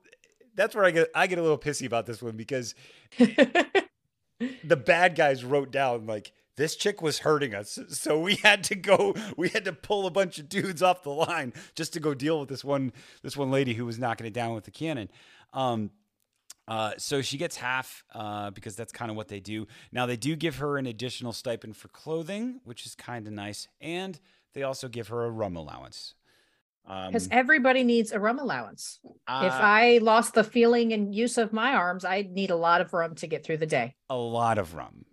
that's 0.55 0.75
where 0.75 0.85
I 0.85 0.91
get 0.91 1.09
I 1.15 1.27
get 1.27 1.39
a 1.39 1.43
little 1.43 1.59
pissy 1.59 1.87
about 1.87 2.07
this 2.07 2.21
one 2.23 2.37
because 2.37 2.75
the 3.19 4.77
bad 4.77 5.15
guys 5.15 5.45
wrote 5.45 5.71
down 5.71 6.07
like 6.07 6.33
this 6.57 6.77
chick 6.77 7.01
was 7.01 7.21
hurting 7.21 7.55
us 7.55 7.79
so 7.89 8.19
we 8.19 8.35
had 8.37 8.65
to 8.65 8.75
go 8.75 9.15
we 9.37 9.49
had 9.49 9.65
to 9.65 9.73
pull 9.73 10.07
a 10.07 10.11
bunch 10.11 10.39
of 10.39 10.49
dudes 10.49 10.83
off 10.83 11.03
the 11.03 11.11
line 11.11 11.53
just 11.75 11.93
to 11.95 12.01
go 12.01 12.13
deal 12.15 12.39
with 12.41 12.49
this 12.49 12.65
one 12.65 12.93
this 13.23 13.37
one 13.37 13.51
lady 13.51 13.75
who 13.75 13.87
was 13.87 13.99
knocking 13.99 14.27
it 14.27 14.33
down 14.35 14.55
with 14.55 14.65
the 14.65 14.71
cannon 14.71 15.09
um 15.55 15.91
uh, 16.73 16.93
so 16.97 17.21
she 17.21 17.37
gets 17.37 17.55
half 17.59 18.03
uh, 18.15 18.49
because 18.51 18.75
that's 18.75 18.93
kind 18.93 19.11
of 19.11 19.17
what 19.17 19.29
they 19.29 19.41
do. 19.41 19.67
Now 19.93 20.07
they 20.07 20.17
do 20.17 20.35
give 20.37 20.57
her 20.57 20.79
an 20.79 20.87
additional 20.87 21.35
stipend 21.35 21.77
for 21.77 21.89
clothing, 21.89 22.63
which 22.65 22.87
is 22.87 22.95
kind 22.95 23.27
of 23.27 23.35
nice, 23.35 23.69
and 23.83 24.19
they 24.55 24.63
also 24.63 24.89
give 24.89 25.09
her 25.09 25.25
a 25.25 25.31
rum 25.31 25.55
allowance. 25.55 26.15
Um, 26.87 27.09
Because 27.09 27.29
everybody 27.31 27.85
needs 27.85 28.11
a 28.11 28.19
rum 28.19 28.39
allowance. 28.39 29.01
if 29.05 29.53
uh, 29.53 29.59
I 29.61 29.99
lost 30.03 30.33
the 30.33 30.45
feeling 30.45 30.95
and 30.95 31.15
use 31.15 31.37
of 31.37 31.53
my 31.53 31.75
arms, 31.75 32.07
I'd 32.07 32.33
need 32.33 32.51
a 32.51 32.57
lot 32.57 32.81
of 32.81 32.95
rum 32.95 33.17
to 33.17 33.27
get 33.27 33.45
through 33.45 33.59
the 33.59 33.67
day. 33.67 33.95
a 34.09 34.17
lot 34.17 34.57
of 34.57 34.75
rum, 34.75 35.05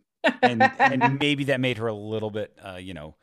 and 0.42 0.64
and 0.80 1.20
maybe 1.26 1.44
that 1.46 1.60
made 1.60 1.78
her 1.78 1.88
a 1.88 1.94
little 1.94 2.32
bit, 2.32 2.58
uh, 2.66 2.76
you 2.78 2.94
know, 2.94 3.18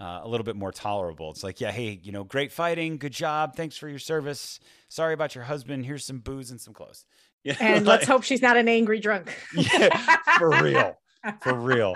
uh, 0.00 0.20
a 0.22 0.28
little 0.28 0.44
bit 0.44 0.56
more 0.56 0.72
tolerable. 0.72 1.30
It's 1.30 1.44
like, 1.44 1.60
yeah, 1.60 1.72
hey, 1.72 2.00
you 2.02 2.12
know, 2.12 2.24
great 2.24 2.52
fighting, 2.52 2.96
good 2.98 3.12
job, 3.12 3.54
thanks 3.54 3.76
for 3.76 3.88
your 3.88 3.98
service. 3.98 4.60
Sorry 4.88 5.14
about 5.14 5.34
your 5.34 5.44
husband. 5.44 5.84
Here's 5.84 6.04
some 6.04 6.18
booze 6.20 6.50
and 6.50 6.60
some 6.60 6.74
clothes. 6.74 7.04
Yeah, 7.44 7.56
and 7.60 7.86
let's 7.86 8.06
hope 8.06 8.22
she's 8.22 8.42
not 8.42 8.56
an 8.56 8.68
angry 8.68 9.00
drunk. 9.00 9.34
yeah, 9.54 10.16
for 10.38 10.50
real, 10.62 10.98
for 11.40 11.54
real. 11.54 11.94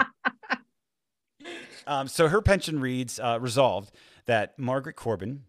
Um, 1.87 2.09
so 2.09 2.29
her 2.29 2.41
pension 2.41 2.81
reads 2.81 3.19
uh, 3.19 3.39
resolved 3.41 3.93
that 4.27 4.59
Margaret 4.59 4.95
Corbin, 4.95 5.45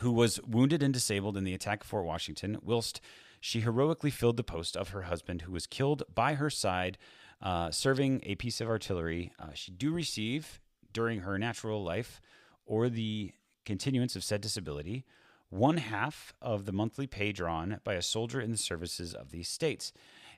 who 0.00 0.12
was 0.12 0.40
wounded 0.46 0.82
and 0.82 0.94
disabled 0.94 1.36
in 1.36 1.44
the 1.44 1.54
attack 1.54 1.82
of 1.82 1.88
Fort 1.88 2.04
Washington, 2.04 2.58
whilst 2.62 3.00
she 3.40 3.60
heroically 3.60 4.10
filled 4.10 4.36
the 4.36 4.44
post 4.44 4.76
of 4.76 4.90
her 4.90 5.02
husband, 5.02 5.42
who 5.42 5.52
was 5.52 5.66
killed 5.66 6.02
by 6.14 6.34
her 6.34 6.50
side, 6.50 6.98
uh, 7.40 7.70
serving 7.70 8.20
a 8.24 8.34
piece 8.34 8.60
of 8.60 8.68
artillery, 8.68 9.32
uh, 9.38 9.52
she 9.54 9.70
do 9.70 9.90
receive 9.90 10.60
during 10.92 11.20
her 11.20 11.38
natural 11.38 11.82
life 11.82 12.20
or 12.66 12.88
the 12.88 13.32
continuance 13.64 14.16
of 14.16 14.24
said 14.24 14.40
disability 14.40 15.04
one 15.50 15.78
half 15.78 16.32
of 16.42 16.64
the 16.64 16.72
monthly 16.72 17.06
pay 17.06 17.32
drawn 17.32 17.80
by 17.84 17.94
a 17.94 18.02
soldier 18.02 18.40
in 18.40 18.50
the 18.50 18.58
services 18.58 19.14
of 19.14 19.30
these 19.30 19.48
states, 19.48 19.92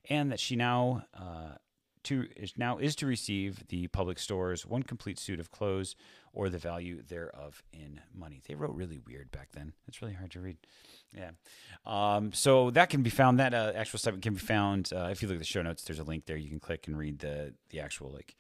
and 0.09 0.31
that 0.31 0.41
she 0.41 0.57
now 0.57 1.05
uh, 1.15 1.57
to 2.05 2.27
is 2.37 2.55
now 2.57 2.79
is 2.79 2.97
to 2.97 3.07
receive 3.07 3.67
the 3.69 3.87
public 3.89 4.19
stores 4.19 4.65
one 4.65 4.83
complete 4.83 5.19
suit 5.19 5.41
of 5.41 5.51
clothes 5.51 5.97
or 6.33 6.49
the 6.49 6.59
value 6.59 7.03
thereof 7.03 7.63
in 7.73 8.01
money. 8.15 8.41
They 8.47 8.55
wrote 8.55 8.75
really 8.75 8.99
weird 8.99 9.31
back 9.31 9.49
then. 9.53 9.73
It's 9.89 10.01
really 10.01 10.15
hard 10.15 10.31
to 10.33 10.41
read. 10.41 10.57
Yeah. 11.17 11.31
Um, 11.85 12.33
so 12.33 12.71
that 12.71 12.89
can 12.89 13.03
be 13.03 13.11
found. 13.11 13.41
That 13.41 13.53
uh, 13.53 13.73
actual 13.75 13.99
statement 13.99 14.23
can 14.23 14.35
be 14.35 14.41
found 14.41 14.93
uh, 14.95 15.09
if 15.11 15.23
you 15.23 15.29
look 15.29 15.37
at 15.37 15.41
the 15.41 15.45
show 15.45 15.63
notes. 15.63 15.83
There's 15.83 15.99
a 15.99 16.05
link 16.05 16.27
there. 16.27 16.37
You 16.37 16.49
can 16.49 16.61
click 16.61 16.87
and 16.87 16.97
read 16.97 17.19
the 17.19 17.55
the 17.71 17.81
actual 17.81 18.11
like 18.11 18.37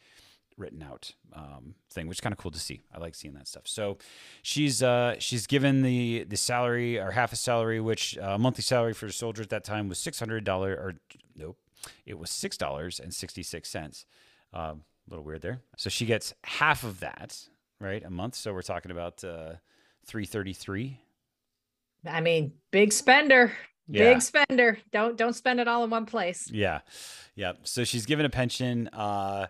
written 0.60 0.82
out 0.82 1.12
um, 1.32 1.74
thing, 1.90 2.06
which 2.06 2.16
is 2.16 2.20
kind 2.20 2.32
of 2.32 2.38
cool 2.38 2.50
to 2.52 2.58
see. 2.60 2.82
I 2.94 2.98
like 2.98 3.14
seeing 3.14 3.34
that 3.34 3.48
stuff. 3.48 3.62
So 3.66 3.98
she's 4.42 4.82
uh, 4.82 5.16
she's 5.18 5.46
given 5.46 5.82
the 5.82 6.24
the 6.28 6.36
salary 6.36 6.98
or 7.00 7.10
half 7.10 7.32
a 7.32 7.36
salary, 7.36 7.80
which 7.80 8.16
uh, 8.18 8.38
monthly 8.38 8.62
salary 8.62 8.92
for 8.92 9.06
a 9.06 9.12
soldier 9.12 9.42
at 9.42 9.50
that 9.50 9.64
time 9.64 9.88
was 9.88 9.98
six 9.98 10.18
hundred 10.18 10.44
dollar 10.44 10.72
or 10.74 10.94
nope, 11.34 11.56
it 12.06 12.18
was 12.18 12.30
six 12.30 12.56
dollars 12.56 13.00
and 13.00 13.12
sixty 13.12 13.42
six 13.42 13.68
cents. 13.68 14.04
Um, 14.52 14.82
a 15.06 15.10
little 15.10 15.24
weird 15.24 15.42
there. 15.42 15.60
So 15.76 15.90
she 15.90 16.06
gets 16.06 16.34
half 16.44 16.84
of 16.84 17.00
that, 17.00 17.36
right, 17.80 18.04
a 18.04 18.10
month. 18.10 18.34
So 18.36 18.52
we're 18.52 18.62
talking 18.62 18.90
about 18.92 19.24
uh, 19.24 19.54
three 20.06 20.26
thirty 20.26 20.52
three. 20.52 20.98
I 22.08 22.20
mean, 22.20 22.52
big 22.70 22.92
spender, 22.92 23.52
Yeah. 23.88 24.12
big 24.12 24.22
spender. 24.22 24.78
Don't 24.92 25.16
don't 25.16 25.34
spend 25.34 25.60
it 25.60 25.68
all 25.68 25.84
in 25.84 25.90
one 25.90 26.06
place. 26.06 26.50
Yeah, 26.50 26.80
yeah. 27.34 27.52
So 27.64 27.84
she's 27.84 28.06
given 28.06 28.24
a 28.26 28.30
pension, 28.30 28.88
uh, 28.88 29.46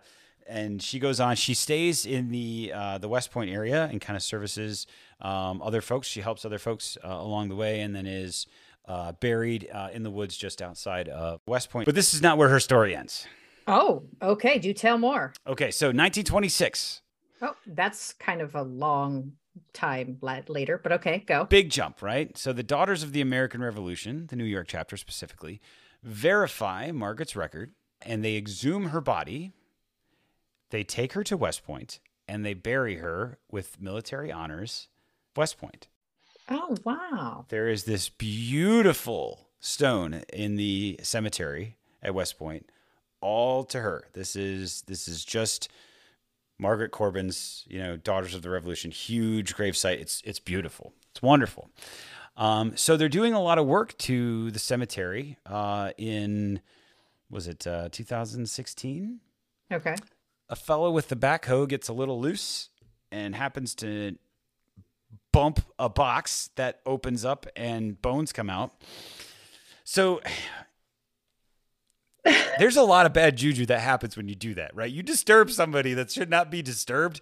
and 0.51 0.83
she 0.83 0.99
goes 0.99 1.21
on. 1.21 1.37
She 1.37 1.55
stays 1.55 2.05
in 2.05 2.31
the 2.31 2.73
uh, 2.75 2.99
the 2.99 3.09
West 3.09 3.31
Point 3.31 3.51
area 3.51 3.89
and 3.91 4.01
kind 4.01 4.17
of 4.17 4.23
services 4.23 4.87
um, 5.21 5.63
other 5.63 5.81
folks. 5.81 6.09
She 6.09 6.21
helps 6.21 6.45
other 6.45 6.59
folks 6.59 6.99
uh, 7.05 7.09
along 7.09 7.49
the 7.49 7.57
way, 7.57 7.81
and 7.81 7.95
then 7.95 8.07
is 8.07 8.47
uh, 8.87 9.13
buried 9.13 9.69
uh, 9.73 9.89
in 9.93 10.03
the 10.03 10.11
woods 10.11 10.37
just 10.37 10.61
outside 10.61 11.09
of 11.09 11.41
West 11.47 11.71
Point. 11.71 11.87
But 11.87 11.95
this 11.95 12.13
is 12.15 12.21
not 12.21 12.37
where 12.39 12.49
her 12.49 12.61
story 12.61 12.95
ends. 12.97 13.27
Oh, 13.67 14.03
okay. 14.21 14.59
Do 14.59 14.73
tell 14.73 14.99
more. 14.99 15.33
Okay, 15.47 15.71
so 15.71 15.87
1926, 15.89 17.03
Oh, 17.43 17.55
that's 17.67 18.13
kind 18.15 18.41
of 18.43 18.55
a 18.55 18.63
long 18.63 19.33
time 19.73 20.19
later, 20.21 20.79
but 20.83 20.93
okay, 20.93 21.19
go. 21.27 21.45
big 21.45 21.71
jump, 21.71 22.03
right? 22.03 22.37
So 22.37 22.53
the 22.53 22.63
Daughters 22.63 23.03
of 23.03 23.13
the 23.13 23.21
American 23.21 23.63
Revolution, 23.63 24.27
the 24.29 24.37
New 24.37 24.45
York 24.45 24.67
chapter 24.69 24.97
specifically, 24.97 25.61
verify 26.03 26.91
Margaret's 26.91 27.37
record, 27.37 27.73
and 28.03 28.25
they 28.25 28.37
exhume 28.37 28.87
her 28.89 29.01
body. 29.01 29.53
They 30.71 30.85
take 30.85 31.13
her 31.13 31.25
to 31.25 31.37
West 31.37 31.65
Point, 31.65 32.01
and 32.27 32.45
they 32.45 32.55
bury 32.55 32.97
her 32.97 33.39
with 33.51 33.81
military 33.81 34.33
honors. 34.33 34.89
West 35.37 35.59
Point. 35.59 35.89
Oh, 36.49 36.77
wow. 36.85 37.47
There 37.49 37.69
is 37.69 37.85
this 37.85 38.09
beautiful 38.09 39.49
stone 39.61 40.23
in 40.33 40.57
the 40.57 40.99
cemetery 41.03 41.77
at 42.03 42.15
West 42.15 42.39
Point, 42.39 42.71
all 43.21 43.65
to 43.65 43.81
her. 43.81 44.09
This 44.15 44.35
is 44.35 44.83
this 44.83 45.07
is 45.07 45.25
just 45.25 45.69
Margaret 46.59 46.91
Corbin's, 46.91 47.65
you 47.69 47.79
know, 47.79 47.97
Daughters 47.97 48.35
of 48.35 48.43
the 48.43 48.51
Revolution, 48.51 48.91
huge 48.91 49.55
gravesite. 49.55 50.01
It's 50.01 50.23
it's 50.25 50.41
beautiful. 50.41 50.93
It's 51.13 51.23
wonderful. 51.23 51.71
Um, 52.37 52.77
so 52.77 52.97
they're 52.97 53.09
doing 53.09 53.35
a 53.35 53.43
lot 53.43 53.59
of 53.59 53.67
work 53.67 53.97
to 53.99 54.51
the 54.51 54.59
cemetery 54.59 55.37
uh, 55.47 55.91
in 55.99 56.61
was 57.31 57.47
it 57.47 57.67
uh, 57.67 57.89
2016? 57.93 59.21
Okay. 59.73 59.95
A 60.51 60.57
fellow 60.57 60.91
with 60.91 61.09
the 61.09 61.17
backhoe 61.17 61.67
gets 61.67 61.89
a 61.89 61.93
little 61.93 62.21
loose 62.21 62.69
and 63.11 63.35
happens 63.35 63.75
to 63.77 64.17
bump 65.33 65.61
a 65.79 65.89
box 65.89 66.51
that 66.57 66.81
opens 66.85 67.25
up 67.25 67.47
and 67.57 68.03
bones 68.03 68.33
come 68.33 68.51
out. 68.51 68.75
So 69.85 70.21
there's 72.59 72.77
a 72.77 72.83
lot 72.83 73.07
of 73.07 73.13
bad 73.13 73.37
juju 73.37 73.65
that 73.67 73.81
happens 73.81 74.17
when 74.17 74.29
you 74.29 74.35
do 74.35 74.55
that, 74.55 74.75
right? 74.75 74.91
You 74.91 75.03
disturb 75.03 75.51
somebody 75.51 75.95
that 75.95 76.11
should 76.11 76.29
not 76.29 76.51
be 76.51 76.63
disturbed. 76.63 77.21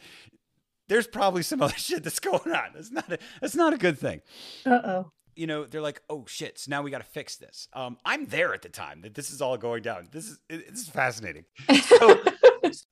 There's 0.88 1.06
probably 1.06 1.42
some 1.42 1.62
other 1.62 1.76
shit 1.76 2.02
that's 2.02 2.20
going 2.20 2.50
on. 2.52 2.70
That's 2.74 2.90
not 2.90 3.12
a, 3.12 3.18
that's 3.40 3.54
not 3.54 3.74
a 3.74 3.78
good 3.78 3.98
thing 3.98 4.22
Uh 4.66 4.80
oh. 4.84 5.12
you 5.36 5.46
know, 5.46 5.64
they're 5.66 5.82
like, 5.82 6.02
"Oh 6.10 6.24
shit!" 6.26 6.58
So 6.58 6.70
now 6.70 6.82
we 6.82 6.90
got 6.90 6.98
to 6.98 7.04
fix 7.04 7.36
this. 7.36 7.68
Um, 7.74 7.98
I'm 8.04 8.26
there 8.26 8.54
at 8.54 8.62
the 8.62 8.68
time 8.70 9.02
that 9.02 9.14
this 9.14 9.30
is 9.30 9.40
all 9.40 9.56
going 9.56 9.82
down. 9.82 10.08
This 10.10 10.26
is 10.26 10.40
it, 10.48 10.70
this 10.70 10.80
is 10.80 10.88
fascinating. 10.88 11.44
So 11.82 12.20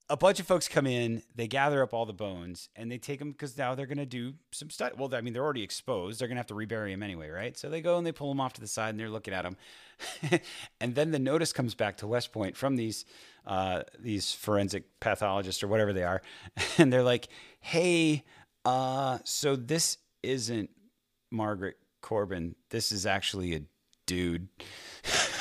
a 0.09 0.17
bunch 0.17 0.39
of 0.39 0.47
folks 0.47 0.67
come 0.67 0.87
in, 0.87 1.23
they 1.35 1.47
gather 1.47 1.83
up 1.83 1.93
all 1.93 2.05
the 2.05 2.13
bones, 2.13 2.69
and 2.75 2.91
they 2.91 2.97
take 2.97 3.19
them 3.19 3.31
because 3.31 3.57
now 3.57 3.75
they're 3.75 3.85
going 3.85 3.97
to 3.97 4.05
do 4.05 4.33
some 4.51 4.69
stuff. 4.69 4.93
Well, 4.97 5.13
I 5.13 5.21
mean, 5.21 5.33
they're 5.33 5.43
already 5.43 5.63
exposed. 5.63 6.19
They're 6.19 6.27
going 6.27 6.35
to 6.35 6.39
have 6.39 6.47
to 6.47 6.55
rebury 6.55 6.91
them 6.91 7.03
anyway, 7.03 7.29
right? 7.29 7.57
So 7.57 7.69
they 7.69 7.81
go 7.81 7.97
and 7.97 8.05
they 8.05 8.11
pull 8.11 8.29
them 8.29 8.39
off 8.39 8.53
to 8.53 8.61
the 8.61 8.67
side, 8.67 8.89
and 8.89 8.99
they're 8.99 9.09
looking 9.09 9.33
at 9.33 9.43
them. 9.43 9.57
and 10.81 10.95
then 10.95 11.11
the 11.11 11.19
notice 11.19 11.53
comes 11.53 11.75
back 11.75 11.97
to 11.97 12.07
West 12.07 12.31
Point 12.31 12.55
from 12.55 12.75
these 12.75 13.05
uh, 13.45 13.83
these 13.99 14.33
forensic 14.33 14.99
pathologists 14.99 15.63
or 15.63 15.67
whatever 15.67 15.93
they 15.93 16.03
are, 16.03 16.21
and 16.77 16.91
they're 16.91 17.03
like, 17.03 17.27
"Hey, 17.59 18.23
uh, 18.65 19.19
so 19.23 19.55
this 19.55 19.97
isn't 20.23 20.69
Margaret 21.31 21.77
Corbin. 22.01 22.55
This 22.69 22.91
is 22.91 23.05
actually 23.05 23.55
a 23.55 23.61
dude." 24.05 24.47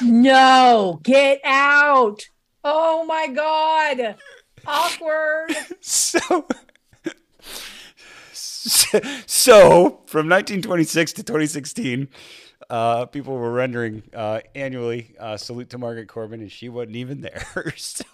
No, 0.03 1.01
get 1.03 1.41
out. 1.45 2.29
Oh 2.69 3.05
my 3.05 3.29
god. 3.29 4.17
Awkward. 4.67 5.55
So 5.81 6.47
so 9.27 10.01
from 10.07 10.29
1926 10.29 11.13
to 11.15 11.23
2016 11.23 12.09
uh, 12.69 13.07
people 13.07 13.35
were 13.37 13.53
rendering 13.53 14.03
uh, 14.15 14.41
annually 14.55 15.15
uh, 15.21 15.37
salute 15.37 15.71
to 15.71 15.79
Margaret 15.79 16.09
Corbin, 16.09 16.41
and 16.41 16.51
she 16.51 16.69
wasn't 16.69 16.97
even 16.97 17.21
there. 17.21 17.73
so, 17.77 18.05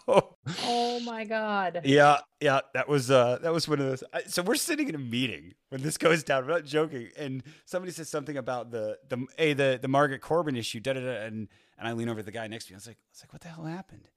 oh 0.65 1.01
my 1.01 1.25
god, 1.25 1.81
yeah, 1.85 2.19
yeah, 2.41 2.61
that 2.75 2.89
was 2.89 3.11
uh, 3.11 3.39
that 3.43 3.53
was 3.53 3.69
one 3.69 3.81
of 3.81 3.87
those. 3.87 4.05
so 4.27 4.43
we're 4.43 4.57
sitting 4.57 4.89
in 4.89 4.95
a 4.95 4.99
meeting 4.99 5.55
when 5.71 5.81
this 5.83 5.97
goes 5.97 6.23
down. 6.23 6.43
I'm 6.43 6.51
not 6.51 6.65
joking, 6.65 7.09
and 7.17 7.43
somebody 7.65 7.93
says 7.93 8.09
something 8.09 8.37
about 8.37 8.71
the 8.71 8.99
the 9.09 9.25
a 9.39 9.53
the 9.55 9.79
the 9.81 9.89
Margaret 9.89 10.21
Corbin 10.21 10.57
issue, 10.57 10.81
da 10.81 10.93
da 10.93 11.01
da, 11.01 11.25
and 11.25 11.49
and 11.79 11.89
I 11.89 11.93
lean 11.93 12.09
over 12.09 12.21
to 12.21 12.25
the 12.25 12.33
guy 12.33 12.47
next 12.47 12.67
to 12.67 12.73
me. 12.73 12.75
I 12.75 12.79
was 12.79 12.87
like, 12.89 12.97
I 12.97 13.09
was 13.13 13.23
like, 13.23 13.33
what 13.33 13.43
the 13.43 13.49
hell 13.49 13.65
happened? 13.65 14.09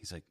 He's 0.00 0.12
like, 0.12 0.24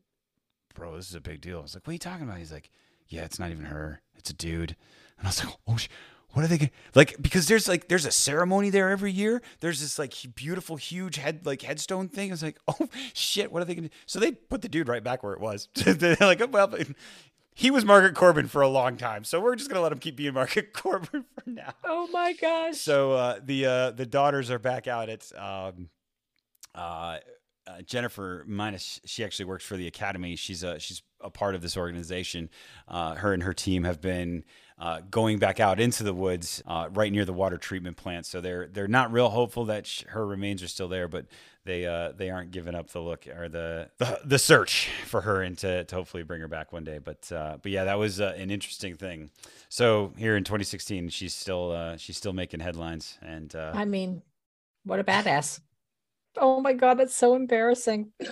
bro, 0.76 0.96
this 0.96 1.10
is 1.10 1.16
a 1.16 1.22
big 1.22 1.42
deal. 1.42 1.60
I 1.60 1.62
was 1.62 1.76
like, 1.76 1.86
what 1.88 1.92
are 1.92 1.94
you 1.94 2.00
talking 2.00 2.28
about? 2.28 2.38
He's 2.38 2.52
like, 2.52 2.70
yeah, 3.08 3.24
it's 3.24 3.40
not 3.40 3.52
even 3.52 3.66
her, 3.66 4.02
it's 4.16 4.30
a 4.30 4.34
dude. 4.34 4.76
And 5.18 5.28
I 5.28 5.30
was 5.30 5.44
like, 5.44 5.54
oh. 5.68 5.78
Sh- 5.78 5.88
what 6.34 6.46
are 6.46 6.48
they 6.48 6.58
gonna 6.58 6.72
like 6.96 7.16
because 7.22 7.48
there's 7.48 7.68
like 7.68 7.88
there's 7.88 8.06
a 8.06 8.12
ceremony 8.12 8.70
there 8.70 8.90
every 8.90 9.12
year 9.12 9.42
there's 9.62 9.82
this 9.82 9.98
like 9.98 10.14
beautiful 10.36 10.76
huge 10.76 11.16
head 11.16 11.46
like 11.46 11.62
headstone 11.62 12.08
thing 12.08 12.30
I 12.30 12.34
was 12.34 12.44
like 12.44 12.60
oh 12.68 12.88
shit 13.14 13.52
what 13.52 13.62
are 13.62 13.66
they 13.66 13.76
gonna 13.76 13.88
do? 13.88 13.96
so 14.06 14.20
they 14.20 14.34
put 14.34 14.62
the 14.62 14.70
dude 14.70 14.88
right 14.88 15.04
back 15.04 15.24
where 15.24 15.34
it 15.34 15.40
was 15.40 15.70
they're 15.74 16.18
like 16.20 16.42
oh, 16.42 16.48
well 16.48 16.72
he 17.56 17.72
was 17.72 17.84
margaret 17.84 18.16
corbin 18.16 18.48
for 18.48 18.62
a 18.62 18.68
long 18.68 18.96
time 18.96 19.24
so 19.24 19.40
we're 19.40 19.56
just 19.56 19.70
gonna 19.70 19.82
let 19.82 19.92
him 19.92 20.00
keep 20.00 20.16
being 20.16 20.34
margaret 20.36 20.72
corbin 20.72 21.26
for 21.34 21.50
now 21.50 21.74
oh 21.84 22.08
my 22.12 22.34
gosh 22.34 22.78
so 22.78 23.14
uh, 23.14 23.40
the 23.44 23.66
uh, 23.66 23.92
the 23.92 24.06
daughters 24.06 24.52
are 24.52 24.60
back 24.60 24.88
out 24.88 25.10
at 25.10 25.32
um, 25.36 25.90
uh, 26.76 27.18
uh, 27.70 27.82
Jennifer 27.82 28.44
Minus, 28.48 29.00
she 29.06 29.24
actually 29.24 29.46
works 29.46 29.64
for 29.64 29.78
the 29.78 29.88
Academy. 29.88 30.36
She's 30.36 30.64
a 30.64 30.80
she's 30.80 31.02
a 31.22 31.30
part 31.30 31.56
of 31.56 31.62
this 31.62 31.78
organization. 31.78 32.50
Uh, 32.88 33.16
her 33.16 33.34
and 33.34 33.44
her 33.44 33.54
team 33.54 33.84
have 33.84 34.02
been 34.02 34.44
uh, 34.80 35.02
going 35.12 35.38
back 35.38 35.60
out 35.60 35.80
into 35.80 36.04
the 36.04 36.14
woods 36.14 36.64
uh, 36.66 36.90
right 36.94 37.12
near 37.12 37.26
the 37.26 37.34
water 37.34 37.58
treatment 37.58 37.98
plant. 37.98 38.26
So 38.26 38.42
they're 38.42 38.68
they're 38.68 38.88
not 38.88 39.12
real 39.12 39.30
hopeful 39.30 39.66
that 39.66 39.86
sh- 39.86 40.04
her 40.08 40.26
remains 40.26 40.64
are 40.64 40.68
still 40.68 40.88
there, 40.88 41.08
but 41.08 41.26
they 41.66 41.86
uh, 41.86 42.14
they 42.14 42.30
aren't 42.30 42.52
giving 42.52 42.74
up 42.76 42.90
the 42.90 43.02
look 43.02 43.28
or 43.28 43.50
the 43.50 43.90
the, 43.98 44.20
the 44.24 44.40
search 44.40 44.90
for 45.06 45.22
her 45.22 45.42
and 45.42 45.58
to, 45.60 45.84
to 45.84 45.96
hopefully 45.96 46.24
bring 46.24 46.42
her 46.42 46.48
back 46.48 46.72
one 46.72 46.84
day. 46.84 46.98
But 46.98 47.32
uh, 47.32 47.58
but 47.62 47.72
yeah, 47.72 47.84
that 47.84 48.00
was 48.00 48.20
an 48.20 48.50
interesting 48.50 48.96
thing. 48.96 49.30
So 49.68 50.14
here 50.18 50.36
in 50.38 50.44
2016, 50.44 51.10
she's 51.10 51.34
still 51.34 51.72
uh, 51.72 51.98
she's 51.98 52.18
still 52.18 52.34
making 52.34 52.62
headlines. 52.62 53.18
And 53.22 53.54
I 53.56 53.86
mean, 53.86 54.24
what 54.86 55.00
a 55.00 55.04
badass! 55.04 55.60
Oh 56.38 56.62
my 56.62 56.74
god, 56.74 57.00
that's 57.00 57.16
so 57.16 57.36
embarrassing. 57.36 58.12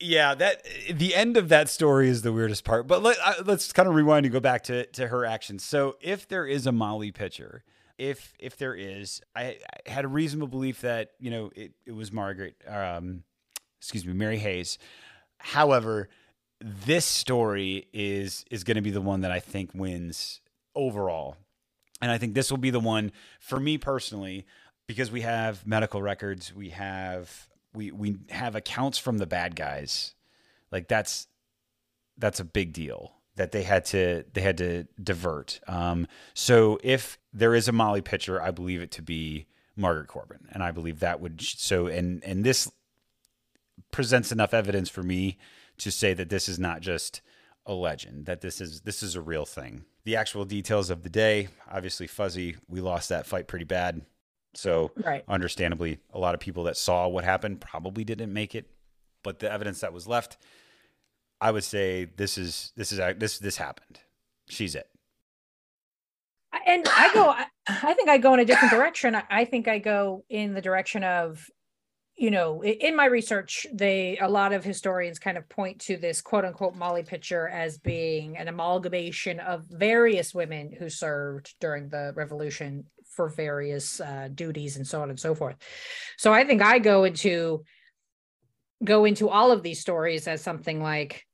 yeah, 0.00 0.34
that 0.34 0.62
the 0.90 1.14
end 1.14 1.36
of 1.36 1.48
that 1.48 1.68
story 1.68 2.08
is 2.08 2.22
the 2.22 2.32
weirdest 2.32 2.64
part. 2.64 2.86
But 2.86 3.02
let, 3.02 3.46
let's 3.46 3.72
kind 3.72 3.88
of 3.88 3.94
rewind 3.94 4.26
and 4.26 4.32
go 4.32 4.40
back 4.40 4.64
to 4.64 4.86
to 4.86 5.08
her 5.08 5.24
actions. 5.24 5.64
So, 5.64 5.96
if 6.00 6.28
there 6.28 6.46
is 6.46 6.66
a 6.66 6.72
Molly 6.72 7.12
pitcher, 7.12 7.64
if 7.98 8.34
if 8.38 8.56
there 8.56 8.74
is, 8.74 9.20
I, 9.34 9.58
I 9.86 9.90
had 9.90 10.04
a 10.04 10.08
reasonable 10.08 10.48
belief 10.48 10.80
that 10.82 11.10
you 11.18 11.30
know 11.30 11.50
it, 11.54 11.72
it 11.84 11.92
was 11.92 12.12
Margaret, 12.12 12.54
um, 12.66 13.22
excuse 13.78 14.04
me, 14.06 14.12
Mary 14.12 14.38
Hayes. 14.38 14.78
However, 15.38 16.08
this 16.60 17.04
story 17.04 17.88
is 17.92 18.44
is 18.50 18.64
going 18.64 18.76
to 18.76 18.82
be 18.82 18.90
the 18.90 19.00
one 19.00 19.22
that 19.22 19.30
I 19.30 19.40
think 19.40 19.70
wins 19.74 20.40
overall, 20.74 21.36
and 22.00 22.10
I 22.10 22.18
think 22.18 22.34
this 22.34 22.50
will 22.50 22.58
be 22.58 22.70
the 22.70 22.80
one 22.80 23.12
for 23.40 23.58
me 23.58 23.78
personally 23.78 24.46
because 24.86 25.10
we 25.10 25.22
have 25.22 25.66
medical 25.66 26.02
records, 26.02 26.54
we 26.54 26.70
have 26.70 27.48
we 27.74 27.90
we 27.90 28.16
have 28.30 28.54
accounts 28.54 28.98
from 28.98 29.18
the 29.18 29.26
bad 29.26 29.56
guys. 29.56 30.14
Like 30.70 30.88
that's 30.88 31.26
that's 32.18 32.40
a 32.40 32.44
big 32.44 32.72
deal 32.72 33.12
that 33.36 33.52
they 33.52 33.62
had 33.62 33.84
to 33.86 34.24
they 34.32 34.40
had 34.40 34.58
to 34.58 34.84
divert. 35.02 35.60
Um, 35.66 36.06
so 36.34 36.78
if 36.82 37.18
there 37.32 37.54
is 37.54 37.68
a 37.68 37.72
Molly 37.72 38.00
pitcher, 38.00 38.40
I 38.40 38.50
believe 38.50 38.80
it 38.80 38.90
to 38.92 39.02
be 39.02 39.46
Margaret 39.76 40.08
Corbin, 40.08 40.48
and 40.52 40.62
I 40.62 40.70
believe 40.70 41.00
that 41.00 41.20
would 41.20 41.40
so 41.40 41.86
and 41.86 42.22
and 42.24 42.44
this 42.44 42.70
presents 43.92 44.32
enough 44.32 44.54
evidence 44.54 44.88
for 44.88 45.02
me 45.02 45.38
to 45.78 45.90
say 45.90 46.14
that 46.14 46.30
this 46.30 46.48
is 46.48 46.58
not 46.58 46.80
just 46.80 47.20
a 47.66 47.74
legend 47.74 48.26
that 48.26 48.40
this 48.40 48.60
is 48.60 48.82
this 48.82 49.02
is 49.02 49.14
a 49.14 49.20
real 49.20 49.44
thing. 49.44 49.84
The 50.04 50.16
actual 50.16 50.44
details 50.44 50.88
of 50.88 51.02
the 51.02 51.10
day, 51.10 51.48
obviously 51.70 52.06
fuzzy. 52.06 52.56
We 52.68 52.80
lost 52.80 53.08
that 53.08 53.26
fight 53.26 53.48
pretty 53.48 53.64
bad. 53.64 54.02
So, 54.56 54.90
right. 54.96 55.22
understandably, 55.28 55.98
a 56.12 56.18
lot 56.18 56.34
of 56.34 56.40
people 56.40 56.64
that 56.64 56.76
saw 56.76 57.08
what 57.08 57.24
happened 57.24 57.60
probably 57.60 58.04
didn't 58.04 58.32
make 58.32 58.54
it. 58.54 58.70
But 59.22 59.38
the 59.38 59.52
evidence 59.52 59.80
that 59.80 59.92
was 59.92 60.06
left, 60.06 60.38
I 61.40 61.50
would 61.50 61.64
say 61.64 62.06
this 62.16 62.38
is 62.38 62.72
this 62.76 62.92
is 62.92 62.98
this 63.18 63.38
this 63.38 63.56
happened. 63.56 64.00
She's 64.48 64.74
it. 64.74 64.88
And 66.66 66.86
I 66.88 67.12
go. 67.12 67.34
I 67.68 67.94
think 67.94 68.08
I 68.08 68.18
go 68.18 68.34
in 68.34 68.40
a 68.40 68.44
different 68.44 68.72
direction. 68.72 69.16
I 69.30 69.44
think 69.44 69.68
I 69.68 69.78
go 69.78 70.24
in 70.28 70.54
the 70.54 70.62
direction 70.62 71.04
of 71.04 71.50
you 72.16 72.30
know, 72.30 72.64
in 72.64 72.96
my 72.96 73.04
research, 73.04 73.66
they 73.72 74.16
a 74.18 74.28
lot 74.28 74.54
of 74.54 74.64
historians 74.64 75.18
kind 75.18 75.36
of 75.36 75.48
point 75.50 75.80
to 75.82 75.98
this 75.98 76.22
quote 76.22 76.46
unquote 76.46 76.74
Molly 76.74 77.02
pitcher 77.02 77.48
as 77.48 77.78
being 77.78 78.38
an 78.38 78.48
amalgamation 78.48 79.38
of 79.38 79.66
various 79.66 80.34
women 80.34 80.72
who 80.72 80.88
served 80.88 81.54
during 81.60 81.90
the 81.90 82.12
revolution 82.16 82.86
for 83.16 83.28
various 83.28 84.00
uh, 84.00 84.28
duties 84.32 84.76
and 84.76 84.86
so 84.86 85.02
on 85.02 85.10
and 85.10 85.18
so 85.18 85.34
forth. 85.34 85.56
So 86.18 86.32
I 86.32 86.44
think 86.44 86.62
I 86.62 86.78
go 86.78 87.04
into 87.04 87.64
go 88.84 89.06
into 89.06 89.28
all 89.28 89.50
of 89.50 89.62
these 89.62 89.80
stories 89.80 90.28
as 90.28 90.42
something 90.42 90.82
like, 90.82 91.24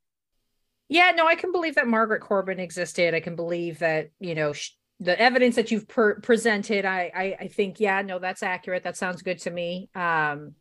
yeah, 0.88 1.10
no, 1.16 1.26
I 1.26 1.34
can 1.34 1.50
believe 1.50 1.74
that 1.74 1.88
Margaret 1.88 2.20
Corbin 2.20 2.60
existed. 2.60 3.14
I 3.14 3.20
can 3.20 3.36
believe 3.36 3.80
that 3.80 4.10
you 4.20 4.34
know 4.34 4.52
sh- 4.52 4.70
the 5.00 5.20
evidence 5.20 5.56
that 5.56 5.70
you've 5.70 5.88
per- 5.88 6.20
presented. 6.20 6.84
I, 6.84 7.10
I 7.14 7.36
I 7.40 7.48
think 7.48 7.80
yeah, 7.80 8.02
no, 8.02 8.18
that's 8.18 8.42
accurate. 8.42 8.84
That 8.84 8.96
sounds 8.96 9.22
good 9.22 9.38
to 9.40 9.50
me. 9.50 9.90
Um, 9.94 10.54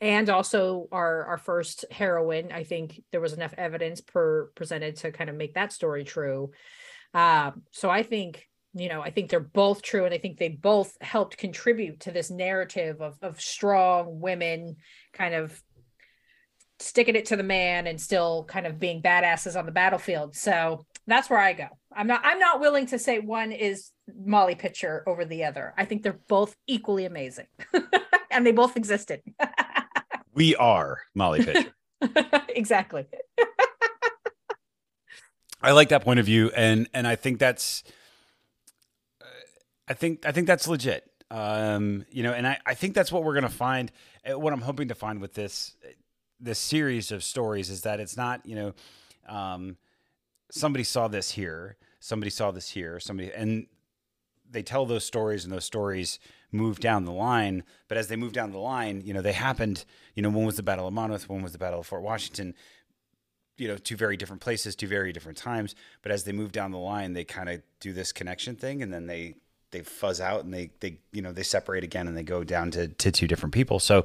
and 0.00 0.28
also 0.28 0.88
our 0.92 1.24
our 1.26 1.38
first 1.38 1.84
heroine. 1.90 2.52
I 2.52 2.64
think 2.64 3.02
there 3.12 3.20
was 3.20 3.32
enough 3.32 3.54
evidence 3.56 4.00
per 4.00 4.50
presented 4.54 4.96
to 4.96 5.12
kind 5.12 5.30
of 5.30 5.36
make 5.36 5.54
that 5.54 5.72
story 5.72 6.04
true. 6.04 6.50
Um, 7.14 7.62
so 7.70 7.88
I 7.88 8.02
think 8.02 8.48
you 8.74 8.88
know, 8.88 9.00
I 9.00 9.10
think 9.10 9.30
they're 9.30 9.40
both 9.40 9.82
true, 9.82 10.04
and 10.04 10.14
I 10.14 10.18
think 10.18 10.38
they 10.38 10.48
both 10.48 10.96
helped 11.00 11.38
contribute 11.38 12.00
to 12.00 12.10
this 12.10 12.30
narrative 12.30 13.00
of 13.00 13.16
of 13.22 13.40
strong 13.40 14.20
women 14.20 14.76
kind 15.12 15.34
of 15.34 15.62
sticking 16.80 17.16
it 17.16 17.26
to 17.26 17.36
the 17.36 17.42
man 17.42 17.86
and 17.86 18.00
still 18.00 18.44
kind 18.44 18.66
of 18.66 18.78
being 18.78 19.02
badasses 19.02 19.58
on 19.58 19.66
the 19.66 19.72
battlefield. 19.72 20.36
So 20.36 20.86
that's 21.06 21.28
where 21.28 21.38
I 21.38 21.52
go. 21.52 21.66
I'm 21.92 22.06
not 22.06 22.20
I'm 22.24 22.38
not 22.38 22.60
willing 22.60 22.86
to 22.86 22.98
say 22.98 23.18
one 23.18 23.52
is 23.52 23.90
Molly 24.14 24.54
Pitcher 24.54 25.02
over 25.06 25.24
the 25.24 25.44
other. 25.44 25.74
I 25.76 25.84
think 25.84 26.02
they're 26.02 26.20
both 26.28 26.56
equally 26.66 27.04
amazing. 27.04 27.46
and 28.30 28.46
they 28.46 28.52
both 28.52 28.76
existed. 28.76 29.22
we 30.34 30.54
are 30.56 31.00
Molly 31.14 31.44
Pitcher. 31.44 31.72
exactly. 32.48 33.06
I 35.60 35.72
like 35.72 35.88
that 35.88 36.04
point 36.04 36.20
of 36.20 36.26
view 36.26 36.52
and 36.54 36.88
and 36.94 37.06
I 37.06 37.16
think 37.16 37.38
that's 37.38 37.82
I 39.88 39.94
think 39.94 40.26
I 40.26 40.32
think 40.32 40.46
that's 40.46 40.68
legit. 40.68 41.10
Um, 41.30 42.04
you 42.10 42.22
know, 42.22 42.32
and 42.32 42.46
I, 42.46 42.58
I 42.64 42.74
think 42.74 42.94
that's 42.94 43.10
what 43.10 43.24
we're 43.24 43.34
gonna 43.34 43.48
find. 43.48 43.90
Uh, 44.28 44.38
what 44.38 44.52
I'm 44.52 44.60
hoping 44.60 44.88
to 44.88 44.94
find 44.94 45.20
with 45.20 45.34
this 45.34 45.74
this 46.40 46.58
series 46.58 47.10
of 47.10 47.24
stories 47.24 47.70
is 47.70 47.82
that 47.82 47.98
it's 47.98 48.16
not 48.16 48.44
you 48.44 48.54
know 48.54 48.74
um, 49.28 49.76
somebody 50.50 50.84
saw 50.84 51.08
this 51.08 51.32
here, 51.32 51.76
somebody 52.00 52.30
saw 52.30 52.50
this 52.50 52.70
here, 52.70 53.00
somebody, 53.00 53.32
and 53.32 53.66
they 54.50 54.62
tell 54.62 54.86
those 54.86 55.04
stories, 55.04 55.44
and 55.44 55.52
those 55.52 55.64
stories 55.64 56.18
move 56.52 56.80
down 56.80 57.04
the 57.04 57.12
line. 57.12 57.64
But 57.88 57.98
as 57.98 58.08
they 58.08 58.16
move 58.16 58.32
down 58.32 58.52
the 58.52 58.58
line, 58.58 59.02
you 59.04 59.12
know, 59.12 59.22
they 59.22 59.32
happened. 59.32 59.84
You 60.14 60.22
know, 60.22 60.30
one 60.30 60.46
was 60.46 60.56
the 60.56 60.62
Battle 60.62 60.86
of 60.86 60.94
Monmouth, 60.94 61.28
one 61.28 61.42
was 61.42 61.52
the 61.52 61.58
Battle 61.58 61.80
of 61.80 61.86
Fort 61.86 62.02
Washington 62.02 62.54
you 63.58 63.66
know 63.66 63.76
two 63.76 63.96
very 63.96 64.16
different 64.16 64.40
places 64.40 64.76
two 64.76 64.86
very 64.86 65.12
different 65.12 65.36
times 65.36 65.74
but 66.02 66.12
as 66.12 66.22
they 66.22 66.30
move 66.30 66.52
down 66.52 66.70
the 66.70 66.78
line 66.78 67.12
they 67.12 67.24
kind 67.24 67.48
of 67.48 67.60
do 67.80 67.92
this 67.92 68.12
connection 68.12 68.54
thing 68.54 68.84
and 68.84 68.94
then 68.94 69.08
they 69.08 69.34
they 69.70 69.82
fuzz 69.82 70.20
out 70.20 70.44
and 70.44 70.52
they 70.52 70.70
they 70.80 70.98
you 71.12 71.22
know 71.22 71.32
they 71.32 71.42
separate 71.42 71.84
again 71.84 72.08
and 72.08 72.16
they 72.16 72.22
go 72.22 72.44
down 72.44 72.70
to 72.72 72.88
to 72.88 73.10
two 73.10 73.26
different 73.26 73.54
people. 73.54 73.78
So 73.78 74.04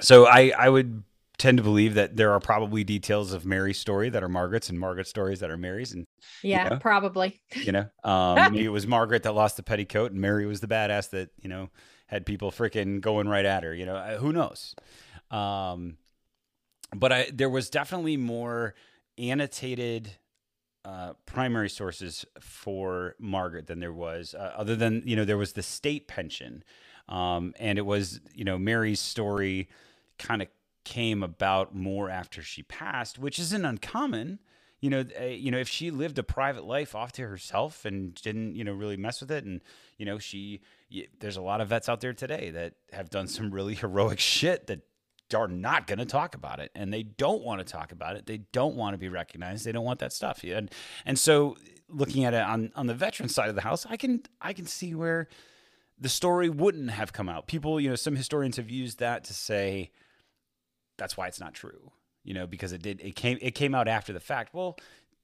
so 0.00 0.26
I 0.26 0.52
I 0.56 0.68
would 0.68 1.02
tend 1.36 1.58
to 1.58 1.64
believe 1.64 1.94
that 1.94 2.16
there 2.16 2.32
are 2.32 2.40
probably 2.40 2.84
details 2.84 3.32
of 3.32 3.44
Mary's 3.44 3.78
story 3.78 4.08
that 4.08 4.22
are 4.22 4.28
Margaret's 4.28 4.70
and 4.70 4.78
Margaret's 4.78 5.10
stories 5.10 5.40
that 5.40 5.50
are 5.50 5.56
Mary's 5.56 5.92
and 5.92 6.06
yeah, 6.42 6.64
you 6.64 6.70
know, 6.70 6.76
probably. 6.76 7.40
You 7.54 7.72
know, 7.72 7.86
um, 8.04 8.52
maybe 8.52 8.64
it 8.64 8.70
was 8.70 8.86
Margaret 8.86 9.24
that 9.24 9.32
lost 9.32 9.56
the 9.56 9.62
petticoat 9.62 10.12
and 10.12 10.20
Mary 10.20 10.46
was 10.46 10.60
the 10.60 10.68
badass 10.68 11.10
that 11.10 11.30
you 11.40 11.48
know 11.48 11.70
had 12.06 12.26
people 12.26 12.50
freaking 12.50 13.00
going 13.00 13.28
right 13.28 13.44
at 13.44 13.64
her. 13.64 13.74
You 13.74 13.86
know, 13.86 13.96
uh, 13.96 14.18
who 14.18 14.32
knows? 14.32 14.74
Um, 15.30 15.96
but 16.94 17.12
I 17.12 17.30
there 17.32 17.50
was 17.50 17.70
definitely 17.70 18.16
more 18.16 18.74
annotated 19.18 20.12
uh, 20.84 21.14
primary 21.26 21.70
sources 21.70 22.26
for 22.40 23.14
Margaret 23.18 23.66
than 23.66 23.80
there 23.80 23.92
was, 23.92 24.34
uh, 24.34 24.52
other 24.56 24.76
than 24.76 25.02
you 25.06 25.16
know 25.16 25.24
there 25.24 25.38
was 25.38 25.54
the 25.54 25.62
state 25.62 26.08
pension, 26.08 26.62
um, 27.08 27.54
and 27.58 27.78
it 27.78 27.86
was 27.86 28.20
you 28.34 28.44
know 28.44 28.58
Mary's 28.58 29.00
story 29.00 29.68
kind 30.18 30.42
of 30.42 30.48
came 30.84 31.22
about 31.22 31.74
more 31.74 32.10
after 32.10 32.42
she 32.42 32.62
passed, 32.62 33.18
which 33.18 33.38
isn't 33.38 33.64
uncommon. 33.64 34.38
You 34.80 34.90
know, 34.90 35.04
uh, 35.18 35.24
you 35.24 35.50
know, 35.50 35.58
if 35.58 35.68
she 35.68 35.90
lived 35.90 36.18
a 36.18 36.22
private 36.22 36.64
life 36.64 36.94
off 36.94 37.12
to 37.12 37.22
herself 37.26 37.86
and 37.86 38.14
didn't, 38.14 38.54
you 38.54 38.64
know, 38.64 38.74
really 38.74 38.98
mess 38.98 39.20
with 39.20 39.30
it, 39.30 39.44
and 39.44 39.62
you 39.96 40.04
know, 40.04 40.18
she, 40.18 40.60
there's 41.20 41.38
a 41.38 41.42
lot 41.42 41.62
of 41.62 41.68
vets 41.68 41.88
out 41.88 42.02
there 42.02 42.12
today 42.12 42.50
that 42.50 42.74
have 42.92 43.08
done 43.08 43.26
some 43.26 43.50
really 43.50 43.74
heroic 43.74 44.20
shit 44.20 44.66
that 44.66 44.80
are 45.32 45.48
not 45.48 45.86
going 45.86 45.98
to 45.98 46.04
talk 46.04 46.34
about 46.34 46.60
it 46.60 46.70
and 46.74 46.92
they 46.92 47.02
don't 47.02 47.42
want 47.42 47.60
to 47.60 47.64
talk 47.64 47.92
about 47.92 48.16
it. 48.16 48.26
They 48.26 48.38
don't 48.52 48.76
want 48.76 48.94
to 48.94 48.98
be 48.98 49.08
recognized. 49.08 49.64
They 49.64 49.72
don't 49.72 49.84
want 49.84 50.00
that 50.00 50.12
stuff. 50.12 50.42
And 50.44 50.70
and 51.06 51.18
so 51.18 51.56
looking 51.88 52.24
at 52.24 52.34
it 52.34 52.42
on 52.42 52.72
on 52.74 52.86
the 52.86 52.94
veteran 52.94 53.28
side 53.28 53.50
of 53.50 53.54
the 53.54 53.60
house 53.60 53.84
i 53.90 53.96
can 53.96 54.22
i 54.40 54.54
can 54.54 54.64
see 54.66 54.94
where 54.94 55.28
the 55.98 56.08
story 56.08 56.48
wouldn't 56.48 56.90
have 56.90 57.12
come 57.12 57.28
out. 57.28 57.46
People 57.46 57.80
you 57.80 57.88
know 57.88 57.94
some 57.94 58.16
historians 58.16 58.56
have 58.56 58.70
used 58.70 58.98
that 58.98 59.24
to 59.24 59.34
say 59.34 59.90
that's 60.98 61.16
why 61.16 61.26
it's 61.26 61.40
not 61.40 61.54
true 61.54 61.92
you 62.22 62.34
know 62.34 62.46
because 62.46 62.72
it 62.72 62.82
did 62.82 63.00
it 63.00 63.16
came 63.16 63.38
it 63.40 63.52
came 63.52 63.74
out 63.74 63.88
after 63.88 64.12
the 64.12 64.20
fact. 64.20 64.54
Well 64.54 64.76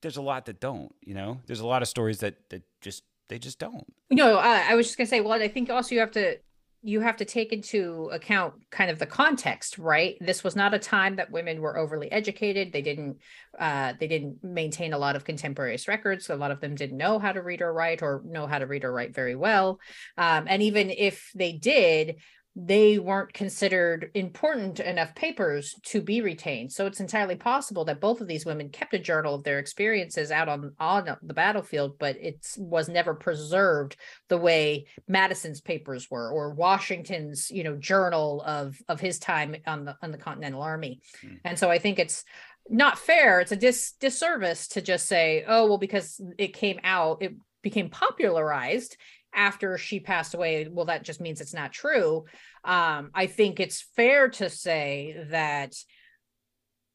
there's 0.03 0.16
a 0.16 0.22
lot 0.22 0.46
that 0.46 0.61
don't 0.61 0.94
you 1.03 1.14
know? 1.14 1.40
There's 1.46 1.61
a 1.61 1.66
lot 1.66 1.82
of 1.82 1.88
stories 1.88 2.20
that 2.20 2.36
that 2.51 2.62
just 2.80 3.03
they 3.28 3.38
just 3.38 3.59
don't. 3.59 3.86
No 4.11 4.38
uh, 4.38 4.62
i 4.66 4.74
was 4.74 4.86
just 4.86 4.98
gonna 4.98 5.07
say 5.07 5.20
well 5.20 5.40
i 5.40 5.48
think 5.48 5.70
also 5.70 5.94
you 5.94 6.01
have 6.01 6.12
to 6.12 6.38
you 6.82 7.00
have 7.00 7.16
to 7.18 7.24
take 7.24 7.52
into 7.52 8.08
account 8.10 8.54
kind 8.70 8.90
of 8.90 8.98
the 8.98 9.06
context 9.06 9.78
right? 9.78 10.16
This 10.20 10.42
was 10.42 10.56
not 10.56 10.74
a 10.74 10.78
time 10.78 11.16
that 11.16 11.30
women 11.30 11.60
were 11.60 11.76
overly 11.76 12.10
educated. 12.10 12.72
They 12.72 12.82
didn't 12.82 13.18
uh, 13.58 13.94
they 13.98 14.06
didn't 14.06 14.42
maintain 14.42 14.92
a 14.92 14.98
lot 14.98 15.16
of 15.16 15.24
contemporaneous 15.24 15.88
records. 15.88 16.30
A 16.30 16.36
lot 16.36 16.50
of 16.50 16.60
them 16.60 16.74
didn't 16.74 16.96
know 16.96 17.18
how 17.18 17.32
to 17.32 17.42
read 17.42 17.60
or 17.60 17.72
write 17.72 18.02
or 18.02 18.22
know 18.24 18.46
how 18.46 18.58
to 18.58 18.66
read 18.66 18.84
or 18.84 18.92
write 18.92 19.14
very 19.14 19.36
well. 19.36 19.80
Um, 20.16 20.46
and 20.48 20.62
even 20.62 20.90
if 20.90 21.30
they 21.34 21.52
did 21.52 22.16
they 22.57 22.98
weren't 22.98 23.32
considered 23.32 24.11
important 24.14 24.80
enough 24.80 25.14
papers 25.14 25.76
to 25.84 26.03
be 26.03 26.20
retained. 26.20 26.72
So 26.72 26.86
it's 26.86 26.98
entirely 26.98 27.36
possible 27.36 27.84
that 27.84 28.01
both 28.01 28.20
of 28.20 28.26
these 28.26 28.44
women 28.44 28.70
kept 28.70 28.92
a 28.92 28.98
journal 28.98 29.36
of 29.36 29.44
their 29.44 29.61
experiences 29.61 30.32
out 30.32 30.48
on, 30.48 30.72
on 30.80 31.16
the 31.22 31.34
battlefield, 31.34 31.96
but 31.98 32.16
it 32.16 32.44
was 32.59 32.88
never 32.88 33.14
preserved 33.14 33.96
the 34.28 34.36
way 34.36 34.86
Madison's 35.07 35.61
papers 35.61 36.11
were 36.11 36.30
or 36.30 36.51
Washington's, 36.51 37.51
you 37.51 37.62
know, 37.62 37.76
journal 37.76 38.42
of 38.42 38.76
of 38.88 39.01
his 39.01 39.20
time 39.20 39.55
on 39.66 39.84
the 39.84 39.96
on 40.03 40.11
the 40.11 40.18
Continental 40.18 40.62
Army. 40.62 41.01
Mm. 41.24 41.40
And 41.44 41.59
so 41.59 41.70
I 41.70 41.78
think 41.78 42.01
it's 42.01 42.24
not 42.68 42.98
fair. 42.98 43.40
It's 43.40 43.53
a 43.53 43.57
dis 43.57 43.92
disservice 44.01 44.68
to 44.68 44.82
just 44.82 45.07
say, 45.07 45.44
oh, 45.46 45.66
well, 45.66 45.78
because 45.78 46.20
it 46.36 46.53
came 46.53 46.80
out, 46.82 47.22
it 47.22 47.34
became 47.62 47.90
popularized 47.90 48.96
after 49.34 49.78
she 49.78 50.00
passed 50.00 50.34
away 50.34 50.68
well 50.70 50.86
that 50.86 51.04
just 51.04 51.20
means 51.20 51.40
it's 51.40 51.54
not 51.54 51.72
true. 51.72 52.24
Um 52.64 53.10
i 53.14 53.26
think 53.26 53.60
it's 53.60 53.88
fair 53.96 54.28
to 54.28 54.50
say 54.50 55.26
that 55.30 55.74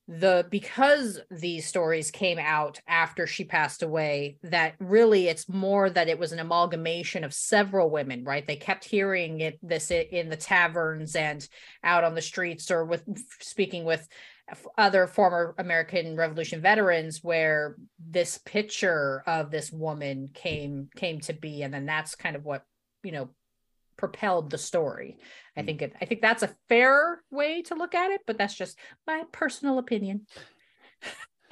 the 0.08 0.46
because 0.52 1.20
these 1.32 1.66
stories 1.66 2.12
came 2.12 2.38
out 2.38 2.80
after 2.88 3.26
she 3.26 3.44
passed 3.44 3.82
away 3.82 4.38
that 4.44 4.76
really 4.80 5.28
it's 5.28 5.50
more 5.50 5.90
that 5.90 6.08
it 6.08 6.20
was 6.20 6.32
an 6.32 6.38
amalgamation 6.38 7.24
of 7.24 7.34
several 7.34 7.90
women 7.90 8.24
right? 8.24 8.46
They 8.46 8.56
kept 8.56 8.86
hearing 8.86 9.42
it 9.42 9.58
this 9.64 9.90
in 9.90 10.30
the 10.30 10.36
taverns 10.36 11.16
and 11.16 11.48
out 11.84 12.04
on 12.04 12.14
the 12.14 12.22
streets 12.22 12.70
or 12.70 12.86
with 12.86 13.04
speaking 13.42 13.84
with 13.84 14.08
other 14.78 15.08
former 15.08 15.56
American 15.58 16.16
Revolution 16.16 16.62
veterans 16.62 17.24
where 17.24 17.76
this 18.00 18.38
picture 18.40 19.24
of 19.26 19.50
this 19.50 19.72
woman 19.72 20.30
came 20.34 20.90
came 20.96 21.20
to 21.22 21.34
be, 21.34 21.64
and 21.64 21.74
then 21.74 21.86
that's 21.86 22.16
kind 22.16 22.36
of 22.36 22.46
what 22.46 22.64
you 23.04 23.12
know 23.12 23.30
propelled 23.98 24.50
the 24.50 24.58
story. 24.58 25.18
I 25.58 25.62
hmm. 25.62 25.66
think 25.66 25.82
it, 25.82 25.94
I 26.00 26.06
think 26.06 26.22
that's 26.22 26.44
a 26.44 26.56
fair 26.70 27.22
way 27.32 27.62
to 27.64 27.76
look 27.76 27.96
at 27.96 28.12
it, 28.12 28.22
but 28.28 28.38
that's 28.38 28.56
just 28.56 28.78
my 29.08 29.24
personal 29.32 29.80
opinion. 29.80 30.28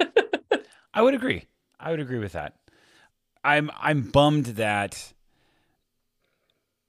I 0.94 1.02
would 1.02 1.14
agree. 1.14 1.46
I 1.80 1.90
would 1.90 2.00
agree 2.00 2.18
with 2.18 2.32
that. 2.32 2.54
I'm 3.42 3.70
I'm 3.78 4.02
bummed 4.02 4.46
that 4.46 5.12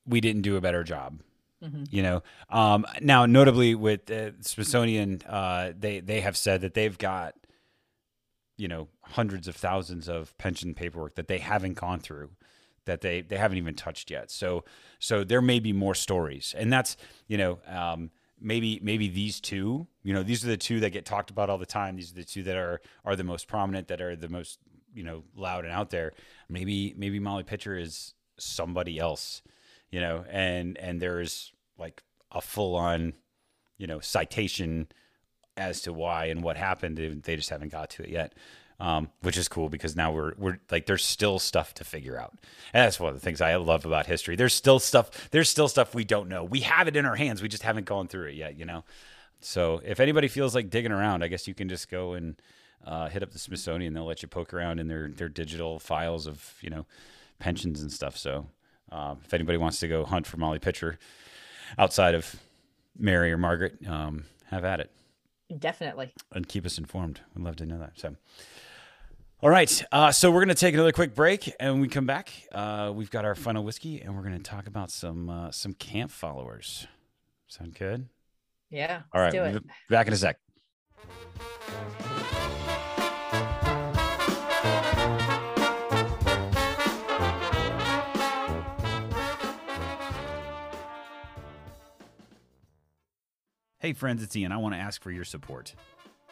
we 0.06 0.22
didn't 0.22 0.44
do 0.44 0.56
a 0.56 0.62
better 0.62 0.84
job 0.84 1.20
Mm-hmm. 1.66 1.84
You 1.90 2.04
know, 2.04 2.24
um, 2.50 2.86
now 3.02 3.26
notably 3.26 3.76
with 3.76 4.10
uh, 4.12 4.32
Smithsonian, 4.42 5.22
uh, 5.28 5.74
they 5.78 6.00
they 6.00 6.22
have 6.22 6.38
said 6.38 6.62
that 6.62 6.74
they've 6.74 6.98
got 6.98 7.36
you 8.58 8.68
know 8.68 8.88
hundreds 9.02 9.48
of 9.48 9.56
thousands 9.56 10.08
of 10.08 10.38
pension 10.38 10.74
paperwork 10.74 11.16
that 11.16 11.28
they 11.28 11.40
haven't 11.40 11.74
gone 11.74 12.00
through 12.00 12.30
that 12.86 13.02
they 13.02 13.22
they 13.22 13.38
haven't 13.38 13.58
even 13.58 13.76
touched 13.76 14.10
yet. 14.10 14.32
So 14.32 14.64
so 15.00 15.24
there 15.24 15.42
may 15.42 15.60
be 15.60 15.74
more 15.74 15.96
stories, 15.96 16.56
and 16.58 16.72
that's 16.72 16.98
you 17.28 17.38
know 17.38 17.60
um, 17.68 18.12
maybe 18.40 18.80
maybe 18.82 19.10
these 19.10 19.42
two 19.42 19.88
you 20.04 20.14
know 20.14 20.24
these 20.24 20.44
are 20.44 20.48
the 20.48 20.58
two 20.58 20.80
that 20.80 20.92
get 20.92 21.06
talked 21.06 21.30
about 21.30 21.50
all 21.50 21.58
the 21.58 21.66
time. 21.66 21.96
These 21.96 22.12
are 22.12 22.16
the 22.16 22.24
two 22.24 22.44
that 22.44 22.56
are 22.56 22.82
are 23.04 23.16
the 23.16 23.24
most 23.24 23.48
prominent, 23.48 23.88
that 23.90 24.02
are 24.02 24.16
the 24.16 24.30
most 24.30 24.60
you 24.94 25.04
know 25.04 25.24
loud 25.36 25.66
and 25.66 25.74
out 25.74 25.90
there. 25.90 26.14
Maybe 26.50 26.94
maybe 26.98 27.20
Molly 27.20 27.44
Pitcher 27.44 27.78
is 27.78 28.14
somebody 28.38 29.00
else, 29.00 29.42
you 29.90 30.00
know, 30.00 30.24
and 30.30 30.78
and 30.78 31.02
there's 31.02 31.52
like 31.78 32.04
a 32.32 32.42
full 32.42 32.76
on, 32.76 33.14
you 33.78 33.88
know, 33.88 34.00
citation 34.00 34.88
as 35.58 35.82
to 35.82 35.94
why 35.94 36.26
and 36.26 36.44
what 36.44 36.58
happened. 36.58 36.98
They 37.24 37.36
just 37.36 37.50
haven't 37.50 37.72
got 37.72 37.90
to 37.92 38.04
it 38.04 38.10
yet. 38.10 38.34
Um, 38.78 39.10
which 39.22 39.38
is 39.38 39.48
cool 39.48 39.70
because 39.70 39.96
now 39.96 40.12
we're 40.12 40.34
we're 40.38 40.60
like 40.70 40.86
there's 40.86 41.06
still 41.06 41.40
stuff 41.40 41.74
to 41.76 41.86
figure 41.86 42.20
out. 42.20 42.34
And 42.74 42.86
that's 42.86 43.00
one 43.00 43.08
of 43.08 43.16
the 43.16 43.22
things 43.22 43.40
I 43.40 43.56
love 43.56 43.86
about 43.86 44.06
history. 44.06 44.36
There's 44.36 44.54
still 44.54 44.80
stuff 44.80 45.30
there's 45.32 45.50
still 45.50 45.70
stuff 45.70 45.96
we 45.96 46.04
don't 46.04 46.28
know. 46.28 46.44
We 46.44 46.60
have 46.60 46.90
it 46.90 46.98
in 46.98 47.06
our 47.06 47.16
hands. 47.16 47.42
We 47.42 47.48
just 47.48 47.64
haven't 47.64 47.86
gone 47.86 48.10
through 48.10 48.26
it 48.26 48.36
yet, 48.36 48.60
you 48.60 48.66
know. 48.66 48.84
So 49.40 49.82
if 49.86 50.02
anybody 50.02 50.28
feels 50.28 50.54
like 50.54 50.70
digging 50.70 50.92
around, 50.92 51.24
I 51.24 51.30
guess 51.30 51.48
you 51.48 51.54
can 51.54 51.70
just 51.70 51.90
go 51.90 52.14
and 52.14 52.36
uh, 52.86 53.08
hit 53.10 53.24
up 53.24 53.32
the 53.32 53.40
Smithsonian. 53.40 53.94
They'll 53.94 54.06
let 54.06 54.22
you 54.22 54.28
poke 54.28 54.54
around 54.54 54.80
in 54.80 54.88
their 54.88 55.08
their 55.08 55.30
digital 55.30 55.80
files 55.80 56.28
of 56.28 56.56
you 56.62 56.70
know 56.70 56.86
pensions 57.40 57.82
and 57.82 57.92
stuff. 57.92 58.18
So 58.18 58.48
uh, 58.92 59.16
if 59.24 59.34
anybody 59.34 59.58
wants 59.58 59.80
to 59.80 59.88
go 59.88 60.06
hunt 60.06 60.28
for 60.28 60.38
Molly 60.38 60.60
Pitcher, 60.60 61.00
outside 61.78 62.16
of 62.16 62.36
Mary 62.98 63.32
or 63.32 63.38
Margaret, 63.38 63.78
um, 63.88 64.26
have 64.48 64.66
at 64.66 64.80
it. 64.80 64.92
Definitely. 65.60 66.14
And 66.32 66.48
keep 66.48 66.66
us 66.66 66.78
informed. 66.78 67.22
We'd 67.36 67.44
love 67.44 67.56
to 67.58 67.66
know 67.66 67.78
that. 67.80 67.92
So, 67.96 68.16
all 69.42 69.50
right. 69.50 69.84
Uh, 69.92 70.12
so 70.12 70.32
we're 70.32 70.40
going 70.40 70.50
to 70.50 70.56
take 70.56 70.74
another 70.74 70.92
quick 70.92 71.14
break, 71.14 71.54
and 71.60 71.74
when 71.74 71.82
we 71.82 71.88
come 71.88 72.06
back, 72.06 72.32
uh, 72.52 72.92
we've 72.94 73.12
got 73.12 73.26
our 73.26 73.36
final 73.36 73.64
whiskey, 73.64 74.02
and 74.02 74.16
we're 74.16 74.24
going 74.24 74.38
to 74.38 74.44
talk 74.44 74.68
about 74.68 74.90
some 74.90 75.30
uh, 75.30 75.52
some 75.52 75.74
camp 75.74 76.12
followers. 76.12 76.88
Sound 77.48 77.76
good? 77.78 78.08
Yeah. 78.70 79.04
All 79.14 79.22
right. 79.22 79.62
Back 79.90 80.08
in 80.08 80.14
a 80.14 80.18
sec. 80.18 80.40
Hey 93.86 93.94
friends, 93.94 94.24
it's 94.24 94.36
Ian. 94.36 94.52
I 94.52 94.58
want 94.58 94.74
to 94.74 94.80
ask 94.80 95.04
for 95.04 95.12
your 95.12 95.24
support. 95.24 95.76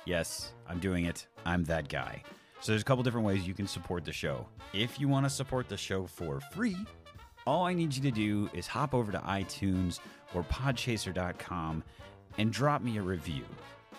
Yes, 0.06 0.54
I'm 0.68 0.80
doing 0.80 1.06
it. 1.06 1.28
I'm 1.46 1.64
that 1.66 1.88
guy. 1.88 2.24
So 2.62 2.72
there's 2.72 2.82
a 2.82 2.86
couple 2.86 3.04
different 3.04 3.28
ways 3.28 3.48
you 3.48 3.54
can 3.54 3.68
support 3.68 4.06
the 4.06 4.12
show. 4.12 4.48
If 4.74 5.00
you 5.00 5.08
want 5.08 5.28
to 5.28 5.30
support 5.30 5.70
the 5.70 5.78
show 5.78 6.08
for 6.08 6.40
free, 6.52 6.76
all 7.46 7.64
I 7.64 7.76
need 7.76 7.96
you 7.96 8.02
to 8.02 8.10
do 8.10 8.50
is 8.56 8.66
hop 8.66 8.96
over 8.96 9.12
to 9.12 9.20
iTunes 9.20 10.00
or 10.34 10.42
podchaser.com 10.46 11.84
and 12.40 12.52
drop 12.52 12.82
me 12.82 12.98
a 12.98 13.04
review. 13.04 13.46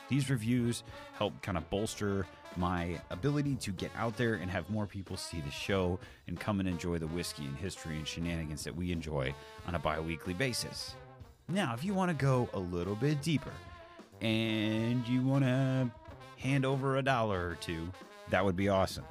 These 0.08 0.30
reviews 0.30 0.82
help 1.16 1.40
kind 1.40 1.56
of 1.56 1.70
bolster 1.70 2.26
my 2.56 3.00
ability 3.10 3.54
to 3.54 3.70
get 3.70 3.92
out 3.96 4.16
there 4.16 4.34
and 4.34 4.50
have 4.50 4.68
more 4.68 4.88
people 4.88 5.16
see 5.16 5.40
the 5.40 5.52
show 5.52 6.00
and 6.26 6.40
come 6.40 6.58
and 6.58 6.68
enjoy 6.68 6.98
the 6.98 7.06
whiskey 7.06 7.44
and 7.44 7.56
history 7.56 7.98
and 7.98 8.08
shenanigans 8.08 8.64
that 8.64 8.74
we 8.74 8.90
enjoy 8.90 9.32
on 9.68 9.76
a 9.76 9.78
bi 9.78 10.00
weekly 10.00 10.34
basis. 10.34 10.96
Now, 11.48 11.74
if 11.74 11.84
you 11.84 11.92
want 11.92 12.10
to 12.10 12.14
go 12.14 12.48
a 12.54 12.58
little 12.58 12.94
bit 12.94 13.20
deeper 13.20 13.52
and 14.20 15.06
you 15.06 15.20
want 15.22 15.44
to 15.44 15.90
hand 16.38 16.64
over 16.64 16.96
a 16.96 17.02
dollar 17.02 17.50
or 17.50 17.56
two, 17.56 17.90
that 18.30 18.42
would 18.44 18.56
be 18.56 18.70
awesome. 18.70 19.04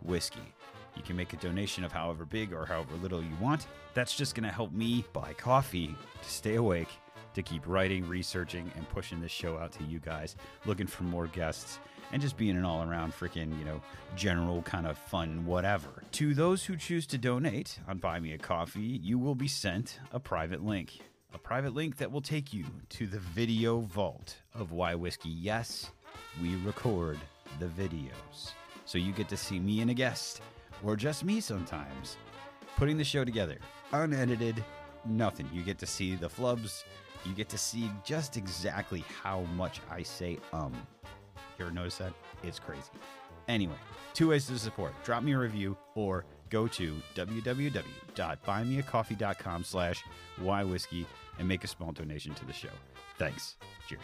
whiskey. 0.02 0.54
You 0.96 1.04
can 1.04 1.16
make 1.16 1.34
a 1.34 1.38
donation 1.38 1.84
of 1.84 1.92
however 1.92 2.26
big 2.26 2.54
or 2.54 2.66
however 2.66 2.96
little 3.02 3.24
you 3.24 3.36
want. 3.40 3.68
That's 3.94 4.16
just 4.16 4.34
going 4.36 4.44
to 4.44 4.54
help 4.54 4.74
me 4.74 5.06
buy 5.14 5.34
coffee 5.34 5.96
to 6.22 6.30
stay 6.30 6.56
awake, 6.56 6.90
to 7.34 7.42
keep 7.42 7.64
writing, 7.66 8.08
researching, 8.08 8.72
and 8.76 8.88
pushing 8.90 9.22
this 9.22 9.32
show 9.32 9.58
out 9.58 9.72
to 9.74 9.84
you 9.86 10.00
guys, 10.00 10.36
looking 10.66 10.88
for 10.88 11.04
more 11.04 11.28
guests 11.28 11.80
and 12.12 12.22
just 12.22 12.38
being 12.38 12.58
an 12.58 12.66
all 12.66 12.84
around 12.84 13.14
freaking, 13.14 13.58
you 13.60 13.66
know, 13.66 13.82
general 14.16 14.62
kind 14.64 14.88
of 14.88 14.98
fun 14.98 15.46
whatever. 15.46 16.04
To 16.14 16.34
those 16.34 16.66
who 16.66 16.76
choose 16.76 17.06
to 17.08 17.18
donate 17.18 17.80
on 17.88 17.98
Buy 17.98 18.20
Me 18.20 18.34
a 18.34 18.38
Coffee, 18.38 19.00
you 19.02 19.18
will 19.20 19.36
be 19.36 19.48
sent 19.48 20.00
a 20.12 20.20
private 20.20 20.64
link. 20.64 21.00
A 21.34 21.38
private 21.38 21.76
link 21.76 21.98
that 21.98 22.12
will 22.12 22.22
take 22.22 22.54
you 22.54 22.66
to 22.90 23.06
the 23.06 23.20
video 23.20 23.80
vault 23.82 24.38
of 24.56 24.72
Why 24.72 24.96
Whiskey. 24.96 25.30
Yes, 25.30 25.92
we 26.42 26.56
record 26.58 27.20
the 27.60 27.68
videos. 27.68 28.52
So 28.86 28.98
you 28.98 29.12
get 29.12 29.30
to 29.30 29.38
see 29.38 29.60
me 29.60 29.82
and 29.82 29.92
a 29.92 29.94
guest 29.94 30.42
or 30.84 30.96
just 30.96 31.24
me 31.24 31.40
sometimes, 31.40 32.18
putting 32.78 32.98
the 32.98 33.04
show 33.04 33.24
together, 33.24 33.58
unedited, 33.92 34.64
nothing. 35.06 35.48
You 35.54 35.62
get 35.62 35.78
to 35.80 35.86
see 35.86 36.16
the 36.16 36.30
flubs. 36.30 36.84
You 37.26 37.34
get 37.34 37.50
to 37.50 37.58
see 37.58 37.92
just 38.04 38.38
exactly 38.38 39.04
how 39.22 39.42
much 39.56 39.82
I 39.92 40.04
say 40.04 40.40
um. 40.54 40.74
You 41.60 41.66
ever 41.66 41.76
notice 41.76 41.98
that? 41.98 42.14
It's 42.42 42.58
crazy. 42.58 42.90
Anyway, 43.50 43.76
two 44.14 44.30
ways 44.30 44.48
to 44.48 44.58
support. 44.58 44.94
Drop 45.04 45.22
me 45.24 45.34
a 45.34 45.38
review 45.38 45.76
or 45.96 46.24
go 46.50 46.68
to 46.68 46.96
www.buymeacoffee.com 47.16 49.64
slash 49.64 50.04
whywhiskey 50.42 51.06
and 51.38 51.48
make 51.48 51.64
a 51.64 51.68
small 51.68 51.92
donation 51.92 52.34
to 52.36 52.46
the 52.46 52.54
show. 52.54 52.70
Thanks. 53.18 53.56
Cheers. 53.88 54.02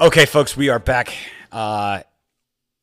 Okay, 0.00 0.24
folks, 0.24 0.56
we 0.56 0.70
are 0.70 0.78
back. 0.78 1.12
Uh, 1.52 2.00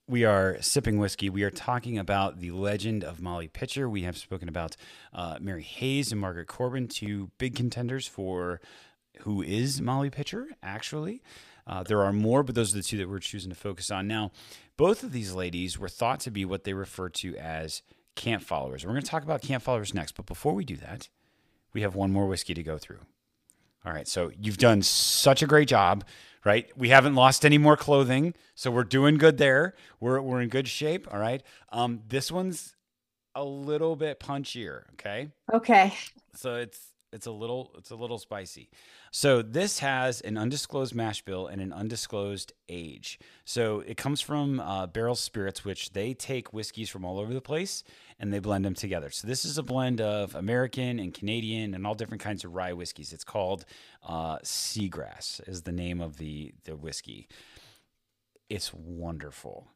we 0.08 0.24
are 0.24 0.58
sipping 0.62 0.98
whiskey. 0.98 1.30
We 1.30 1.44
are 1.44 1.52
talking 1.52 1.98
about 1.98 2.40
the 2.40 2.52
legend 2.52 3.04
of 3.04 3.22
Molly 3.22 3.50
Pitcher. 3.50 3.90
We 3.90 4.04
have 4.04 4.18
spoken 4.18 4.48
about 4.48 4.78
uh, 5.14 5.38
Mary 5.42 5.64
Hayes 5.64 6.12
and 6.14 6.22
Margaret 6.22 6.48
Corbin, 6.48 6.88
two 6.88 7.32
big 7.38 7.56
contenders 7.56 8.08
for 8.08 8.62
who 9.20 9.42
is 9.42 9.82
Molly 9.82 10.10
Pitcher, 10.10 10.48
actually. 10.64 11.22
Uh, 11.66 11.84
there 11.84 12.02
are 12.04 12.14
more, 12.14 12.42
but 12.44 12.56
those 12.56 12.74
are 12.74 12.78
the 12.78 12.84
two 12.84 12.98
that 12.98 13.10
we're 13.10 13.20
choosing 13.20 13.50
to 13.50 13.56
focus 13.56 13.92
on. 13.92 14.08
Now, 14.08 14.32
both 14.78 15.04
of 15.04 15.12
these 15.12 15.34
ladies 15.34 15.78
were 15.78 15.90
thought 15.90 16.22
to 16.22 16.32
be 16.32 16.46
what 16.46 16.64
they 16.64 16.74
refer 16.74 17.10
to 17.10 17.36
as 17.36 17.82
camp 18.16 18.44
followers. 18.44 18.86
We're 18.86 18.94
going 18.94 19.04
to 19.04 19.10
talk 19.10 19.24
about 19.24 19.42
camp 19.42 19.64
followers 19.64 19.94
next, 19.94 20.14
but 20.14 20.26
before 20.26 20.54
we 20.54 20.64
do 20.64 20.78
that, 20.78 21.10
we 21.74 21.82
have 21.82 21.96
one 21.96 22.14
more 22.14 22.28
whiskey 22.28 22.54
to 22.54 22.64
go 22.64 22.78
through. 22.78 23.00
All 23.86 23.92
right, 23.92 24.08
so 24.08 24.32
you've 24.40 24.58
done 24.58 24.82
such 24.82 25.42
a 25.42 25.48
great 25.48 25.68
job 25.68 26.06
right? 26.48 26.72
We 26.78 26.90
haven't 26.90 27.14
lost 27.14 27.46
any 27.46 27.58
more 27.58 27.76
clothing, 27.76 28.34
so 28.56 28.72
we're 28.72 28.86
doing 28.86 29.18
good 29.18 29.38
there. 29.38 29.76
We're 30.00 30.22
we're 30.22 30.42
in 30.42 30.48
good 30.48 30.68
shape. 30.70 31.06
All 31.12 31.20
right. 31.20 31.44
Um, 31.74 32.00
this 32.08 32.32
one's 32.32 32.74
a 33.36 33.44
little 33.44 33.98
bit 33.98 34.22
punchier. 34.22 34.84
Okay. 34.94 35.28
Okay. 35.54 35.94
So 36.36 36.56
it's 36.56 36.80
it's 37.12 37.26
a 37.26 37.32
little 37.32 37.74
it's 37.78 37.92
a 37.92 37.98
little 37.98 38.18
spicy. 38.18 38.70
So 39.12 39.42
this 39.42 39.80
has 39.80 40.22
an 40.22 40.38
undisclosed 40.38 40.96
mash 40.96 41.22
bill 41.22 41.48
and 41.48 41.62
an 41.62 41.74
undisclosed 41.74 42.54
age. 42.70 43.20
So 43.44 43.82
it 43.82 43.98
comes 43.98 44.22
from 44.22 44.62
uh, 44.62 44.88
Barrell 44.88 45.16
Spirits, 45.16 45.66
which 45.66 45.92
they 45.92 46.14
take 46.14 46.54
whiskeys 46.54 46.90
from 46.90 47.04
all 47.04 47.20
over 47.20 47.34
the 47.34 47.42
place 47.42 47.84
and 48.20 48.34
they 48.34 48.40
blend 48.40 48.66
them 48.66 48.74
together. 48.74 49.10
So 49.10 49.28
this 49.28 49.46
is 49.46 49.58
a 49.58 49.64
blend 49.64 50.02
of 50.02 50.36
American 50.36 51.00
and 51.00 51.14
Canadian 51.14 51.74
and 51.74 51.86
all 51.86 51.96
different 51.96 52.24
kinds 52.24 52.44
of 52.44 52.54
rye 52.54 52.74
whiskeys. 52.74 53.14
It's 53.14 53.24
called 53.24 53.66
uh, 54.08 54.40
Seagrass 54.40 55.48
is 55.48 55.64
the 55.64 55.72
name 55.72 56.02
of 56.02 56.18
the 56.18 56.54
the 56.66 56.76
whiskey. 56.76 57.28
It's 58.50 58.74
wonderful. 58.74 59.68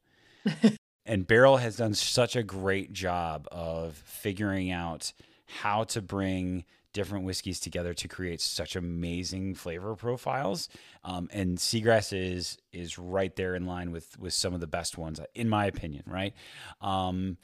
and 1.06 1.28
Barrell 1.28 1.58
has 1.58 1.78
done 1.78 1.94
such 1.94 2.36
a 2.36 2.44
great 2.44 2.94
job 2.94 3.48
of 3.52 3.96
figuring 3.96 4.72
out 4.72 5.14
how 5.46 5.84
to 5.84 6.02
bring 6.02 6.66
different 6.94 7.26
whiskeys 7.26 7.60
together 7.60 7.94
to 7.94 8.08
create 8.08 8.42
such 8.42 8.76
amazing 8.76 9.56
flavor 9.56 9.96
profiles. 9.96 10.68
Um, 11.04 11.30
and 11.32 11.58
Seagrass 11.58 12.12
is 12.14 12.58
is 12.72 12.98
right 12.98 13.36
there 13.36 13.56
in 13.56 13.66
line 13.66 13.92
with 13.92 14.18
with 14.20 14.34
some 14.34 14.54
of 14.54 14.60
the 14.60 14.68
best 14.68 14.98
ones, 14.98 15.20
in 15.36 15.48
my 15.50 15.66
opinion. 15.66 16.04
Right. 16.08 16.34
Um, 16.82 17.38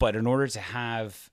but 0.00 0.16
in 0.16 0.26
order 0.26 0.48
to 0.48 0.58
have 0.58 1.30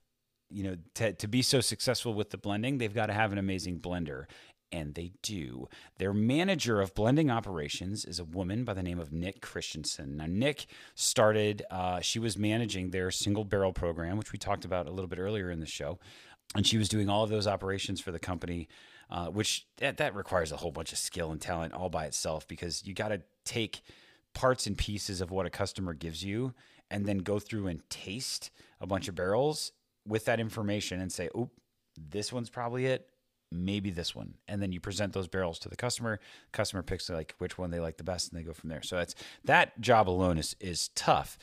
you 0.48 0.62
know 0.62 0.76
to, 0.94 1.12
to 1.14 1.26
be 1.26 1.42
so 1.42 1.60
successful 1.60 2.14
with 2.14 2.30
the 2.30 2.38
blending 2.38 2.78
they've 2.78 2.94
got 2.94 3.06
to 3.06 3.12
have 3.12 3.32
an 3.32 3.38
amazing 3.38 3.80
blender 3.80 4.26
and 4.70 4.94
they 4.94 5.12
do. 5.22 5.66
Their 5.96 6.12
manager 6.12 6.82
of 6.82 6.94
blending 6.94 7.30
operations 7.30 8.04
is 8.04 8.18
a 8.18 8.24
woman 8.24 8.64
by 8.64 8.74
the 8.74 8.82
name 8.82 8.98
of 8.98 9.10
Nick 9.10 9.40
Christensen. 9.40 10.18
Now, 10.18 10.26
Nick 10.28 10.66
started, 10.94 11.62
uh, 11.70 12.00
she 12.00 12.18
was 12.18 12.36
managing 12.36 12.90
their 12.90 13.10
single 13.10 13.44
barrel 13.44 13.72
program, 13.72 14.18
which 14.18 14.30
we 14.30 14.38
talked 14.38 14.66
about 14.66 14.86
a 14.86 14.90
little 14.90 15.08
bit 15.08 15.18
earlier 15.18 15.50
in 15.50 15.60
the 15.60 15.64
show 15.64 15.98
and 16.54 16.66
she 16.66 16.78
was 16.78 16.88
doing 16.88 17.08
all 17.08 17.24
of 17.24 17.30
those 17.30 17.46
operations 17.46 18.00
for 18.00 18.10
the 18.10 18.18
company, 18.18 18.68
uh, 19.10 19.26
which 19.26 19.66
that, 19.78 19.98
that 19.98 20.14
requires 20.14 20.52
a 20.52 20.56
whole 20.56 20.72
bunch 20.72 20.92
of 20.92 20.98
skill 20.98 21.30
and 21.30 21.40
talent 21.40 21.74
all 21.74 21.88
by 21.88 22.06
itself 22.06 22.46
because 22.48 22.84
you 22.86 22.94
got 22.94 23.08
to 23.08 23.20
take 23.44 23.82
parts 24.34 24.66
and 24.66 24.78
pieces 24.78 25.20
of 25.20 25.30
what 25.30 25.46
a 25.46 25.50
customer 25.50 25.94
gives 25.94 26.22
you 26.22 26.54
and 26.90 27.06
then 27.06 27.18
go 27.18 27.38
through 27.38 27.66
and 27.66 27.88
taste 27.90 28.50
a 28.80 28.86
bunch 28.86 29.08
of 29.08 29.14
barrels 29.14 29.72
with 30.06 30.24
that 30.26 30.40
information 30.40 31.00
and 31.00 31.12
say, 31.12 31.28
"Oop, 31.36 31.50
this 31.96 32.32
one's 32.32 32.50
probably 32.50 32.86
it." 32.86 33.08
Maybe 33.50 33.90
this 33.90 34.14
one, 34.14 34.34
and 34.46 34.60
then 34.60 34.72
you 34.72 34.80
present 34.80 35.14
those 35.14 35.26
barrels 35.26 35.58
to 35.60 35.70
the 35.70 35.76
customer. 35.76 36.20
Customer 36.52 36.82
picks 36.82 37.08
like 37.08 37.34
which 37.38 37.56
one 37.56 37.70
they 37.70 37.80
like 37.80 37.96
the 37.96 38.04
best, 38.04 38.30
and 38.30 38.38
they 38.38 38.44
go 38.44 38.52
from 38.52 38.68
there. 38.68 38.82
So 38.82 38.96
that's 38.96 39.14
that 39.44 39.80
job 39.80 40.08
alone 40.08 40.36
is 40.36 40.54
is 40.60 40.88
tough 40.88 41.38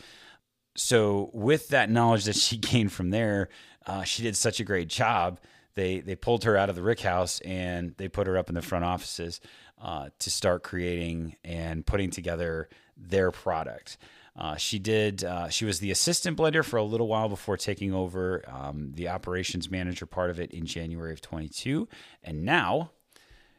so 0.75 1.29
with 1.33 1.69
that 1.69 1.89
knowledge 1.89 2.25
that 2.25 2.35
she 2.35 2.57
gained 2.57 2.91
from 2.91 3.09
there, 3.09 3.49
uh, 3.85 4.03
she 4.03 4.23
did 4.23 4.35
such 4.35 4.59
a 4.59 4.63
great 4.63 4.87
job. 4.87 5.39
They 5.75 5.99
they 5.99 6.15
pulled 6.15 6.43
her 6.45 6.55
out 6.55 6.69
of 6.69 6.75
the 6.75 6.83
Rick 6.83 7.01
House 7.01 7.39
and 7.41 7.93
they 7.97 8.07
put 8.07 8.27
her 8.27 8.37
up 8.37 8.49
in 8.49 8.55
the 8.55 8.61
front 8.61 8.85
offices 8.85 9.41
uh, 9.81 10.09
to 10.19 10.29
start 10.29 10.63
creating 10.63 11.35
and 11.43 11.85
putting 11.85 12.11
together 12.11 12.69
their 12.95 13.31
product. 13.31 13.97
Uh, 14.37 14.55
she 14.57 14.79
did. 14.79 15.23
Uh, 15.23 15.47
she 15.47 15.63
was 15.65 15.79
the 15.79 15.91
assistant 15.91 16.37
blender 16.37 16.63
for 16.63 16.77
a 16.77 16.83
little 16.83 17.07
while 17.07 17.29
before 17.29 17.55
taking 17.55 17.93
over 17.93 18.43
um, 18.47 18.91
the 18.93 19.07
operations 19.07 19.71
manager 19.71 20.05
part 20.05 20.29
of 20.29 20.39
it 20.39 20.51
in 20.51 20.65
January 20.65 21.13
of 21.13 21.21
22, 21.21 21.87
and 22.23 22.43
now 22.43 22.91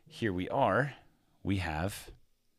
here 0.06 0.32
we 0.32 0.48
are. 0.50 0.94
We 1.42 1.58
have 1.58 2.10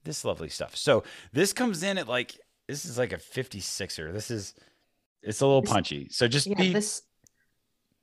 this 0.04 0.26
lovely 0.26 0.50
stuff. 0.50 0.76
So 0.76 1.04
this 1.32 1.54
comes 1.54 1.84
in 1.84 1.98
at 1.98 2.08
like 2.08 2.40
this 2.68 2.86
is 2.86 2.98
like 2.98 3.14
a 3.14 3.18
56er. 3.18 4.12
This 4.12 4.32
is 4.32 4.56
it's 5.22 5.42
a 5.42 5.46
little 5.46 5.62
this, 5.62 5.72
punchy. 5.72 6.08
So 6.10 6.28
just 6.28 6.48
yeah, 6.48 6.56
be 6.56 6.74
this 6.74 7.04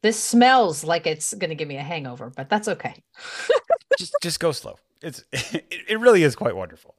this 0.03 0.23
smells 0.23 0.85
like 0.85 1.07
it's 1.07 1.35
gonna 1.35 1.55
give 1.55 1.67
me 1.67 1.77
a 1.77 1.83
hangover, 1.83 2.31
but 2.35 2.49
that's 2.49 2.69
okay. 2.69 2.95
just 3.99 4.15
just 4.23 4.39
go 4.39 4.53
slow. 4.53 4.77
It's 5.03 5.25
it, 5.33 5.67
it 5.89 5.99
really 5.99 6.23
is 6.23 6.37
quite 6.37 6.55
wonderful. 6.55 6.95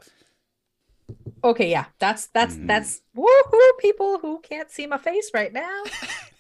Okay, 1.46 1.70
yeah. 1.70 1.86
That's 2.00 2.26
that's 2.28 2.56
mm. 2.56 2.66
that's 2.66 3.04
woohoo 3.16 3.78
people 3.80 4.18
who 4.18 4.40
can't 4.40 4.72
see 4.72 4.88
my 4.88 4.98
face 4.98 5.30
right 5.32 5.54
now. 5.54 5.84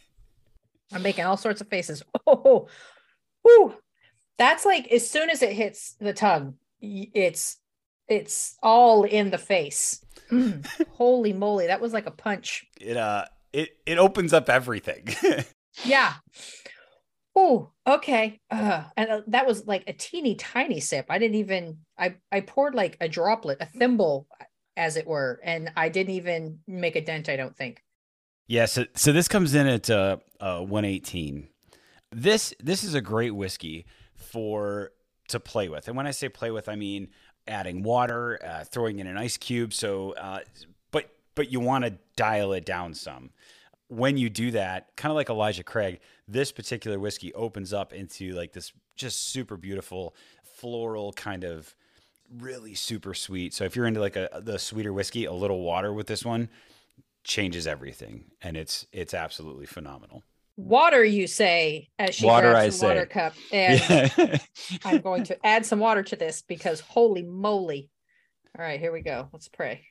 I'm 0.91 1.03
making 1.03 1.25
all 1.25 1.37
sorts 1.37 1.61
of 1.61 1.67
faces. 1.67 2.03
Oh, 2.27 2.67
whoo. 3.43 3.75
That's 4.39 4.65
like 4.65 4.87
as 4.91 5.07
soon 5.07 5.29
as 5.29 5.43
it 5.43 5.53
hits 5.53 5.95
the 5.99 6.11
tongue, 6.11 6.55
it's 6.81 7.57
it's 8.07 8.57
all 8.63 9.03
in 9.03 9.29
the 9.29 9.37
face. 9.37 10.03
Mm, 10.31 10.65
holy 10.89 11.33
moly, 11.33 11.67
that 11.67 11.81
was 11.81 11.93
like 11.93 12.07
a 12.07 12.11
punch. 12.11 12.65
It 12.81 12.97
uh 12.97 13.25
it 13.53 13.77
it 13.85 13.99
opens 13.99 14.33
up 14.33 14.49
everything. 14.49 15.07
yeah. 15.85 16.13
Oh, 17.35 17.69
okay. 17.85 18.39
Uh, 18.49 18.85
and 18.97 19.09
uh, 19.09 19.21
that 19.27 19.45
was 19.45 19.67
like 19.67 19.83
a 19.85 19.93
teeny 19.93 20.33
tiny 20.33 20.79
sip. 20.79 21.05
I 21.09 21.19
didn't 21.19 21.35
even 21.35 21.77
I 21.95 22.15
I 22.31 22.39
poured 22.39 22.73
like 22.73 22.97
a 22.99 23.07
droplet, 23.07 23.59
a 23.61 23.67
thimble 23.67 24.25
as 24.77 24.97
it 24.97 25.07
were, 25.07 25.39
and 25.43 25.71
I 25.75 25.89
didn't 25.89 26.13
even 26.13 26.59
make 26.67 26.95
a 26.95 27.01
dent, 27.01 27.29
I 27.29 27.35
don't 27.35 27.55
think. 27.55 27.83
Yeah, 28.47 28.65
so 28.65 28.85
so 28.93 29.11
this 29.11 29.27
comes 29.27 29.55
in 29.55 29.67
at 29.67 29.89
uh, 29.89 30.17
uh 30.39 30.59
118. 30.59 31.47
This 32.11 32.53
this 32.59 32.83
is 32.83 32.93
a 32.93 33.01
great 33.01 33.31
whiskey 33.31 33.85
for 34.15 34.91
to 35.29 35.39
play 35.39 35.69
with. 35.69 35.87
And 35.87 35.97
when 35.97 36.07
I 36.07 36.11
say 36.11 36.29
play 36.29 36.51
with, 36.51 36.69
I 36.69 36.75
mean 36.75 37.09
adding 37.47 37.83
water, 37.83 38.39
uh, 38.43 38.63
throwing 38.63 38.99
in 38.99 39.07
an 39.07 39.17
ice 39.17 39.37
cube. 39.37 39.73
So, 39.73 40.11
uh, 40.13 40.39
but 40.91 41.09
but 41.35 41.51
you 41.51 41.59
want 41.59 41.85
to 41.85 41.97
dial 42.15 42.53
it 42.53 42.65
down 42.65 42.93
some. 42.93 43.31
When 43.87 44.17
you 44.17 44.29
do 44.29 44.51
that, 44.51 44.95
kind 44.95 45.11
of 45.11 45.15
like 45.15 45.29
Elijah 45.29 45.63
Craig, 45.63 45.99
this 46.27 46.51
particular 46.51 46.99
whiskey 46.99 47.33
opens 47.33 47.71
up 47.73 47.93
into 47.93 48.31
like 48.31 48.53
this 48.53 48.71
just 48.95 49.29
super 49.29 49.57
beautiful 49.57 50.15
floral 50.43 51.13
kind 51.13 51.43
of 51.43 51.75
really 52.31 52.73
super 52.73 53.13
sweet. 53.13 53.53
So 53.53 53.63
if 53.63 53.75
you're 53.75 53.85
into 53.85 53.99
like 53.99 54.15
a 54.15 54.41
the 54.41 54.59
sweeter 54.59 54.93
whiskey, 54.93 55.25
a 55.25 55.33
little 55.33 55.61
water 55.61 55.93
with 55.93 56.07
this 56.07 56.25
one 56.25 56.49
changes 57.23 57.67
everything, 57.67 58.25
and 58.41 58.57
it's 58.57 58.85
it's 58.91 59.13
absolutely 59.13 59.65
phenomenal. 59.65 60.23
Water 60.57 61.03
you 61.03 61.27
say 61.27 61.89
as 61.99 62.15
she 62.15 62.25
water, 62.25 62.51
grabs 62.51 62.79
the 62.79 62.87
water 62.87 63.05
cup 63.05 63.33
and 63.51 63.81
yeah. 63.89 64.37
i'm 64.85 65.01
going 65.01 65.25
to 65.25 65.45
add 65.45 65.65
some 65.65 65.79
water 65.79 66.01
to 66.01 66.15
this 66.15 66.43
because 66.43 66.79
holy 66.79 67.23
moly. 67.23 67.89
All 68.57 68.63
right 68.63 68.79
here 68.79 68.93
we 68.93 69.01
go. 69.01 69.27
Let's 69.33 69.49
pray. 69.49 69.85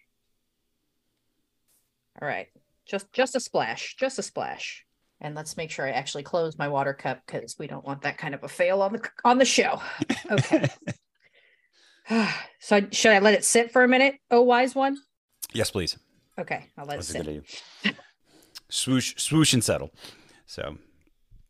All 2.21 2.27
right. 2.27 2.47
Just 2.87 3.13
just 3.13 3.37
a 3.37 3.41
splash 3.41 3.97
just 3.97 4.19
a 4.19 4.23
splash. 4.23 4.85
And 5.21 5.35
let's 5.35 5.57
make 5.57 5.71
sure 5.71 5.87
i 5.87 5.91
actually 5.91 6.23
close 6.23 6.59
my 6.59 6.69
water 6.69 6.93
cup 6.93 7.21
because 7.27 7.57
we 7.59 7.67
don't 7.67 7.85
want 7.85 8.03
that 8.03 8.19
kind 8.19 8.35
of 8.35 8.43
a 8.43 8.49
fail 8.49 8.83
on 8.83 8.93
the 8.95 9.09
on 9.25 9.39
the 9.39 9.45
show. 9.45 9.81
Okay 10.31 10.69
so 12.61 12.81
should 12.91 13.13
i 13.13 13.19
let 13.19 13.35
it 13.35 13.45
sit 13.45 13.71
for 13.71 13.85
a 13.85 13.89
minute 13.89 14.17
oh 14.31 14.43
wise 14.43 14.75
one 14.75 14.97
yes 15.53 15.71
please 15.71 15.97
okay 16.39 16.67
i'll 16.79 16.87
let 16.87 16.99
That's 16.99 17.15
it 17.15 17.45
sit 17.83 17.97
swoosh 18.69 19.15
swoosh 19.17 19.53
and 19.53 19.63
settle 19.63 19.93
so 20.47 20.77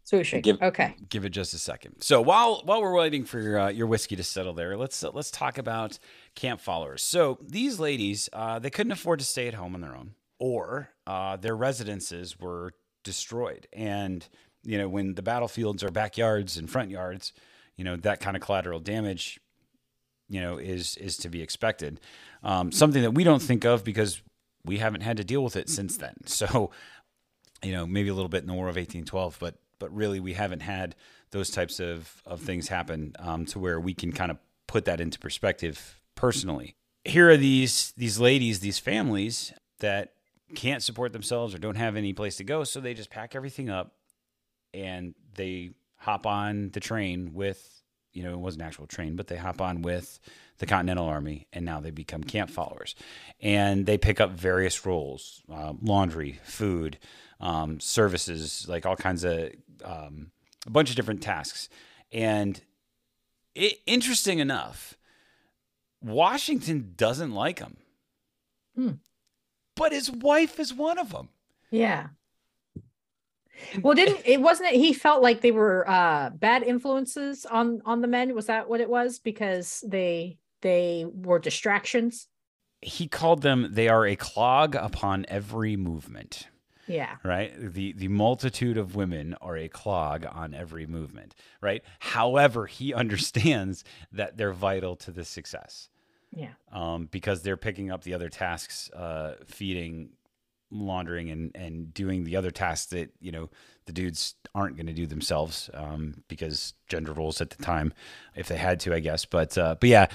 Swooshing. 0.04 0.42
Give, 0.42 0.60
okay. 0.60 0.96
Give 1.08 1.24
it 1.24 1.30
just 1.30 1.54
a 1.54 1.58
second. 1.58 2.02
So 2.02 2.20
while 2.20 2.60
while 2.64 2.82
we're 2.82 2.94
waiting 2.94 3.24
for 3.24 3.40
your, 3.40 3.58
uh, 3.58 3.68
your 3.70 3.86
whiskey 3.86 4.16
to 4.16 4.22
settle 4.22 4.52
there, 4.52 4.76
let's 4.76 5.02
uh, 5.02 5.10
let's 5.14 5.30
talk 5.30 5.56
about 5.56 5.98
camp 6.34 6.60
followers. 6.60 7.02
So 7.02 7.38
these 7.40 7.80
ladies, 7.80 8.28
uh, 8.32 8.58
they 8.58 8.68
couldn't 8.68 8.92
afford 8.92 9.20
to 9.20 9.24
stay 9.24 9.48
at 9.48 9.54
home 9.54 9.74
on 9.74 9.80
their 9.80 9.96
own, 9.96 10.14
or 10.38 10.90
uh, 11.06 11.36
their 11.36 11.56
residences 11.56 12.38
were 12.38 12.72
destroyed. 13.02 13.66
And 13.72 14.26
you 14.62 14.76
know, 14.76 14.88
when 14.88 15.14
the 15.14 15.22
battlefields 15.22 15.82
are 15.82 15.90
backyards 15.90 16.58
and 16.58 16.68
front 16.68 16.90
yards, 16.90 17.32
you 17.76 17.84
know 17.84 17.96
that 17.96 18.20
kind 18.20 18.36
of 18.36 18.42
collateral 18.42 18.80
damage, 18.80 19.40
you 20.28 20.40
know, 20.40 20.58
is 20.58 20.96
is 20.96 21.16
to 21.18 21.28
be 21.28 21.42
expected. 21.42 22.00
Um, 22.42 22.72
something 22.72 23.02
that 23.02 23.12
we 23.12 23.24
don't 23.24 23.42
think 23.42 23.64
of 23.64 23.84
because 23.84 24.22
we 24.64 24.78
haven't 24.78 25.02
had 25.02 25.16
to 25.18 25.24
deal 25.24 25.44
with 25.44 25.56
it 25.56 25.68
since 25.68 25.96
then. 25.96 26.14
So, 26.26 26.70
you 27.62 27.72
know, 27.72 27.86
maybe 27.86 28.08
a 28.08 28.14
little 28.14 28.28
bit 28.28 28.42
in 28.42 28.48
the 28.48 28.54
War 28.54 28.68
of 28.68 28.76
1812, 28.76 29.38
but 29.38 29.56
but 29.78 29.94
really 29.94 30.20
we 30.20 30.34
haven't 30.34 30.60
had 30.60 30.94
those 31.30 31.50
types 31.50 31.80
of, 31.80 32.22
of 32.24 32.40
things 32.40 32.68
happen 32.68 33.12
um, 33.18 33.44
to 33.46 33.58
where 33.58 33.80
we 33.80 33.92
can 33.92 34.12
kind 34.12 34.30
of 34.30 34.38
put 34.66 34.84
that 34.84 35.00
into 35.00 35.18
perspective 35.18 36.00
personally. 36.14 36.76
Here 37.04 37.30
are 37.30 37.36
these 37.36 37.92
these 37.96 38.18
ladies, 38.18 38.60
these 38.60 38.78
families 38.78 39.52
that 39.80 40.12
can't 40.54 40.82
support 40.82 41.12
themselves 41.12 41.54
or 41.54 41.58
don't 41.58 41.76
have 41.76 41.96
any 41.96 42.12
place 42.12 42.36
to 42.36 42.44
go, 42.44 42.64
so 42.64 42.80
they 42.80 42.94
just 42.94 43.10
pack 43.10 43.34
everything 43.34 43.68
up 43.68 43.94
and 44.72 45.14
they 45.34 45.70
hop 45.96 46.26
on 46.26 46.70
the 46.70 46.80
train 46.80 47.32
with 47.34 47.73
you 48.14 48.22
know, 48.22 48.32
it 48.32 48.40
was 48.40 48.54
an 48.54 48.62
actual 48.62 48.86
train, 48.86 49.16
but 49.16 49.26
they 49.26 49.36
hop 49.36 49.60
on 49.60 49.82
with 49.82 50.20
the 50.58 50.66
Continental 50.66 51.06
Army 51.06 51.46
and 51.52 51.64
now 51.64 51.80
they 51.80 51.90
become 51.90 52.22
camp 52.22 52.48
followers. 52.48 52.94
And 53.40 53.84
they 53.84 53.98
pick 53.98 54.20
up 54.20 54.30
various 54.30 54.86
roles 54.86 55.42
uh, 55.52 55.74
laundry, 55.82 56.40
food, 56.44 56.98
um, 57.40 57.80
services, 57.80 58.66
like 58.68 58.86
all 58.86 58.96
kinds 58.96 59.24
of 59.24 59.50
um, 59.84 60.30
a 60.66 60.70
bunch 60.70 60.90
of 60.90 60.96
different 60.96 61.22
tasks. 61.22 61.68
And 62.12 62.60
it, 63.54 63.80
interesting 63.86 64.38
enough, 64.38 64.96
Washington 66.00 66.94
doesn't 66.96 67.32
like 67.32 67.58
them, 67.58 67.76
hmm. 68.74 68.90
but 69.74 69.92
his 69.92 70.10
wife 70.10 70.60
is 70.60 70.72
one 70.72 70.98
of 70.98 71.10
them. 71.10 71.30
Yeah. 71.70 72.08
Well, 73.82 73.94
didn't 73.94 74.20
it 74.24 74.40
wasn't 74.40 74.72
it 74.72 74.76
he 74.76 74.92
felt 74.92 75.22
like 75.22 75.40
they 75.40 75.50
were 75.50 75.88
uh 75.88 76.30
bad 76.30 76.62
influences 76.62 77.46
on 77.46 77.82
on 77.84 78.00
the 78.00 78.08
men? 78.08 78.34
Was 78.34 78.46
that 78.46 78.68
what 78.68 78.80
it 78.80 78.88
was? 78.88 79.18
Because 79.18 79.82
they 79.86 80.38
they 80.62 81.06
were 81.12 81.38
distractions. 81.38 82.28
He 82.80 83.06
called 83.06 83.42
them 83.42 83.68
they 83.70 83.88
are 83.88 84.06
a 84.06 84.16
clog 84.16 84.74
upon 84.74 85.24
every 85.28 85.76
movement. 85.76 86.48
Yeah. 86.86 87.16
Right? 87.22 87.52
The 87.56 87.92
the 87.92 88.08
multitude 88.08 88.76
of 88.76 88.94
women 88.94 89.34
are 89.40 89.56
a 89.56 89.68
clog 89.68 90.26
on 90.30 90.54
every 90.54 90.86
movement, 90.86 91.34
right? 91.60 91.82
However, 91.98 92.66
he 92.66 92.92
understands 93.02 93.84
that 94.12 94.36
they're 94.36 94.52
vital 94.52 94.96
to 94.96 95.10
the 95.10 95.24
success. 95.24 95.88
Yeah. 96.34 96.50
Um, 96.72 97.08
because 97.10 97.42
they're 97.42 97.56
picking 97.56 97.90
up 97.92 98.02
the 98.02 98.14
other 98.14 98.28
tasks, 98.28 98.90
uh, 98.90 99.34
feeding, 99.46 100.10
laundering, 100.70 101.30
and 101.30 101.50
and 101.54 101.92
doing 101.92 102.24
the 102.24 102.36
other 102.36 102.50
tasks 102.50 102.86
that 102.86 103.10
you 103.20 103.32
know 103.32 103.50
the 103.86 103.92
dudes 103.92 104.34
aren't 104.54 104.76
going 104.76 104.86
to 104.86 104.92
do 104.92 105.06
themselves 105.06 105.68
um, 105.74 106.22
because 106.28 106.74
gender 106.88 107.12
roles 107.12 107.40
at 107.40 107.50
the 107.50 107.62
time, 107.62 107.92
if 108.34 108.48
they 108.48 108.56
had 108.56 108.80
to, 108.80 108.94
I 108.94 109.00
guess. 109.00 109.24
But 109.24 109.56
uh, 109.58 109.76
but 109.78 109.88
yeah, 109.88 110.06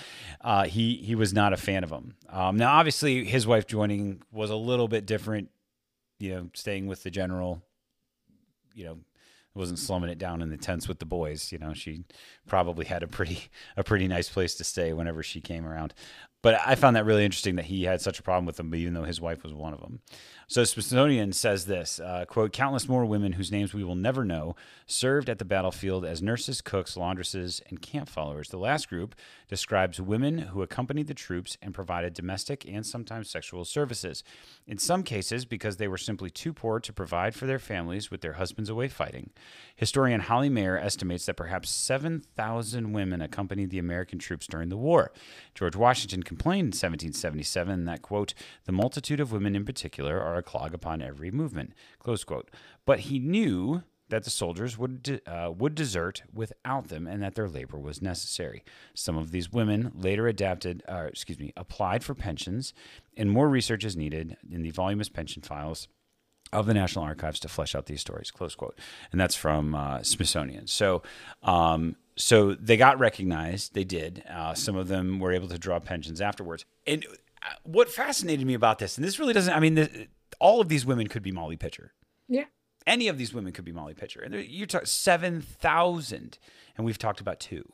uh, 0.42 0.66
he 0.66 0.96
he 0.98 1.16
was 1.16 1.34
not 1.34 1.54
a 1.54 1.58
fan 1.58 1.84
of 1.84 1.90
them. 1.90 2.16
Um, 2.30 2.58
now, 2.58 2.74
obviously, 2.74 3.26
his 3.26 3.46
wife 3.46 3.68
joining 3.68 4.22
was 4.32 4.50
a 4.50 4.56
little 4.56 4.88
bit 4.88 5.06
different 5.06 5.50
you 6.20 6.36
know, 6.36 6.50
staying 6.54 6.88
with 6.88 7.04
the 7.04 7.10
general, 7.10 7.64
you 8.76 8.86
know, 8.86 8.98
wasn't 9.56 9.80
slumming 9.80 10.10
it 10.10 10.20
down 10.20 10.42
in 10.42 10.50
the 10.50 10.58
tents 10.58 10.88
with 10.88 11.00
the 11.00 11.06
boys. 11.06 11.52
You 11.52 11.58
know, 11.58 11.74
she 11.74 12.04
probably 12.48 12.86
had 12.86 13.04
a 13.04 13.08
pretty 13.08 13.50
a 13.78 13.84
pretty 13.84 14.08
nice 14.08 14.30
place 14.30 14.56
to 14.56 14.64
stay 14.64 14.94
whenever 14.94 15.24
she 15.24 15.42
came 15.42 15.66
around. 15.66 15.94
But 16.42 16.60
I 16.66 16.76
found 16.76 16.96
that 16.96 17.06
really 17.06 17.26
interesting 17.26 17.56
that 17.56 17.66
he 17.66 17.84
had 17.84 18.00
such 18.00 18.20
a 18.20 18.24
problem 18.24 18.46
with 18.46 18.58
them, 18.58 18.74
even 18.76 18.94
though 18.94 19.04
his 19.04 19.20
wife 19.20 19.44
was 19.44 19.54
one 19.54 19.74
of 19.74 19.82
them. 19.82 20.00
So 20.50 20.64
Smithsonian 20.64 21.32
says 21.34 21.68
this 21.68 22.00
uh, 22.00 22.26
quote, 22.28 22.52
countless 22.54 22.90
more 22.90 23.06
women 23.06 23.34
whose 23.34 23.52
names 23.52 23.72
we 23.72 23.84
will 23.84 23.94
never 23.94 24.26
know 24.26 24.56
served 24.88 25.30
at 25.30 25.38
the 25.38 25.46
battlefield 25.46 26.04
as 26.04 26.24
nurses, 26.24 26.60
cooks, 26.60 26.96
laundresses, 26.96 27.62
and 27.70 27.84
camp 27.84 28.10
followers. 28.10 28.50
The 28.50 28.58
last 28.58 28.90
group 28.90 29.14
describes 29.48 30.02
women 30.02 30.40
who 30.40 30.64
accompanied 30.64 31.06
the 31.06 31.14
troops 31.14 31.56
and 31.62 31.72
provided 31.72 32.16
domestic 32.16 32.66
and 32.68 32.84
sometimes 32.84 33.30
sexual 33.30 33.64
services. 33.64 34.24
In 34.66 34.80
some 34.80 35.04
cases, 35.04 35.46
because 35.46 35.78
they 35.78 35.88
were 35.88 36.00
simply 36.00 36.32
too 36.32 36.52
poor 36.52 36.80
to 36.80 36.92
provide 36.92 37.36
for 37.36 37.46
their 37.46 37.60
families 37.60 38.10
with 38.10 38.22
their 38.22 38.34
husbands 38.34 38.72
away 38.72 38.88
fighting. 38.88 39.30
Historian 39.76 40.22
Holly 40.22 40.50
Mayer 40.50 40.80
estimates 40.80 41.28
that 41.28 41.38
perhaps 41.38 41.70
7,000 41.70 42.92
women 42.92 43.22
accompanied 43.22 43.70
the 43.70 43.78
American 43.78 44.18
troops 44.18 44.48
during 44.48 44.70
the 44.70 44.78
war. 44.78 45.12
George 45.54 45.76
Washington 45.76 46.24
complained 46.24 46.60
in 46.60 46.68
1777 46.70 47.86
that, 47.86 48.02
quote, 48.02 48.34
the 48.66 48.72
multitude 48.72 49.20
of 49.20 49.32
women 49.32 49.56
in 49.56 49.64
particular 49.64 50.20
are 50.20 50.39
a 50.40 50.44
clog 50.44 50.74
upon 50.74 51.02
every 51.02 51.30
movement. 51.32 51.74
Close 52.00 52.24
quote. 52.24 52.50
But 52.86 53.02
he 53.02 53.20
knew 53.20 53.84
that 54.10 54.24
the 54.24 54.30
soldiers 54.30 54.78
would 54.78 55.04
de- 55.04 55.32
uh, 55.32 55.52
would 55.52 55.76
desert 55.76 56.24
without 56.34 56.88
them, 56.88 57.08
and 57.08 57.22
that 57.22 57.36
their 57.36 57.48
labor 57.48 57.78
was 57.78 58.02
necessary. 58.02 58.64
Some 58.96 59.18
of 59.18 59.32
these 59.32 59.52
women 59.52 59.92
later 59.96 60.28
adapted, 60.28 60.84
uh, 60.90 61.06
excuse 61.08 61.40
me, 61.40 61.54
applied 61.56 62.04
for 62.04 62.16
pensions, 62.16 62.74
and 63.16 63.30
more 63.30 63.48
research 63.48 63.86
is 63.86 63.96
needed 63.96 64.36
in 64.52 64.64
the 64.64 64.72
voluminous 64.72 65.10
pension 65.10 65.44
files 65.44 65.88
of 66.52 66.66
the 66.66 66.74
National 66.74 67.06
Archives 67.06 67.40
to 67.42 67.48
flesh 67.48 67.76
out 67.76 67.86
these 67.86 68.02
stories. 68.02 68.32
Close 68.32 68.56
quote. 68.56 68.80
And 69.12 69.22
that's 69.22 69.36
from 69.36 69.76
uh, 69.76 70.02
Smithsonian. 70.04 70.68
So. 70.68 71.04
Um, 71.44 71.96
so 72.16 72.54
they 72.54 72.76
got 72.76 73.00
recognized. 73.00 73.76
They 73.76 73.86
did. 73.86 74.26
Uh, 74.30 74.54
some 74.54 74.76
of 74.76 74.90
them 74.90 75.20
were 75.20 75.32
able 75.32 75.48
to 75.48 75.58
draw 75.58 75.80
pensions 75.80 76.20
afterwards. 76.20 76.66
And 76.86 77.06
uh, 77.42 77.54
what 77.64 77.90
fascinated 77.90 78.46
me 78.46 78.56
about 78.56 78.78
this, 78.80 78.98
and 78.98 79.08
this 79.08 79.20
really 79.20 79.32
doesn't, 79.32 79.54
I 79.54 79.62
mean, 79.62 79.76
the, 79.76 80.08
all 80.40 80.62
of 80.62 80.70
these 80.70 80.86
women 80.86 81.08
could 81.08 81.24
be 81.24 81.32
Molly 81.32 81.58
Pitcher. 81.58 81.94
Yeah. 82.28 82.46
Any 82.88 83.08
of 83.08 83.18
these 83.18 83.34
women 83.34 83.54
could 83.54 83.66
be 83.66 83.72
Molly 83.72 83.94
Pitcher. 83.94 84.22
And 84.22 84.34
you're 84.34 84.66
talking 84.66 84.88
7,000, 84.88 86.40
and 86.78 86.86
we've 86.86 86.98
talked 86.98 87.22
about 87.22 87.40
two. 87.40 87.66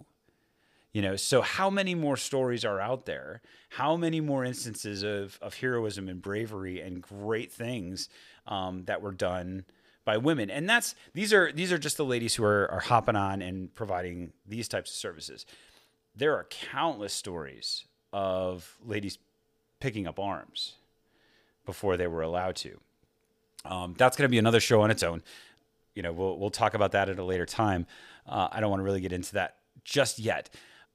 You 0.91 1.01
know, 1.01 1.16
so 1.18 1.41
how 1.41 1.70
many 1.70 1.93
more 1.93 2.16
stories 2.16 2.63
are 2.63 2.80
out 2.80 3.05
there? 3.05 3.41
How 3.70 3.97
many 3.97 4.22
more 4.22 4.45
instances 4.45 5.03
of, 5.03 5.38
of 5.41 5.55
heroism 5.55 6.07
and 6.07 6.22
bravery 6.22 6.80
and 6.80 7.01
great 7.01 7.51
things 7.51 8.07
um, 8.47 8.86
that 8.86 9.01
were 9.01 9.11
done 9.11 9.66
by 10.05 10.16
women? 10.16 10.49
And 10.49 10.70
that's 10.70 10.95
these 11.13 11.34
are 11.34 11.51
these 11.51 11.74
are 11.74 11.78
just 11.78 11.97
the 11.97 12.05
ladies 12.05 12.36
who 12.36 12.45
are, 12.45 12.72
are 12.72 12.80
hopping 12.80 13.18
on 13.18 13.41
and 13.41 13.76
providing 13.76 14.32
these 14.47 14.70
types 14.70 14.89
of 14.89 14.95
services. 14.95 15.45
There 16.16 16.34
are 16.34 16.45
countless 16.45 17.11
stories 17.11 17.84
of 18.13 18.78
ladies 18.82 19.18
picking 19.82 20.07
up 20.07 20.18
arms 20.18 20.76
before 21.66 21.97
they 21.97 22.07
were 22.07 22.22
allowed 22.22 22.55
to. 22.57 22.80
Um, 23.66 23.95
that's 23.97 24.16
going 24.16 24.26
to 24.28 24.32
be 24.32 24.38
another 24.38 24.59
show 24.59 24.82
on 24.82 24.91
its 24.91 25.03
own. 25.03 25.24
You 25.95 26.03
know, 26.03 26.11
we'll 26.11 26.38
we'll 26.38 26.49
talk 26.49 26.74
about 26.74 26.91
that 26.91 27.09
at 27.09 27.20
a 27.20 27.24
later 27.24 27.45
time. 27.45 27.88
Uh, 28.28 28.49
I 28.51 28.59
don't 28.59 28.70
want 28.70 28.80
to 28.82 28.84
really 28.84 29.01
get 29.01 29.13
into 29.13 29.34
that 29.34 29.57
just 29.84 30.20
yet. 30.20 30.49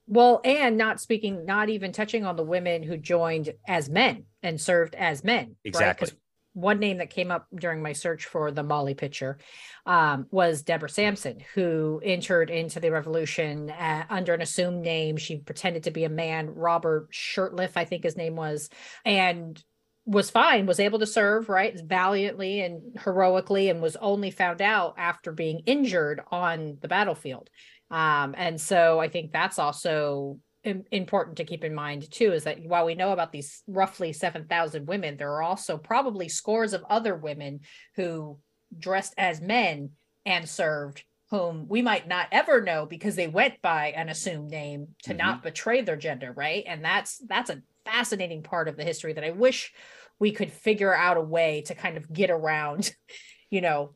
Well, 0.07 0.41
and 0.45 0.77
not 0.77 1.01
speaking, 1.01 1.47
not 1.47 1.69
even 1.69 1.93
touching 1.93 2.25
on 2.25 2.37
the 2.37 2.43
women 2.43 2.83
who 2.83 2.97
joined 2.97 3.53
as 3.69 3.89
men 3.89 4.25
and 4.43 4.61
served 4.61 4.95
as 4.97 5.23
men. 5.23 5.57
Exactly. 5.65 6.07
Right? 6.07 6.17
One 6.53 6.81
name 6.81 6.99
that 6.99 7.11
came 7.11 7.31
up 7.31 7.47
during 7.55 7.81
my 7.81 7.93
search 7.93 8.25
for 8.25 8.51
the 8.51 8.65
Molly 8.65 8.95
Pitcher 8.95 9.39
um, 9.87 10.27
was 10.33 10.63
Deborah 10.63 10.89
Sampson, 10.89 11.39
who 11.55 12.03
entered 12.05 12.51
into 12.51 12.81
the 12.81 12.91
revolution 12.91 13.71
uh, 13.71 14.05
under 14.11 14.35
an 14.35 14.43
assumed 14.43 14.83
name. 14.83 15.17
She 15.17 15.39
pretended 15.39 15.85
to 15.85 15.93
be 15.93 16.03
a 16.03 16.09
man, 16.09 16.53
Robert 16.57 17.13
Shurtleff, 17.13 17.73
I 17.77 17.85
think 17.85 18.03
his 18.03 18.17
name 18.17 18.35
was, 18.35 18.69
and 19.05 19.63
was 20.07 20.31
fine, 20.31 20.67
was 20.67 20.81
able 20.81 20.99
to 20.99 21.07
serve 21.07 21.49
right 21.49 21.79
valiantly 21.85 22.61
and 22.61 22.99
heroically, 22.99 23.69
and 23.69 23.83
was 23.83 23.97
only 23.97 24.31
found 24.31 24.63
out 24.63 24.95
after 24.99 25.33
being 25.33 25.61
injured 25.67 26.21
on 26.31 26.79
the 26.81 26.89
battlefield. 26.89 27.51
Um, 27.91 28.35
and 28.37 28.61
so 28.61 29.01
I 29.01 29.09
think 29.09 29.33
that's 29.33 29.59
also 29.59 30.39
important 30.65 31.39
to 31.39 31.45
keep 31.45 31.65
in 31.65 31.75
mind 31.75 32.11
too 32.11 32.33
is 32.33 32.45
that 32.45 32.63
while 32.63 32.85
we 32.85 32.95
know 32.95 33.13
about 33.13 33.33
these 33.33 33.63
roughly 33.67 34.13
7,000 34.13 34.87
women, 34.87 35.17
there 35.17 35.33
are 35.33 35.43
also 35.43 35.79
probably 35.79 36.29
scores 36.29 36.75
of 36.75 36.85
other 36.91 37.17
women 37.17 37.61
who 37.97 38.39
dressed 38.79 39.15
as 39.17 39.41
men 39.41 39.91
and 40.27 40.49
served 40.49 41.03
whom 41.31 41.67
we 41.69 41.81
might 41.81 42.09
not 42.09 42.27
ever 42.33 42.61
know 42.61 42.87
because 42.87 43.15
they 43.15 43.29
went 43.29 43.63
by 43.63 43.93
an 43.97 44.09
assumed 44.09 44.51
name 44.51 44.89
to 45.05 45.11
mm-hmm. 45.11 45.19
not 45.19 45.43
betray 45.43 45.81
their 45.81 45.97
gender 45.97 46.33
right 46.37 46.65
and 46.67 46.85
that's 46.85 47.21
that's 47.27 47.51
a 47.51 47.63
fascinating 47.85 48.43
part 48.43 48.69
of 48.69 48.77
the 48.77 48.85
history 48.85 49.13
that 49.13 49.25
i 49.25 49.31
wish 49.31 49.73
we 50.19 50.33
could 50.33 50.53
figure 50.53 50.95
out 50.95 51.17
a 51.17 51.23
way 51.23 51.63
to 51.63 51.75
kind 51.75 51.97
of 51.97 52.13
get 52.13 52.31
around 52.31 52.95
you 53.51 53.61
know 53.61 53.95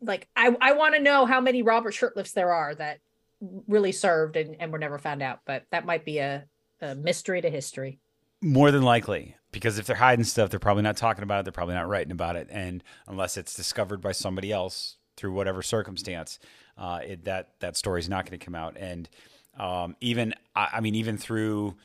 like 0.00 0.28
i 0.36 0.54
i 0.60 0.72
want 0.72 0.94
to 0.94 1.00
know 1.00 1.26
how 1.26 1.40
many 1.40 1.62
robert 1.62 1.94
shurtleffs 1.94 2.32
there 2.32 2.52
are 2.52 2.74
that 2.74 2.98
really 3.66 3.92
served 3.92 4.36
and, 4.36 4.56
and 4.60 4.72
were 4.72 4.78
never 4.78 4.98
found 4.98 5.22
out 5.22 5.40
but 5.46 5.64
that 5.70 5.84
might 5.84 6.04
be 6.04 6.18
a, 6.18 6.44
a 6.80 6.94
mystery 6.94 7.40
to 7.40 7.50
history 7.50 7.98
more 8.42 8.70
than 8.70 8.82
likely 8.82 9.36
because 9.52 9.78
if 9.78 9.86
they're 9.86 9.96
hiding 9.96 10.24
stuff 10.24 10.50
they're 10.50 10.60
probably 10.60 10.82
not 10.82 10.96
talking 10.96 11.22
about 11.22 11.40
it 11.40 11.44
they're 11.44 11.52
probably 11.52 11.74
not 11.74 11.88
writing 11.88 12.12
about 12.12 12.36
it 12.36 12.48
and 12.50 12.82
unless 13.06 13.36
it's 13.36 13.54
discovered 13.54 14.00
by 14.00 14.12
somebody 14.12 14.52
else 14.52 14.96
through 15.16 15.32
whatever 15.32 15.62
circumstance, 15.62 16.38
uh, 16.76 17.00
it, 17.04 17.24
that 17.24 17.50
that 17.60 17.76
story 17.76 18.00
is 18.00 18.08
not 18.08 18.24
going 18.24 18.38
to 18.38 18.44
come 18.44 18.54
out. 18.54 18.76
And 18.78 19.08
um, 19.58 19.96
even 20.00 20.34
I, 20.54 20.68
I 20.74 20.80
mean, 20.80 20.94
even 20.94 21.16
through 21.16 21.76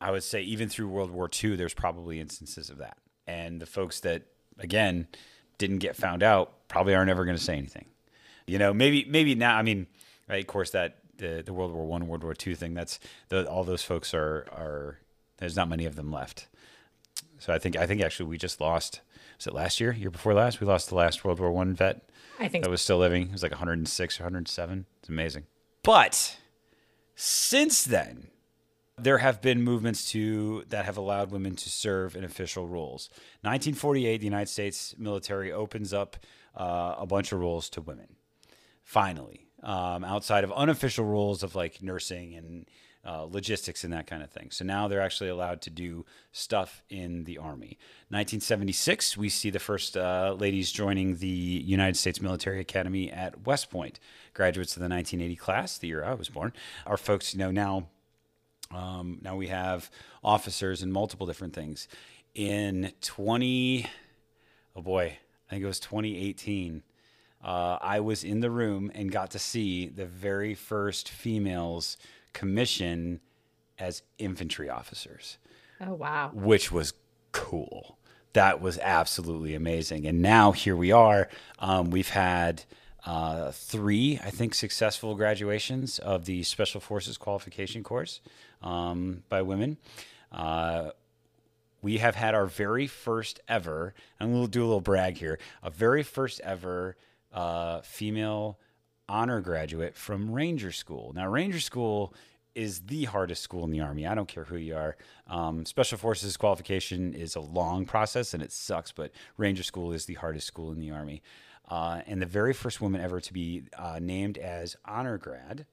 I 0.00 0.10
would 0.10 0.22
say 0.22 0.40
even 0.42 0.68
through 0.68 0.88
World 0.88 1.10
War 1.10 1.28
II, 1.42 1.56
there's 1.56 1.74
probably 1.74 2.20
instances 2.20 2.70
of 2.70 2.78
that. 2.78 2.96
And 3.26 3.60
the 3.60 3.66
folks 3.66 4.00
that 4.00 4.22
again 4.58 5.08
didn't 5.58 5.78
get 5.78 5.96
found 5.96 6.22
out 6.22 6.68
probably 6.68 6.94
aren't 6.94 7.10
ever 7.10 7.24
going 7.24 7.36
to 7.36 7.42
say 7.42 7.56
anything. 7.56 7.86
You 8.46 8.58
know, 8.58 8.72
maybe 8.72 9.04
maybe 9.08 9.34
now. 9.34 9.56
I 9.56 9.62
mean, 9.62 9.86
right, 10.28 10.40
of 10.40 10.46
course 10.46 10.70
that 10.70 10.98
the 11.18 11.42
the 11.44 11.52
World 11.52 11.72
War 11.72 11.86
One, 11.86 12.08
World 12.08 12.24
War 12.24 12.34
Two 12.34 12.54
thing. 12.54 12.74
That's 12.74 12.98
the, 13.28 13.48
all 13.48 13.64
those 13.64 13.82
folks 13.82 14.14
are 14.14 14.46
are. 14.52 14.98
There's 15.36 15.56
not 15.56 15.68
many 15.68 15.86
of 15.86 15.96
them 15.96 16.10
left. 16.12 16.48
So 17.38 17.52
I 17.52 17.58
think 17.58 17.76
I 17.76 17.86
think 17.86 18.02
actually 18.02 18.28
we 18.28 18.38
just 18.38 18.60
lost. 18.60 19.00
Was 19.38 19.46
it 19.46 19.54
last 19.54 19.80
year? 19.80 19.92
Year 19.92 20.10
before 20.10 20.34
last? 20.34 20.60
We 20.60 20.66
lost 20.66 20.88
the 20.88 20.94
last 20.94 21.24
World 21.24 21.40
War 21.40 21.52
One 21.52 21.74
vet. 21.74 22.10
I 22.38 22.48
think 22.48 22.64
that 22.64 22.70
was 22.70 22.82
still 22.82 22.98
living. 22.98 23.28
It 23.28 23.32
was 23.32 23.42
like 23.42 23.52
106 23.52 24.20
or 24.20 24.24
107. 24.24 24.86
It's 24.98 25.08
amazing. 25.08 25.44
But 25.82 26.38
since 27.14 27.84
then, 27.84 28.28
there 29.02 29.18
have 29.18 29.40
been 29.40 29.62
movements 29.62 30.10
to 30.12 30.64
that 30.68 30.84
have 30.84 30.96
allowed 30.96 31.30
women 31.30 31.54
to 31.56 31.68
serve 31.68 32.16
in 32.16 32.24
official 32.24 32.66
roles. 32.66 33.08
1948, 33.42 34.18
the 34.18 34.24
United 34.24 34.48
States 34.48 34.94
military 34.98 35.52
opens 35.52 35.92
up 35.92 36.16
uh, 36.56 36.94
a 36.98 37.06
bunch 37.06 37.32
of 37.32 37.40
roles 37.40 37.68
to 37.70 37.80
women. 37.80 38.16
Finally, 38.82 39.46
um, 39.62 40.04
outside 40.04 40.44
of 40.44 40.52
unofficial 40.52 41.04
roles 41.04 41.42
of 41.42 41.54
like 41.54 41.82
nursing 41.82 42.34
and 42.34 42.66
uh, 43.04 43.22
logistics 43.22 43.82
and 43.84 43.92
that 43.92 44.06
kind 44.06 44.22
of 44.22 44.30
thing. 44.30 44.50
So 44.50 44.64
now 44.64 44.88
they're 44.88 45.00
actually 45.00 45.30
allowed 45.30 45.62
to 45.62 45.70
do 45.70 46.04
stuff 46.32 46.82
in 46.90 47.24
the 47.24 47.38
Army. 47.38 47.78
1976, 48.08 49.16
we 49.16 49.28
see 49.28 49.50
the 49.50 49.58
first 49.58 49.96
uh, 49.96 50.36
ladies 50.38 50.70
joining 50.70 51.16
the 51.16 51.28
United 51.28 51.96
States 51.96 52.20
Military 52.20 52.60
Academy 52.60 53.10
at 53.10 53.46
West 53.46 53.70
Point. 53.70 54.00
Graduates 54.34 54.76
of 54.76 54.80
the 54.80 54.88
1980 54.88 55.36
class, 55.36 55.78
the 55.78 55.88
year 55.88 56.04
I 56.04 56.14
was 56.14 56.28
born, 56.28 56.52
are 56.86 56.96
folks, 56.96 57.32
you 57.32 57.38
know, 57.38 57.50
now. 57.50 57.88
Um, 58.70 59.18
now 59.22 59.36
we 59.36 59.48
have 59.48 59.90
officers 60.22 60.82
in 60.82 60.92
multiple 60.92 61.26
different 61.26 61.54
things. 61.54 61.88
In 62.34 62.92
20, 63.00 63.86
oh 64.76 64.82
boy, 64.82 65.18
I 65.48 65.50
think 65.50 65.64
it 65.64 65.66
was 65.66 65.80
2018. 65.80 66.82
Uh, 67.42 67.78
I 67.80 68.00
was 68.00 68.22
in 68.22 68.40
the 68.40 68.50
room 68.50 68.92
and 68.94 69.10
got 69.10 69.30
to 69.32 69.38
see 69.38 69.88
the 69.88 70.06
very 70.06 70.54
first 70.54 71.08
females 71.08 71.96
commission 72.32 73.20
as 73.78 74.02
infantry 74.18 74.68
officers. 74.68 75.38
Oh, 75.80 75.94
wow. 75.94 76.30
Which 76.34 76.70
was 76.70 76.92
cool. 77.32 77.98
That 78.34 78.60
was 78.60 78.78
absolutely 78.78 79.54
amazing. 79.54 80.06
And 80.06 80.20
now 80.20 80.52
here 80.52 80.76
we 80.76 80.92
are. 80.92 81.28
Um, 81.58 81.90
we've 81.90 82.10
had 82.10 82.64
uh, 83.06 83.50
three, 83.50 84.20
I 84.22 84.30
think, 84.30 84.54
successful 84.54 85.14
graduations 85.14 85.98
of 85.98 86.26
the 86.26 86.42
Special 86.42 86.80
Forces 86.80 87.16
Qualification 87.16 87.82
Course 87.82 88.20
um, 88.62 89.22
by 89.28 89.42
women. 89.42 89.76
Uh, 90.32 90.90
we 91.82 91.98
have 91.98 92.14
had 92.14 92.34
our 92.34 92.46
very 92.46 92.86
first 92.86 93.40
ever, 93.48 93.94
and 94.18 94.32
we'll 94.32 94.46
do 94.46 94.62
a 94.62 94.66
little 94.66 94.80
brag 94.80 95.16
here, 95.16 95.38
a 95.62 95.70
very 95.70 96.02
first 96.02 96.40
ever 96.40 96.96
uh, 97.32 97.80
female 97.80 98.58
honor 99.08 99.40
graduate 99.40 99.96
from 99.96 100.30
Ranger 100.30 100.72
School. 100.72 101.12
Now, 101.14 101.28
Ranger 101.28 101.60
School 101.60 102.14
is 102.54 102.80
the 102.80 103.04
hardest 103.04 103.42
school 103.42 103.64
in 103.64 103.70
the 103.70 103.80
Army. 103.80 104.06
I 104.06 104.14
don't 104.14 104.28
care 104.28 104.44
who 104.44 104.56
you 104.56 104.76
are. 104.76 104.96
Um, 105.26 105.64
Special 105.64 105.98
Forces 105.98 106.36
qualification 106.36 107.14
is 107.14 107.36
a 107.36 107.40
long 107.40 107.86
process 107.86 108.34
and 108.34 108.42
it 108.42 108.52
sucks, 108.52 108.92
but 108.92 109.12
Ranger 109.36 109.62
School 109.62 109.92
is 109.92 110.04
the 110.06 110.14
hardest 110.14 110.46
school 110.46 110.72
in 110.72 110.80
the 110.80 110.90
Army. 110.90 111.22
Uh, 111.68 112.02
and 112.06 112.20
the 112.20 112.26
very 112.26 112.52
first 112.52 112.80
woman 112.80 113.00
ever 113.00 113.20
to 113.20 113.32
be 113.32 113.62
uh, 113.78 114.00
named 114.02 114.36
as 114.38 114.76
honor 114.84 115.18
grad. 115.18 115.66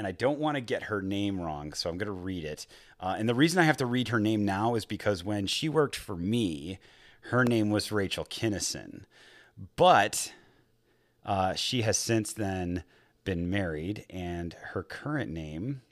And 0.00 0.06
I 0.06 0.12
don't 0.12 0.38
want 0.38 0.54
to 0.54 0.62
get 0.62 0.84
her 0.84 1.02
name 1.02 1.38
wrong, 1.38 1.74
so 1.74 1.90
I'm 1.90 1.98
going 1.98 2.06
to 2.06 2.12
read 2.12 2.42
it. 2.42 2.66
Uh, 3.00 3.16
and 3.18 3.28
the 3.28 3.34
reason 3.34 3.58
I 3.58 3.64
have 3.64 3.76
to 3.76 3.84
read 3.84 4.08
her 4.08 4.18
name 4.18 4.46
now 4.46 4.74
is 4.74 4.86
because 4.86 5.22
when 5.22 5.46
she 5.46 5.68
worked 5.68 5.94
for 5.94 6.16
me, 6.16 6.78
her 7.24 7.44
name 7.44 7.68
was 7.68 7.92
Rachel 7.92 8.24
Kinnison. 8.24 9.04
But 9.76 10.32
uh, 11.22 11.52
she 11.52 11.82
has 11.82 11.98
since 11.98 12.32
then 12.32 12.84
been 13.24 13.50
married, 13.50 14.06
and 14.08 14.54
her 14.72 14.82
current 14.82 15.30
name 15.30 15.82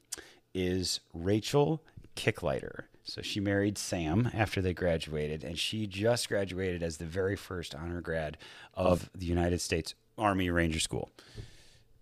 is 0.55 1.01
Rachel 1.13 1.83
Kicklighter. 2.17 2.85
So 3.05 3.21
she 3.21 3.41
married 3.41 3.77
Sam 3.77 4.31
after 4.33 4.63
they 4.63 4.73
graduated, 4.73 5.45
and 5.45 5.59
she 5.59 5.87
just 5.87 6.31
graduated 6.31 6.83
as 6.83 6.97
the 6.97 7.05
very 7.05 7.37
first 7.37 7.75
honor 7.75 8.01
grad 8.01 8.39
of 8.73 9.11
the 9.15 9.27
United 9.27 9.61
States 9.61 9.93
Army 10.17 10.49
Ranger 10.49 10.81
School. 10.81 11.11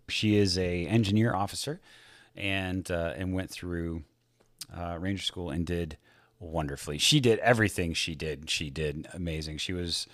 She 0.08 0.36
is 0.36 0.58
a 0.58 0.86
engineer 0.86 1.34
officer, 1.34 1.80
and 2.34 2.90
uh, 2.90 3.14
and 3.16 3.34
went 3.34 3.50
through 3.50 4.04
uh, 4.76 4.96
Ranger 4.98 5.22
School 5.22 5.50
and 5.50 5.66
did 5.66 5.96
wonderfully. 6.38 6.98
She 6.98 7.20
did 7.20 7.38
everything 7.40 7.94
she 7.94 8.14
did. 8.14 8.50
She 8.50 8.70
did 8.70 9.08
amazing. 9.12 9.58
She 9.58 9.72
was 9.72 10.06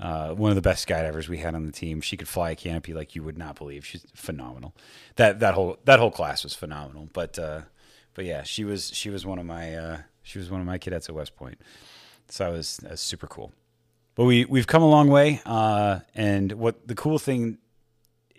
uh, 0.00 0.30
one 0.30 0.50
of 0.50 0.56
the 0.56 0.62
best 0.62 0.86
skydivers 0.86 1.28
we 1.28 1.38
had 1.38 1.54
on 1.54 1.66
the 1.66 1.72
team. 1.72 2.00
She 2.00 2.16
could 2.16 2.28
fly 2.28 2.50
a 2.50 2.56
canopy 2.56 2.92
like 2.92 3.14
you 3.14 3.22
would 3.22 3.38
not 3.38 3.56
believe. 3.56 3.86
She's 3.86 4.04
phenomenal. 4.14 4.74
That 5.16 5.40
that 5.40 5.54
whole 5.54 5.78
that 5.84 5.98
whole 5.98 6.10
class 6.10 6.44
was 6.44 6.54
phenomenal. 6.54 7.08
But 7.12 7.38
uh, 7.38 7.62
but 8.14 8.24
yeah, 8.24 8.42
she 8.42 8.64
was 8.64 8.90
she 8.94 9.10
was 9.10 9.24
one 9.24 9.38
of 9.38 9.46
my 9.46 9.74
uh, 9.74 9.98
she 10.22 10.38
was 10.38 10.50
one 10.50 10.60
of 10.60 10.66
my 10.66 10.78
cadets 10.78 11.08
at 11.08 11.14
West 11.14 11.36
Point. 11.36 11.60
So 12.28 12.44
that 12.44 12.50
was, 12.50 12.80
was 12.88 13.00
super 13.00 13.26
cool. 13.26 13.52
But 14.14 14.24
we 14.24 14.44
we've 14.44 14.66
come 14.66 14.82
a 14.82 14.88
long 14.88 15.08
way. 15.08 15.40
Uh, 15.46 16.00
and 16.14 16.52
what 16.52 16.86
the 16.86 16.94
cool 16.94 17.18
thing 17.18 17.58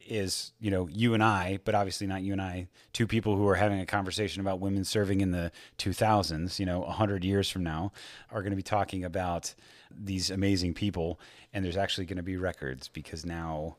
is, 0.07 0.51
you 0.59 0.71
know, 0.71 0.87
you 0.87 1.13
and 1.13 1.23
I, 1.23 1.59
but 1.63 1.75
obviously 1.75 2.07
not 2.07 2.21
you 2.21 2.31
and 2.31 2.41
I, 2.41 2.67
two 2.93 3.07
people 3.07 3.35
who 3.35 3.47
are 3.47 3.55
having 3.55 3.79
a 3.79 3.85
conversation 3.85 4.41
about 4.41 4.59
women 4.59 4.83
serving 4.83 5.21
in 5.21 5.31
the 5.31 5.51
2000s, 5.77 6.59
you 6.59 6.65
know, 6.65 6.79
100 6.79 7.23
years 7.23 7.49
from 7.49 7.63
now, 7.63 7.91
are 8.31 8.41
going 8.41 8.51
to 8.51 8.57
be 8.57 8.63
talking 8.63 9.03
about 9.03 9.53
these 9.91 10.29
amazing 10.29 10.73
people. 10.73 11.19
And 11.53 11.63
there's 11.63 11.77
actually 11.77 12.05
going 12.05 12.17
to 12.17 12.23
be 12.23 12.37
records 12.37 12.87
because 12.87 13.25
now 13.25 13.77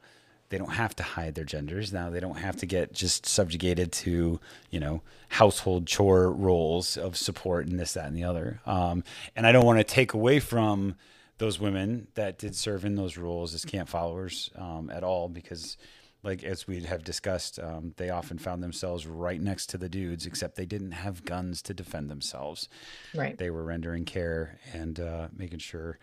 they 0.51 0.59
don't 0.59 0.73
have 0.73 0.97
to 0.97 1.03
hide 1.03 1.35
their 1.35 1.45
genders. 1.45 1.93
Now 1.93 2.11
they 2.11 2.21
don't 2.21 2.39
have 2.39 2.57
to 2.57 2.67
get 2.67 2.93
just 2.93 3.27
subjugated 3.27 3.93
to, 3.93 4.41
you 4.71 4.81
know, 4.81 5.03
household 5.29 5.87
chore 5.87 6.33
roles 6.33 6.97
of 6.97 7.17
support 7.17 7.67
and 7.67 7.79
this, 7.79 7.93
that, 7.95 8.07
and 8.07 8.17
the 8.17 8.25
other. 8.25 8.61
Um, 8.65 9.05
and 9.37 9.47
I 9.47 9.53
don't 9.53 9.67
want 9.67 9.79
to 9.79 9.85
take 9.85 10.15
away 10.15 10.41
from 10.41 10.97
those 11.39 11.61
women 11.61 12.09
that 12.15 12.39
did 12.39 12.55
serve 12.55 12.85
in 12.85 12.97
those 12.97 13.17
roles 13.17 13.55
as 13.55 13.65
camp 13.65 13.89
followers 13.89 14.51
um, 14.57 14.91
at 14.91 15.05
all 15.05 15.29
because 15.29 15.77
like 16.23 16.43
as 16.43 16.67
we 16.67 16.81
have 16.83 17.05
discussed, 17.05 17.59
um, 17.61 17.95
they 17.97 18.11
often 18.11 18.39
found 18.39 18.63
themselves 18.63 19.07
right 19.07 19.41
next 19.41 19.67
to 19.71 19.79
the 19.79 19.89
dudes, 19.89 20.27
except 20.27 20.57
they 20.57 20.67
didn't 20.67 20.93
have 20.93 21.25
guns 21.25 21.63
to 21.63 21.75
defend 21.75 22.11
themselves. 22.11 22.69
Right. 23.15 23.39
They 23.39 23.51
were 23.51 23.63
rendering 23.63 24.05
care 24.05 24.59
and 24.73 24.99
uh, 24.99 25.29
making 25.37 25.61
sure 25.61 25.99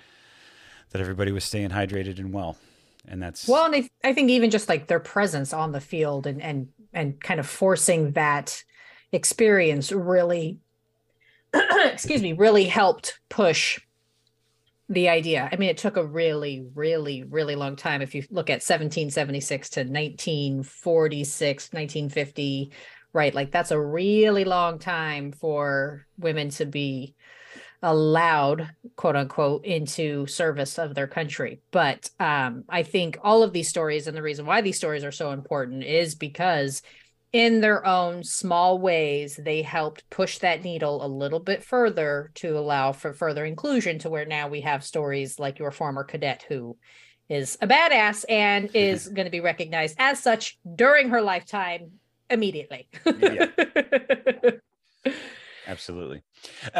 that 0.91 1.01
everybody 1.01 1.31
was 1.31 1.43
staying 1.43 1.69
hydrated 1.69 2.19
and 2.19 2.31
well. 2.31 2.57
And 3.07 3.21
that's 3.21 3.47
well, 3.47 3.65
and 3.65 3.75
I, 3.75 3.89
I 4.03 4.13
think 4.13 4.29
even 4.31 4.49
just 4.49 4.67
like 4.69 4.87
their 4.87 4.99
presence 4.99 5.53
on 5.53 5.71
the 5.71 5.81
field 5.81 6.25
and 6.25 6.41
and 6.41 6.69
and 6.91 7.21
kind 7.21 7.39
of 7.39 7.45
forcing 7.45 8.13
that 8.13 8.63
experience 9.11 9.91
really, 9.91 10.57
excuse 11.53 12.23
me, 12.23 12.33
really 12.33 12.65
helped 12.65 13.19
push 13.29 13.79
the 14.89 15.09
idea. 15.09 15.49
I 15.51 15.55
mean, 15.55 15.69
it 15.69 15.77
took 15.77 15.97
a 15.97 16.05
really, 16.05 16.65
really, 16.75 17.23
really 17.23 17.55
long 17.55 17.75
time. 17.75 18.01
If 18.01 18.13
you 18.13 18.23
look 18.29 18.49
at 18.49 18.61
1776 18.61 19.69
to 19.71 19.79
1946, 19.81 21.73
1950, 21.73 22.71
right? 23.11 23.33
Like 23.33 23.51
that's 23.51 23.71
a 23.71 23.81
really 23.81 24.45
long 24.45 24.77
time 24.77 25.31
for 25.31 26.05
women 26.17 26.49
to 26.51 26.65
be 26.65 27.15
allowed, 27.81 28.69
quote 28.95 29.15
unquote, 29.15 29.65
into 29.65 30.27
service 30.27 30.77
of 30.77 30.93
their 30.93 31.07
country. 31.07 31.61
But 31.71 32.09
um, 32.19 32.63
I 32.69 32.83
think 32.83 33.17
all 33.23 33.41
of 33.41 33.53
these 33.53 33.69
stories 33.69 34.07
and 34.07 34.15
the 34.15 34.21
reason 34.21 34.45
why 34.45 34.61
these 34.61 34.77
stories 34.77 35.03
are 35.03 35.11
so 35.11 35.31
important 35.31 35.83
is 35.83 36.15
because 36.15 36.81
in 37.35 37.59
their 37.59 37.85
own 37.85 38.23
small 38.23 38.79
ways, 38.79 39.35
they 39.35 39.61
helped 39.61 40.09
push 40.09 40.37
that 40.37 40.63
needle 40.63 41.05
a 41.05 41.07
little 41.07 41.41
bit 41.41 41.65
further 41.65 42.31
to 42.35 42.57
allow 42.57 42.93
for 42.93 43.11
further 43.11 43.43
inclusion 43.43 43.99
to 43.99 44.09
where 44.09 44.25
now 44.25 44.47
we 44.47 44.61
have 44.61 44.85
stories 44.85 45.37
like 45.37 45.59
your 45.59 45.69
former 45.69 46.05
cadet 46.05 46.45
who 46.47 46.77
is 47.27 47.57
a 47.59 47.67
badass 47.67 48.23
and 48.29 48.69
is 48.73 49.09
going 49.13 49.25
to 49.25 49.31
be 49.31 49.41
recognized 49.41 49.97
as 49.99 50.17
such 50.17 50.57
during 50.77 51.09
her 51.09 51.21
lifetime 51.21 51.91
immediately. 52.29 52.87
yeah. 53.19 53.47
Absolutely. 55.67 56.21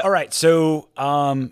All 0.06 0.10
right. 0.10 0.34
So, 0.34 0.88
um, 0.95 1.51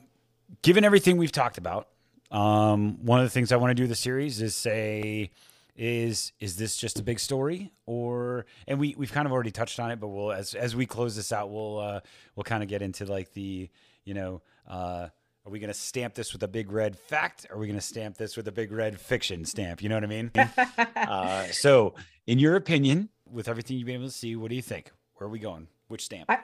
given 0.62 0.86
everything 0.86 1.18
we've 1.18 1.30
talked 1.34 1.58
about, 1.58 1.90
um, 2.32 3.04
one 3.04 3.20
of 3.20 3.26
the 3.26 3.32
things 3.32 3.52
I 3.52 3.58
want 3.58 3.72
to 3.72 3.76
do 3.76 3.86
the 3.86 3.96
series 3.96 4.42
is 4.42 4.56
say, 4.56 5.30
is 5.76 6.34
is 6.40 6.56
this 6.58 6.78
just 6.78 7.00
a 7.00 7.04
big 7.04 7.20
story 7.20 7.72
or 7.86 8.46
and 8.68 8.80
we 8.80 8.94
we've 8.98 9.12
kind 9.12 9.26
of 9.26 9.32
already 9.32 9.52
touched 9.52 9.80
on 9.80 9.90
it 9.90 10.00
but 10.00 10.08
we'll 10.08 10.32
as 10.32 10.54
as 10.54 10.76
we 10.76 10.86
close 10.86 11.16
this 11.16 11.32
out 11.32 11.50
we'll 11.50 11.80
uh 11.80 12.00
we'll 12.36 12.44
kind 12.44 12.62
of 12.62 12.70
get 12.70 12.82
into 12.82 13.06
like 13.06 13.34
the 13.34 13.70
you 14.06 14.14
know 14.14 14.42
uh 14.68 15.08
Are 15.46 15.52
we 15.52 15.60
going 15.60 15.74
to 15.74 15.80
stamp 15.80 16.14
this 16.14 16.32
with 16.32 16.42
a 16.44 16.48
big 16.48 16.72
red 16.72 16.96
fact? 16.98 17.46
Or 17.50 17.56
are 17.56 17.60
we 17.60 17.68
going 17.68 17.80
to 17.80 17.86
stamp 17.86 18.16
this 18.18 18.38
with 18.38 18.48
a 18.48 18.52
big 18.52 18.72
red 18.72 18.98
fiction 18.98 19.44
stamp? 19.46 19.82
You 19.84 19.90
know 19.90 19.96
what 19.96 20.06
I 20.06 20.08
mean? 20.08 20.32
uh, 20.96 21.48
so, 21.52 21.96
in 22.28 22.40
your 22.40 22.56
opinion, 22.56 23.10
with 23.30 23.50
everything 23.50 23.76
you've 23.78 23.88
been 23.88 23.96
able 23.96 24.06
to 24.08 24.12
see, 24.12 24.38
what 24.38 24.50
do 24.50 24.56
you 24.56 24.62
think? 24.62 24.92
Where 25.16 25.28
are 25.28 25.30
we 25.30 25.40
going? 25.40 25.68
Which 25.90 26.06
stamp? 26.06 26.30
I, 26.30 26.40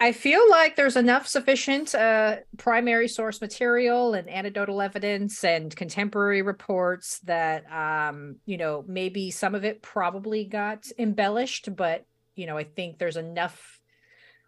I, 0.00 0.12
feel 0.12 0.48
like 0.50 0.76
there's 0.76 0.96
enough 0.96 1.26
sufficient 1.26 1.94
uh, 1.94 2.36
primary 2.56 3.08
source 3.08 3.40
material 3.40 4.14
and 4.14 4.28
anecdotal 4.28 4.80
evidence 4.80 5.44
and 5.44 5.74
contemporary 5.74 6.42
reports 6.42 7.18
that, 7.20 7.70
um, 7.70 8.36
you 8.46 8.56
know, 8.56 8.84
maybe 8.86 9.30
some 9.30 9.54
of 9.54 9.64
it 9.64 9.82
probably 9.82 10.44
got 10.44 10.86
embellished, 10.98 11.74
but, 11.76 12.06
you 12.34 12.46
know, 12.46 12.56
I 12.56 12.64
think 12.64 12.98
there's 12.98 13.16
enough 13.16 13.80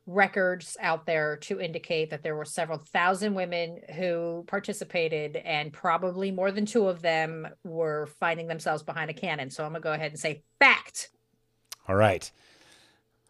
records 0.07 0.77
out 0.81 1.05
there 1.05 1.37
to 1.37 1.61
indicate 1.61 2.11
that 2.11 2.23
there 2.23 2.37
were 2.37 2.45
several 2.45 2.79
thousand 2.79 3.35
women 3.35 3.81
who 3.97 4.45
participated 4.47 5.37
and 5.37 5.73
probably 5.73 6.31
more 6.31 6.53
than 6.53 6.65
two 6.65 6.87
of 6.87 7.03
them 7.03 7.47
were 7.65 8.07
finding 8.21 8.47
themselves 8.47 8.83
behind 8.83 9.11
a 9.11 9.15
cannon. 9.15 9.51
So 9.51 9.65
I'm 9.65 9.73
going 9.73 9.83
to 9.83 9.85
go 9.85 9.93
ahead 9.93 10.13
and 10.13 10.21
say 10.21 10.43
fact. 10.61 11.11
All 11.89 11.97
right. 11.97 12.31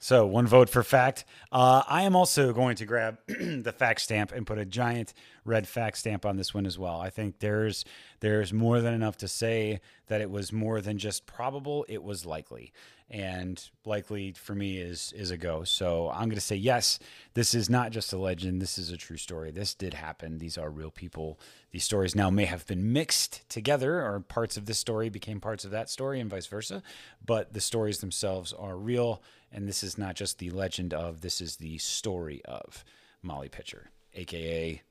So 0.06 0.24
one 0.24 0.46
vote 0.46 0.70
for 0.70 0.84
fact. 0.84 1.24
Uh, 1.50 1.82
I 1.88 2.02
am 2.02 2.14
also 2.14 2.52
going 2.52 2.76
to 2.76 2.84
grab 2.84 3.18
the 3.26 3.74
fact 3.76 4.00
stamp 4.00 4.30
and 4.30 4.46
put 4.46 4.56
a 4.56 4.64
giant 4.64 5.12
red 5.44 5.66
fact 5.66 5.98
stamp 5.98 6.24
on 6.24 6.36
this 6.36 6.54
one 6.54 6.64
as 6.64 6.78
well. 6.78 7.00
I 7.00 7.10
think 7.10 7.40
there's 7.40 7.84
there's 8.20 8.52
more 8.52 8.80
than 8.80 8.94
enough 8.94 9.16
to 9.16 9.26
say 9.26 9.80
that 10.06 10.20
it 10.20 10.30
was 10.30 10.52
more 10.52 10.80
than 10.80 10.96
just 10.96 11.26
probable; 11.26 11.84
it 11.88 12.04
was 12.04 12.24
likely 12.24 12.72
and 13.08 13.70
likely 13.84 14.32
for 14.32 14.54
me 14.54 14.78
is 14.78 15.12
is 15.16 15.30
a 15.30 15.36
go. 15.36 15.62
So 15.64 16.10
I'm 16.10 16.24
going 16.24 16.34
to 16.34 16.40
say 16.40 16.56
yes. 16.56 16.98
This 17.34 17.54
is 17.54 17.70
not 17.70 17.92
just 17.92 18.12
a 18.12 18.18
legend. 18.18 18.60
This 18.60 18.78
is 18.78 18.90
a 18.90 18.96
true 18.96 19.16
story. 19.16 19.52
This 19.52 19.74
did 19.74 19.94
happen. 19.94 20.38
These 20.38 20.58
are 20.58 20.70
real 20.70 20.90
people. 20.90 21.38
These 21.70 21.84
stories 21.84 22.14
now 22.14 22.30
may 22.30 22.46
have 22.46 22.66
been 22.66 22.92
mixed 22.92 23.48
together, 23.48 24.04
or 24.04 24.20
parts 24.20 24.56
of 24.56 24.66
this 24.66 24.78
story 24.78 25.08
became 25.08 25.40
parts 25.40 25.64
of 25.64 25.70
that 25.70 25.88
story, 25.88 26.20
and 26.20 26.30
vice 26.30 26.46
versa. 26.46 26.82
But 27.24 27.52
the 27.52 27.60
stories 27.60 27.98
themselves 27.98 28.52
are 28.52 28.76
real, 28.76 29.22
and 29.56 29.66
this 29.66 29.82
is 29.82 29.98
not 29.98 30.14
just 30.14 30.38
the 30.38 30.50
legend 30.50 30.94
of. 30.94 31.22
This 31.22 31.40
is 31.40 31.56
the 31.56 31.78
story 31.78 32.42
of 32.44 32.84
Molly 33.22 33.48
Pitcher, 33.48 33.90
aka 34.14 34.82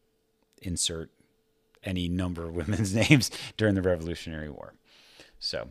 insert 0.61 1.11
any 1.83 2.09
number 2.09 2.47
of 2.47 2.55
women's 2.55 2.93
names 2.93 3.31
during 3.55 3.75
the 3.75 3.81
Revolutionary 3.81 4.49
War. 4.49 4.73
So 5.39 5.69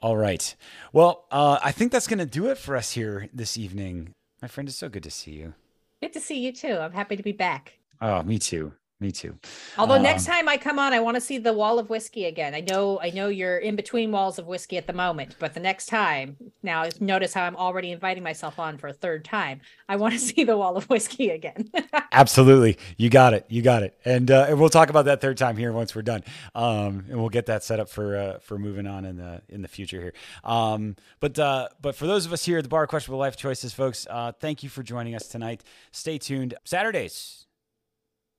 all 0.00 0.16
right. 0.16 0.54
Well, 0.92 1.24
uh, 1.30 1.58
I 1.62 1.72
think 1.72 1.90
that's 1.90 2.06
going 2.06 2.18
to 2.18 2.26
do 2.26 2.48
it 2.48 2.58
for 2.58 2.76
us 2.76 2.92
here 2.92 3.28
this 3.32 3.56
evening. 3.56 4.12
My 4.42 4.48
friend, 4.48 4.68
it's 4.68 4.76
so 4.76 4.90
good 4.90 5.02
to 5.04 5.10
see 5.10 5.32
you. 5.32 5.54
Good 6.02 6.12
to 6.12 6.20
see 6.20 6.40
you 6.40 6.52
too. 6.52 6.76
I'm 6.76 6.92
happy 6.92 7.16
to 7.16 7.22
be 7.22 7.32
back. 7.32 7.78
Oh, 8.02 8.22
me 8.22 8.38
too. 8.38 8.74
Me 9.00 9.10
too. 9.10 9.36
Although 9.76 9.96
um, 9.96 10.02
next 10.02 10.24
time 10.24 10.48
I 10.48 10.56
come 10.56 10.78
on, 10.78 10.92
I 10.92 11.00
want 11.00 11.16
to 11.16 11.20
see 11.20 11.38
the 11.38 11.52
wall 11.52 11.80
of 11.80 11.90
whiskey 11.90 12.26
again. 12.26 12.54
I 12.54 12.60
know, 12.60 13.00
I 13.00 13.10
know 13.10 13.26
you're 13.26 13.58
in 13.58 13.74
between 13.74 14.12
walls 14.12 14.38
of 14.38 14.46
whiskey 14.46 14.78
at 14.78 14.86
the 14.86 14.92
moment, 14.92 15.34
but 15.40 15.52
the 15.52 15.58
next 15.58 15.86
time, 15.86 16.36
now 16.62 16.88
notice 17.00 17.34
how 17.34 17.42
I'm 17.42 17.56
already 17.56 17.90
inviting 17.90 18.22
myself 18.22 18.60
on 18.60 18.78
for 18.78 18.86
a 18.86 18.92
third 18.92 19.24
time. 19.24 19.60
I 19.88 19.96
want 19.96 20.14
to 20.14 20.18
see 20.20 20.44
the 20.44 20.56
wall 20.56 20.76
of 20.76 20.88
whiskey 20.88 21.30
again. 21.30 21.70
Absolutely, 22.12 22.78
you 22.96 23.10
got 23.10 23.34
it, 23.34 23.44
you 23.48 23.62
got 23.62 23.82
it, 23.82 23.98
and 24.04 24.30
uh, 24.30 24.46
and 24.48 24.60
we'll 24.60 24.68
talk 24.68 24.90
about 24.90 25.06
that 25.06 25.20
third 25.20 25.38
time 25.38 25.56
here 25.56 25.72
once 25.72 25.92
we're 25.96 26.02
done, 26.02 26.22
um, 26.54 27.04
and 27.10 27.18
we'll 27.18 27.28
get 27.28 27.46
that 27.46 27.64
set 27.64 27.80
up 27.80 27.88
for 27.88 28.16
uh, 28.16 28.38
for 28.38 28.58
moving 28.58 28.86
on 28.86 29.04
in 29.04 29.16
the 29.16 29.42
in 29.48 29.60
the 29.60 29.68
future 29.68 30.00
here. 30.00 30.14
Um, 30.44 30.94
but 31.18 31.36
uh, 31.36 31.68
but 31.82 31.96
for 31.96 32.06
those 32.06 32.26
of 32.26 32.32
us 32.32 32.44
here 32.44 32.58
at 32.58 32.64
the 32.64 32.70
Bar 32.70 32.86
Questionable 32.86 33.18
Life 33.18 33.36
Choices, 33.36 33.74
folks, 33.74 34.06
uh, 34.08 34.30
thank 34.30 34.62
you 34.62 34.68
for 34.68 34.84
joining 34.84 35.16
us 35.16 35.26
tonight. 35.26 35.64
Stay 35.90 36.16
tuned. 36.16 36.54
Saturdays, 36.64 37.46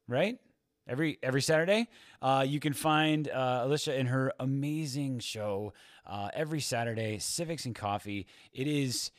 right? 0.07 0.39
Every 0.87 1.19
every 1.23 1.41
Saturday. 1.41 1.87
Uh, 2.21 2.45
you 2.47 2.59
can 2.59 2.73
find 2.73 3.29
uh, 3.29 3.61
Alicia 3.63 3.97
in 3.97 4.07
her 4.07 4.31
amazing 4.39 5.19
show 5.19 5.73
uh, 6.05 6.29
every 6.33 6.61
Saturday, 6.61 7.19
Civics 7.19 7.65
and 7.65 7.75
Coffee. 7.75 8.27
It 8.53 8.67
is 8.67 9.11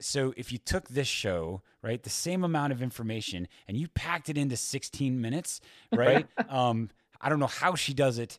so 0.00 0.34
if 0.36 0.52
you 0.52 0.58
took 0.58 0.88
this 0.88 1.08
show 1.08 1.62
right, 1.82 2.02
the 2.02 2.10
same 2.10 2.44
amount 2.44 2.72
of 2.72 2.82
information, 2.82 3.48
and 3.66 3.76
you 3.76 3.88
packed 3.88 4.28
it 4.28 4.38
into 4.38 4.56
16 4.56 5.20
minutes, 5.20 5.60
right? 5.92 6.26
um, 6.48 6.90
I 7.20 7.28
don't 7.28 7.40
know 7.40 7.46
how 7.46 7.74
she 7.74 7.92
does 7.92 8.18
it, 8.18 8.38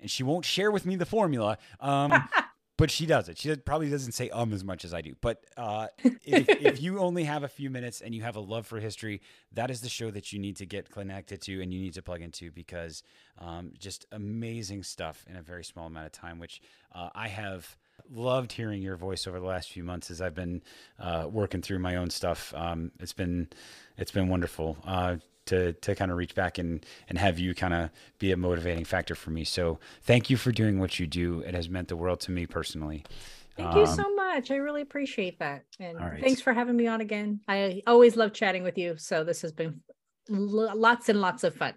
and 0.00 0.10
she 0.10 0.22
won't 0.22 0.44
share 0.44 0.70
with 0.70 0.86
me 0.86 0.96
the 0.96 1.06
formula. 1.06 1.58
Um, 1.80 2.12
but 2.76 2.90
she 2.90 3.06
does 3.06 3.28
it. 3.28 3.38
She 3.38 3.54
probably 3.56 3.88
doesn't 3.88 4.12
say 4.12 4.30
um 4.30 4.52
as 4.52 4.64
much 4.64 4.84
as 4.84 4.92
I 4.92 5.00
do. 5.00 5.14
But 5.20 5.44
uh, 5.56 5.88
if, 6.24 6.48
if, 6.48 6.82
you 6.82 6.98
only 6.98 7.24
have 7.24 7.42
a 7.42 7.48
few 7.48 7.70
minutes 7.70 8.00
and 8.00 8.14
you 8.14 8.22
have 8.22 8.36
a 8.36 8.40
love 8.40 8.66
for 8.66 8.80
history, 8.80 9.20
that 9.52 9.70
is 9.70 9.80
the 9.80 9.88
show 9.88 10.10
that 10.10 10.32
you 10.32 10.38
need 10.38 10.56
to 10.56 10.66
get 10.66 10.90
connected 10.90 11.40
to 11.42 11.62
and 11.62 11.72
you 11.72 11.80
need 11.80 11.94
to 11.94 12.02
plug 12.02 12.22
into 12.22 12.50
because 12.50 13.02
um, 13.38 13.72
just 13.78 14.06
amazing 14.12 14.82
stuff 14.82 15.24
in 15.28 15.36
a 15.36 15.42
very 15.42 15.64
small 15.64 15.86
amount 15.86 16.06
of 16.06 16.12
time, 16.12 16.38
which 16.38 16.60
uh, 16.92 17.10
I 17.14 17.28
have 17.28 17.76
loved 18.10 18.52
hearing 18.52 18.82
your 18.82 18.96
voice 18.96 19.26
over 19.26 19.38
the 19.38 19.46
last 19.46 19.70
few 19.70 19.84
months 19.84 20.10
as 20.10 20.20
I've 20.20 20.34
been 20.34 20.62
uh, 20.98 21.28
working 21.30 21.62
through 21.62 21.78
my 21.78 21.96
own 21.96 22.10
stuff. 22.10 22.52
Um, 22.56 22.90
it's 23.00 23.12
been 23.12 23.48
it's 23.96 24.10
been 24.10 24.28
wonderful. 24.28 24.76
To 25.46 25.72
to 25.74 25.94
kind 25.94 26.10
of 26.10 26.16
reach 26.16 26.34
back 26.34 26.58
and 26.58 26.84
and 27.08 27.18
have 27.18 27.38
you 27.38 27.54
kind 27.54 27.74
of 27.74 27.90
be 28.18 28.32
a 28.32 28.36
motivating 28.36 28.84
factor 28.84 29.14
for 29.14 29.30
me. 29.30 29.44
So 29.44 29.78
thank 30.02 30.30
you 30.30 30.36
for 30.36 30.52
doing 30.52 30.78
what 30.78 30.98
you 30.98 31.06
do. 31.06 31.40
It 31.40 31.54
has 31.54 31.68
meant 31.68 31.88
the 31.88 31.96
world 31.96 32.20
to 32.20 32.30
me 32.30 32.46
personally. 32.46 33.04
Thank 33.56 33.70
um, 33.70 33.80
you 33.80 33.86
so 33.86 34.14
much. 34.14 34.50
I 34.50 34.56
really 34.56 34.82
appreciate 34.82 35.38
that. 35.38 35.64
And 35.78 35.98
right. 35.98 36.20
thanks 36.20 36.40
for 36.40 36.52
having 36.52 36.76
me 36.76 36.86
on 36.86 37.00
again. 37.00 37.40
I 37.46 37.82
always 37.86 38.16
love 38.16 38.32
chatting 38.32 38.62
with 38.62 38.76
you. 38.76 38.96
So 38.96 39.22
this 39.22 39.42
has 39.42 39.52
been 39.52 39.80
lots 40.28 41.08
and 41.08 41.20
lots 41.20 41.44
of 41.44 41.54
fun. 41.54 41.74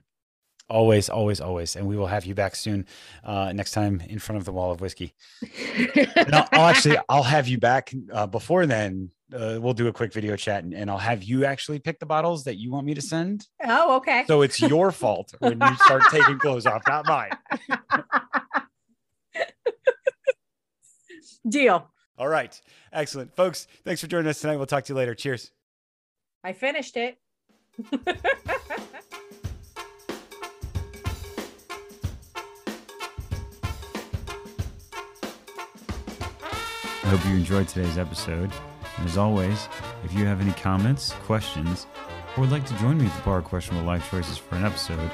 Always, 0.70 1.07
always, 1.07 1.39
always. 1.39 1.76
And 1.76 1.88
we 1.88 1.95
will 1.95 2.07
have 2.07 2.26
you 2.26 2.36
back 2.36 2.55
soon. 2.55 2.86
Uh, 3.24 3.53
next 3.53 3.72
time 3.72 4.01
in 4.07 4.20
front 4.20 4.38
of 4.38 4.45
the 4.45 4.51
wall 4.51 4.72
of 4.72 4.82
whiskey. 4.82 5.13
I'll, 6.34 6.47
I'll, 6.51 6.68
actually, 6.68 6.97
I'll 7.07 7.24
have 7.24 7.47
you 7.47 7.57
back 7.57 7.93
uh, 8.11 8.28
before 8.28 8.65
then 8.65 9.11
uh, 9.34 9.60
we'll 9.62 9.74
do 9.74 9.88
a 9.88 9.94
quick 9.94 10.14
video 10.14 10.36
chat 10.36 10.64
and, 10.64 10.74
and, 10.74 10.90
I'll 10.90 10.98
have 10.98 11.22
you 11.24 11.46
actually 11.46 11.80
pick 11.80 12.00
the 12.00 12.06
bottles 12.06 12.46
that 12.46 12.56
you 12.56 12.72
want 12.72 12.86
me 12.86 12.94
to 12.94 13.02
send. 13.02 13.46
Oh, 13.64 13.98
okay. 13.98 14.24
So 14.28 14.42
it's 14.42 14.62
your 14.62 14.92
fault 14.92 15.34
when 15.40 15.60
you 15.60 15.76
start 15.84 16.04
taking 16.10 16.40
clothes 16.40 16.66
off, 16.66 16.84
not 16.88 17.06
mine. 17.06 17.32
Deal. 21.50 21.90
All 22.18 22.28
right. 22.28 22.60
Excellent. 22.92 23.36
Folks, 23.36 23.68
thanks 23.84 24.02
for 24.02 24.08
joining 24.08 24.28
us 24.28 24.42
tonight. 24.42 24.58
We'll 24.58 24.66
talk 24.66 24.86
to 24.86 24.94
you 24.94 24.98
later. 24.98 25.14
Cheers. 25.14 25.52
I 26.44 26.54
finished 26.54 26.98
it. 26.98 27.18
I 37.04 37.10
hope 37.10 37.26
you 37.26 37.36
enjoyed 37.36 37.68
today's 37.70 37.98
episode. 37.98 38.52
And 38.98 39.07
as 39.07 39.18
always, 39.18 39.68
if 40.03 40.14
you 40.14 40.26
have 40.26 40.41
any 40.41 40.53
comments, 40.53 41.11
questions, 41.24 41.88
or 42.36 42.41
would 42.41 42.52
like 42.52 42.65
to 42.65 42.78
join 42.80 42.98
me 42.98 43.06
at 43.06 43.15
the 43.15 43.22
Bar 43.24 43.41
Questionable 43.41 43.86
Life 43.86 44.10
Choices 44.10 44.38
for 44.38 44.56
an 44.56 44.65
episode, 44.65 45.11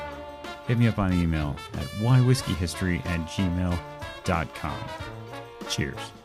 hit 0.67 0.77
me 0.77 0.87
up 0.87 0.99
on 0.99 1.13
email 1.13 1.55
at 1.73 1.85
whywhiskeyhistory 1.99 3.05
at 3.05 3.19
gmail.com. 3.27 4.79
Cheers. 5.69 6.22